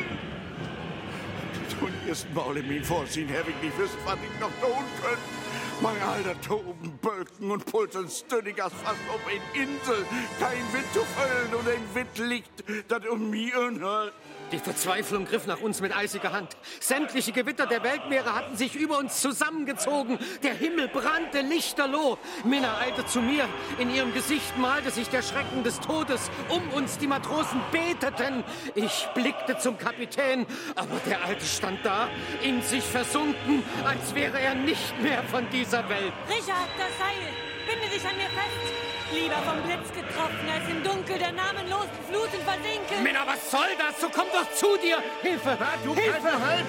Zum 1.68 2.08
ersten 2.08 2.34
Mal 2.34 2.56
in 2.56 2.68
mir 2.68 2.84
Vorsehen 2.84 3.28
habe 3.30 3.50
ich 3.50 3.62
nicht 3.62 3.78
wissen, 3.78 3.98
was 4.04 4.16
ich 4.16 4.40
noch 4.40 4.50
tun 4.60 4.84
könnte. 5.00 5.41
Mein 5.82 6.00
alter 6.00 6.40
Toben, 6.42 6.96
Bölken 7.02 7.50
und 7.50 7.66
Pulsen 7.66 8.08
stündig 8.08 8.62
als 8.62 8.72
fast 8.72 9.00
auf 9.12 9.20
eine 9.26 9.64
Insel. 9.64 10.06
Kein 10.38 10.72
Wind 10.72 10.86
zu 10.92 11.00
füllen 11.00 11.54
und 11.54 11.68
ein 11.68 11.82
Wind 11.94 12.18
liegt, 12.18 12.64
das 12.88 13.04
um 13.08 13.30
mich 13.30 13.56
unhört. 13.56 14.12
Die 14.52 14.58
Verzweiflung 14.58 15.24
griff 15.24 15.46
nach 15.46 15.60
uns 15.60 15.80
mit 15.80 15.96
eisiger 15.96 16.32
Hand. 16.32 16.58
Sämtliche 16.78 17.32
Gewitter 17.32 17.66
der 17.66 17.82
Weltmeere 17.82 18.34
hatten 18.34 18.54
sich 18.54 18.76
über 18.76 18.98
uns 18.98 19.20
zusammengezogen. 19.20 20.18
Der 20.42 20.52
Himmel 20.52 20.88
brannte 20.88 21.40
lichterloh. 21.40 22.18
Minna 22.44 22.78
eilte 22.78 23.06
zu 23.06 23.20
mir. 23.20 23.48
In 23.78 23.92
ihrem 23.92 24.12
Gesicht 24.12 24.56
malte 24.58 24.90
sich 24.90 25.08
der 25.08 25.22
Schrecken 25.22 25.64
des 25.64 25.80
Todes. 25.80 26.30
Um 26.50 26.68
uns 26.74 26.98
die 26.98 27.06
Matrosen 27.06 27.62
beteten. 27.72 28.44
Ich 28.74 29.08
blickte 29.14 29.56
zum 29.56 29.78
Kapitän, 29.78 30.46
aber 30.76 31.00
der 31.06 31.24
Alte 31.24 31.46
stand 31.46 31.78
da, 31.82 32.08
in 32.42 32.60
sich 32.60 32.84
versunken, 32.84 33.62
als 33.84 34.14
wäre 34.14 34.38
er 34.38 34.54
nicht 34.54 35.00
mehr 35.02 35.22
von 35.24 35.48
dieser 35.72 35.88
Welt. 35.88 36.12
Richard, 36.28 36.68
das 36.76 36.92
Seil. 37.00 37.32
Binde 37.64 37.88
dich 37.88 38.04
an 38.04 38.16
mir 38.16 38.28
fest. 38.28 38.64
Lieber 39.12 39.40
vom 39.48 39.62
Blitz 39.64 39.88
getroffen, 39.88 40.44
als 40.52 40.68
im 40.68 40.84
Dunkel 40.84 41.18
der 41.18 41.32
namenlosen 41.32 41.96
Fluten 42.08 42.40
versinken. 42.44 43.02
Minna, 43.02 43.26
was 43.26 43.50
soll 43.50 43.72
das? 43.78 44.00
So 44.00 44.08
komm 44.12 44.28
doch 44.32 44.48
zu 44.52 44.76
dir! 44.76 44.98
Hilfe! 45.22 45.56
Was, 45.58 45.80
du 45.84 45.94
Hilfe! 45.94 46.20
kannst 46.20 46.44
halt. 46.44 46.64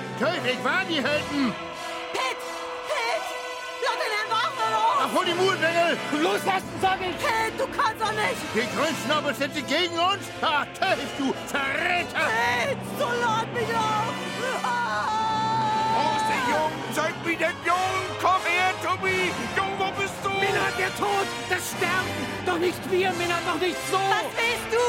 Ich 0.47 0.63
war 0.63 0.83
die 0.87 1.03
Helden. 1.03 1.53
Pitt! 2.15 2.39
Pitt! 2.87 3.25
Lass 3.83 3.97
den 3.99 4.11
Herrn 4.15 4.31
Wagner 4.31 4.69
los! 4.71 4.95
Ach, 5.03 5.11
hol 5.15 5.25
die 5.25 5.35
Mutbengel. 5.35 5.97
Loslassen, 6.23 6.73
sag 6.81 6.99
ich! 7.01 7.15
Pitt, 7.19 7.53
du 7.59 7.67
kannst 7.75 7.99
doch 7.99 8.15
nicht! 8.15 8.39
Die 8.55 8.67
Grünschnabel 8.75 9.35
sind 9.35 9.53
sie 9.53 9.63
gegen 9.63 9.99
uns. 9.99 10.23
Ah, 10.41 10.65
Töd, 10.79 10.99
du 11.17 11.33
Verräter. 11.47 12.27
Pitt, 12.31 12.79
so 12.99 13.07
lad 13.19 13.47
mich 13.53 13.71
auf! 13.75 14.15
Wo 14.39 15.22
Jung? 16.53 16.71
Zeig 16.93 17.15
mir 17.25 17.37
den 17.37 17.57
Jungen! 17.65 18.05
Komm 18.21 18.41
her, 18.45 18.69
Tobi! 18.85 19.33
Jung, 19.57 19.73
wo 19.81 19.89
bist 19.99 20.13
du? 20.23 20.29
Minna, 20.29 20.67
der 20.77 20.93
Tod, 21.01 21.27
das 21.49 21.63
Sterben! 21.73 22.13
Doch 22.45 22.59
nicht 22.59 22.81
wir, 22.91 23.11
Minna, 23.19 23.39
doch 23.47 23.59
nicht 23.59 23.77
so! 23.89 23.97
Was 23.97 24.29
willst 24.37 24.69
du? 24.69 24.85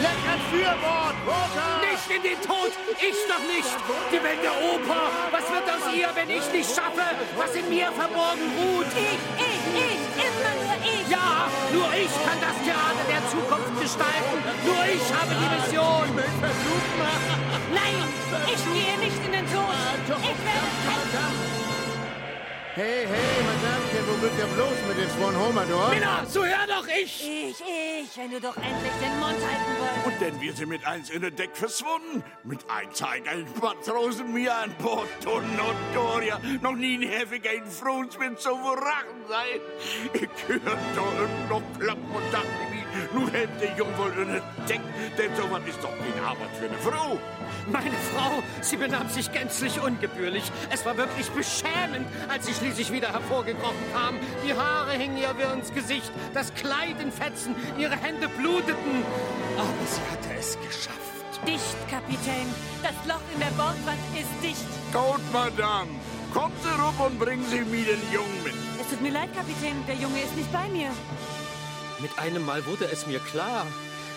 Lecker 0.00 0.38
Fürbord, 0.50 1.16
Roter! 1.26 1.70
Nicht 1.84 2.08
in 2.16 2.22
den 2.22 2.40
Tod! 2.40 2.72
Ich 2.96 3.18
doch 3.28 3.44
nicht! 3.54 3.74
Die 4.12 4.22
Welt 4.24 4.42
der 4.42 4.56
Oper! 4.72 5.04
Ihr, 5.94 6.08
wenn 6.14 6.30
ich 6.30 6.52
nicht 6.52 6.70
schaffe, 6.70 7.02
was 7.36 7.54
in 7.54 7.68
mir 7.68 7.90
verborgen 7.92 8.46
ruht? 8.58 8.86
Ich, 8.94 9.18
ich, 9.42 9.60
ich, 9.74 10.02
immer 10.22 10.54
nur 10.62 10.76
ich. 10.86 11.08
Ja, 11.10 11.48
nur 11.72 11.90
ich 11.94 12.12
kann 12.24 12.38
das 12.40 12.56
Theater 12.62 13.04
der 13.10 13.22
Zukunft 13.28 13.80
gestalten. 13.80 14.38
Nur 14.64 14.84
ich 14.86 15.06
habe 15.12 15.34
die 15.34 15.48
Mission. 15.56 16.08
Nein, 17.74 18.04
ich 18.46 18.64
gehe 18.72 18.98
nicht 18.98 19.24
in 19.26 19.32
den 19.32 19.46
Tod. 19.52 19.74
Ich 20.22 20.38
werde 20.44 20.70
kämpfen. 20.86 21.59
Hey, 22.80 23.04
hey, 23.06 23.42
Madame, 23.44 24.08
wo 24.08 24.22
wird 24.22 24.32
ihr 24.38 24.46
bloß 24.54 24.78
mit 24.88 24.96
dem 24.96 25.10
Swan 25.10 25.38
Homer 25.38 25.66
dort? 25.68 25.90
Minna, 25.90 26.24
so 26.24 26.42
hör 26.42 26.66
doch 26.66 26.88
ich! 26.88 27.22
Ich, 27.22 27.60
ich, 27.60 28.16
wenn 28.16 28.30
du 28.30 28.40
doch 28.40 28.56
endlich 28.56 28.92
den 29.02 29.20
Mund 29.20 29.36
halten 29.36 29.72
wolltest. 29.78 30.06
Und 30.06 30.20
denn 30.22 30.40
wir 30.40 30.52
sind 30.54 30.70
mit 30.70 30.86
eins 30.86 31.10
in 31.10 31.20
der 31.20 31.30
Deck 31.30 31.50
verschwunden. 31.52 32.24
Mit 32.42 32.60
ein 32.70 32.90
Zeiger 32.94 33.32
in 33.32 33.44
Matrosen 33.60 34.32
mir 34.32 34.54
an 34.54 34.74
Bord, 34.78 35.08
Tonnen 35.22 35.60
und 35.60 35.94
Doria. 35.94 36.40
Noch 36.62 36.74
nie 36.74 36.96
ein 36.96 37.02
heftiger 37.02 37.52
in 37.52 37.66
Fruns 37.66 38.18
mit 38.18 38.40
so 38.40 38.56
verrachen 38.56 39.26
sein. 39.28 39.60
Ich 40.14 40.30
hör 40.48 40.58
da 40.64 41.02
unten 41.02 41.48
noch 41.50 41.78
klappen 41.78 42.10
und 42.14 42.32
dachte 42.32 42.69
nun 43.12 43.30
hält 43.30 43.50
der 43.60 43.76
Jung 43.76 43.88
wohl 43.96 44.12
in 44.22 44.28
der 44.28 44.42
Deck, 44.68 44.80
denn 45.18 45.34
sowas 45.36 45.62
ist 45.66 45.82
doch 45.82 45.92
keine 45.98 46.26
Arbeit 46.26 46.50
für 46.58 46.66
eine 46.66 46.78
Frau. 46.78 47.18
Meine 47.70 47.96
Frau, 48.14 48.42
sie 48.60 48.76
benahm 48.76 49.08
sich 49.08 49.32
gänzlich 49.32 49.80
ungebührlich. 49.80 50.50
Es 50.70 50.84
war 50.84 50.96
wirklich 50.96 51.28
beschämend, 51.30 52.06
als 52.28 52.46
sie 52.46 52.54
schließlich 52.54 52.92
wieder 52.92 53.12
hervorgekrochen 53.12 53.92
kam. 53.92 54.16
Die 54.46 54.54
Haare 54.54 54.92
hingen 54.92 55.16
ihr 55.18 55.34
wie 55.38 55.58
ins 55.58 55.72
Gesicht, 55.72 56.10
das 56.34 56.52
Kleid 56.54 57.00
in 57.00 57.12
Fetzen, 57.12 57.54
ihre 57.78 57.96
Hände 57.96 58.28
bluteten. 58.28 59.04
Aber 59.56 59.86
sie 59.86 60.00
hatte 60.10 60.38
es 60.38 60.58
geschafft. 60.60 61.00
Dicht, 61.46 61.76
Kapitän. 61.88 62.46
Das 62.82 62.94
Loch 63.06 63.22
in 63.32 63.40
der 63.40 63.50
Bordwand 63.56 63.98
ist 64.14 64.28
dicht. 64.42 64.66
Gut, 64.92 65.22
Madame. 65.32 65.90
Kommen 66.34 66.54
Sie 66.62 66.68
rup 66.68 67.00
und 67.00 67.18
bringen 67.18 67.44
Sie 67.48 67.60
mir 67.60 67.84
den 67.84 68.12
Jungen 68.12 68.44
mit. 68.44 68.54
Es 68.80 68.88
tut 68.88 69.00
mir 69.00 69.12
leid, 69.12 69.34
Kapitän. 69.34 69.84
Der 69.88 69.96
Junge 69.96 70.20
ist 70.20 70.36
nicht 70.36 70.52
bei 70.52 70.68
mir. 70.68 70.90
Mit 72.02 72.18
einem 72.18 72.44
Mal 72.46 72.64
wurde 72.66 72.86
es 72.90 73.06
mir 73.06 73.18
klar. 73.18 73.66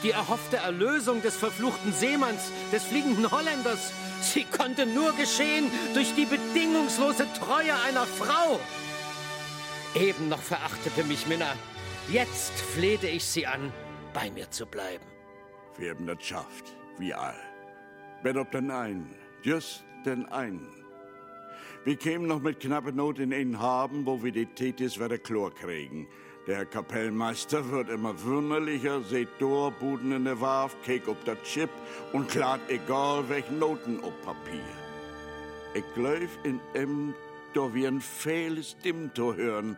Die 0.04 0.12
erhoffte 0.12 0.58
Erlösung 0.58 1.22
des 1.22 1.36
verfluchten 1.36 1.94
Seemanns, 1.94 2.52
des 2.72 2.84
fliegenden 2.84 3.32
Holländers, 3.32 3.94
sie 4.22 4.46
konnte 4.46 4.86
nur 4.86 5.14
geschehen 5.14 5.72
durch 5.94 6.14
die 6.16 6.26
bedingungslose 6.26 7.26
Treue 7.40 7.74
einer 7.88 8.06
Frau. 8.06 8.60
Eben 9.96 10.30
noch 10.30 10.42
verachtete 10.42 11.04
mich 11.06 11.28
Minna. 11.28 11.54
Jetzt 12.10 12.54
flehte 12.54 13.08
ich 13.08 13.24
sie 13.24 13.48
an, 13.48 13.72
bei 14.14 14.30
mir 14.32 14.50
zu 14.52 14.66
bleiben. 14.66 15.06
Wir 15.78 15.92
haben 15.92 16.06
das 16.06 16.24
schafft, 16.24 16.76
wie 16.98 17.14
all. 17.14 17.40
Bet 18.24 18.36
ob 18.36 18.52
den 18.52 18.72
einen, 18.72 19.16
just 19.42 19.84
den 20.06 20.26
einen. 20.28 20.68
Wir 21.86 21.96
kämen 21.98 22.28
noch 22.28 22.42
mit 22.42 22.60
knapper 22.60 22.92
Not 22.92 23.20
in 23.20 23.34
einen 23.34 23.60
Haben, 23.60 24.06
wo 24.06 24.24
wir 24.24 24.32
die 24.32 24.46
Thetis 24.46 25.00
wieder 25.00 25.18
Chlor 25.18 25.54
kriegen. 25.54 26.08
Der 26.46 26.66
Kapellmeister 26.66 27.72
wird 27.72 27.90
immer 27.90 28.22
wunderlicher, 28.22 29.02
seht 29.02 29.30
door, 29.40 29.72
Buden 29.72 30.12
in 30.12 30.26
der 30.26 30.42
Warf, 30.42 30.76
keek 30.84 31.08
op 31.08 31.24
dat 31.24 31.42
Chip 31.44 31.70
und 32.12 32.28
klart 32.28 32.60
egal 32.68 33.30
welch 33.30 33.50
Noten 33.50 34.04
op 34.04 34.22
Papier. 34.24 34.60
Ich 35.74 35.86
glaub 35.96 36.30
in 36.44 36.60
em, 36.74 37.14
do 37.54 37.74
wir 37.74 37.88
ein 37.88 38.02
fehles 38.02 38.76
Dimm 38.84 39.10
zu 39.16 39.34
hören, 39.34 39.78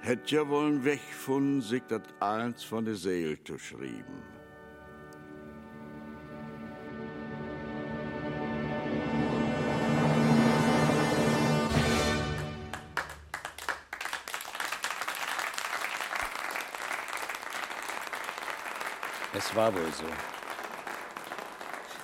hätt 0.00 0.32
ja 0.32 0.48
wollen 0.48 0.84
weg 0.84 1.00
von 1.12 1.60
sich 1.60 1.82
dat 1.88 2.02
eins 2.18 2.64
von 2.64 2.84
der 2.84 2.96
Seele 2.96 3.42
zu 3.44 3.56
schreiben. 3.56 4.35
War 19.66 19.74
wohl 19.74 19.92
so. 19.92 20.04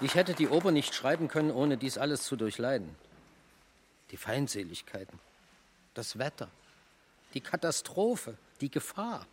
Ich 0.01 0.17
hätte 0.17 0.35
die 0.35 0.49
Oper 0.49 0.73
nicht 0.73 0.95
schreiben 0.95 1.29
können, 1.29 1.53
ohne 1.53 1.77
dies 1.77 1.97
alles 1.97 2.25
zu 2.25 2.35
durchleiden. 2.35 2.97
Die 4.11 4.17
Feindseligkeiten, 4.17 5.21
das 5.95 6.19
Wetter, 6.19 6.49
die 7.35 7.41
Katastrophe, 7.41 8.37
die 8.61 8.69
Gefahr. 8.69 9.27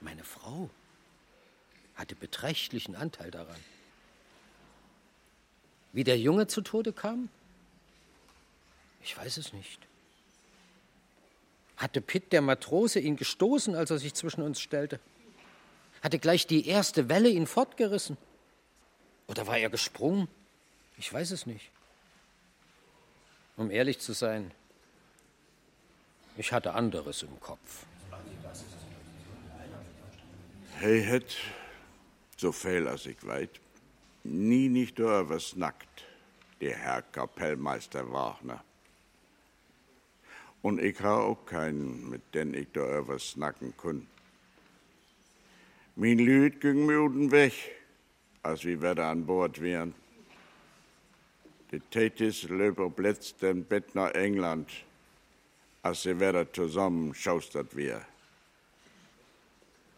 Meine 0.00 0.22
Frau 0.22 0.70
hatte 1.96 2.14
beträchtlichen 2.14 2.94
Anteil 2.94 3.32
daran. 3.32 3.58
Wie 5.92 6.04
der 6.04 6.18
Junge 6.18 6.46
zu 6.46 6.60
Tode 6.60 6.92
kam? 6.92 7.28
Ich 9.02 9.18
weiß 9.18 9.36
es 9.38 9.52
nicht. 9.52 9.80
Hatte 11.76 12.00
Pitt, 12.00 12.30
der 12.30 12.40
Matrose, 12.40 13.00
ihn 13.00 13.16
gestoßen, 13.16 13.74
als 13.74 13.90
er 13.90 13.98
sich 13.98 14.14
zwischen 14.14 14.42
uns 14.42 14.60
stellte? 14.60 15.00
Hatte 16.02 16.18
gleich 16.18 16.46
die 16.46 16.66
erste 16.66 17.08
Welle 17.08 17.28
ihn 17.28 17.46
fortgerissen? 17.46 18.16
Oder 19.26 19.46
war 19.46 19.58
er 19.58 19.70
gesprungen? 19.70 20.28
Ich 20.96 21.12
weiß 21.12 21.30
es 21.30 21.46
nicht. 21.46 21.70
Um 23.56 23.70
ehrlich 23.70 23.98
zu 24.00 24.12
sein, 24.12 24.52
ich 26.36 26.52
hatte 26.52 26.72
anderes 26.72 27.22
im 27.22 27.38
Kopf. 27.40 27.84
Hij 30.80 31.02
het, 31.02 31.36
so 32.36 32.52
viel 32.52 32.88
als 32.88 33.04
ich 33.04 33.22
weit, 33.26 33.60
nie 34.22 34.68
nicht 34.68 34.98
door 34.98 35.28
was 35.28 35.54
nackt, 35.54 36.04
der 36.60 36.74
Herr 36.76 37.02
Kapellmeister 37.02 38.10
Wagner. 38.10 38.64
Und 40.62 40.80
ich 40.80 41.00
ha 41.00 41.20
auch 41.20 41.44
keinen, 41.44 42.08
mit 42.08 42.34
den 42.34 42.54
ich 42.54 42.68
da 42.72 43.06
was 43.06 43.30
snacken 43.30 43.76
kun. 43.76 44.06
Mein 45.96 46.18
Lüd 46.18 46.60
ging 46.60 46.86
unten 46.96 47.30
weg, 47.30 47.52
als 48.42 48.64
wir 48.64 48.80
wieder 48.80 49.06
an 49.06 49.26
Bord 49.26 49.60
wären. 49.60 49.94
Die 51.72 51.80
Thetis 51.80 52.44
löber 52.44 52.90
den 53.42 53.64
Bett 53.64 53.94
nach 53.94 54.12
England, 54.12 54.70
als 55.82 56.02
sie 56.02 56.18
wieder 56.18 56.50
zusammen 56.52 57.14
schaustert 57.14 57.76
wir. 57.76 58.04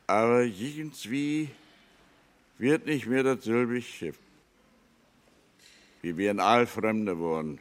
Aber 0.06 0.42
irgendwie 0.42 1.50
wird 2.58 2.86
nicht 2.86 3.06
mehr 3.06 3.22
das 3.22 3.44
selbe 3.44 3.80
Schiff. 3.80 4.18
Wir 6.00 6.16
wären 6.16 6.40
all 6.40 6.66
Fremde 6.66 7.18
worden, 7.18 7.60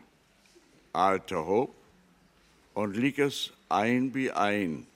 alte 0.93 1.45
Hob, 1.45 1.73
und 2.73 2.95
lieg 2.97 3.19
es 3.19 3.53
ein 3.69 4.13
wie 4.15 4.31
ein 4.31 4.87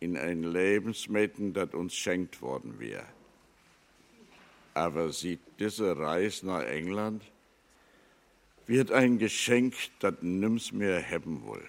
in 0.00 0.16
ein 0.16 0.42
Lebensmitten, 0.42 1.52
das 1.52 1.72
uns 1.74 1.94
schenkt 1.94 2.42
worden 2.42 2.78
wäre. 2.78 3.06
Aber 4.74 5.10
sieht 5.10 5.40
diese 5.58 5.96
Reise 5.96 6.46
nach 6.46 6.62
England, 6.62 7.22
wird 8.66 8.90
ein 8.90 9.18
Geschenk, 9.18 9.74
das 10.00 10.14
nimm's 10.20 10.72
mir 10.72 11.02
haben 11.02 11.46
will. 11.46 11.66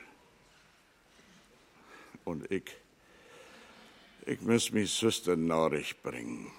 Und 2.25 2.51
ich, 2.51 2.75
ich 4.25 4.41
muss 4.41 4.71
mich 4.71 4.91
Süster 4.91 5.38
Nachricht 5.38 6.03
bringen. 6.03 6.51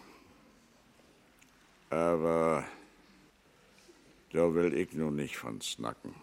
Aber 1.90 2.64
da 4.32 4.54
will 4.54 4.74
ich 4.74 4.92
nur 4.92 5.10
nicht 5.10 5.36
von 5.36 5.60
snacken. 5.60 6.14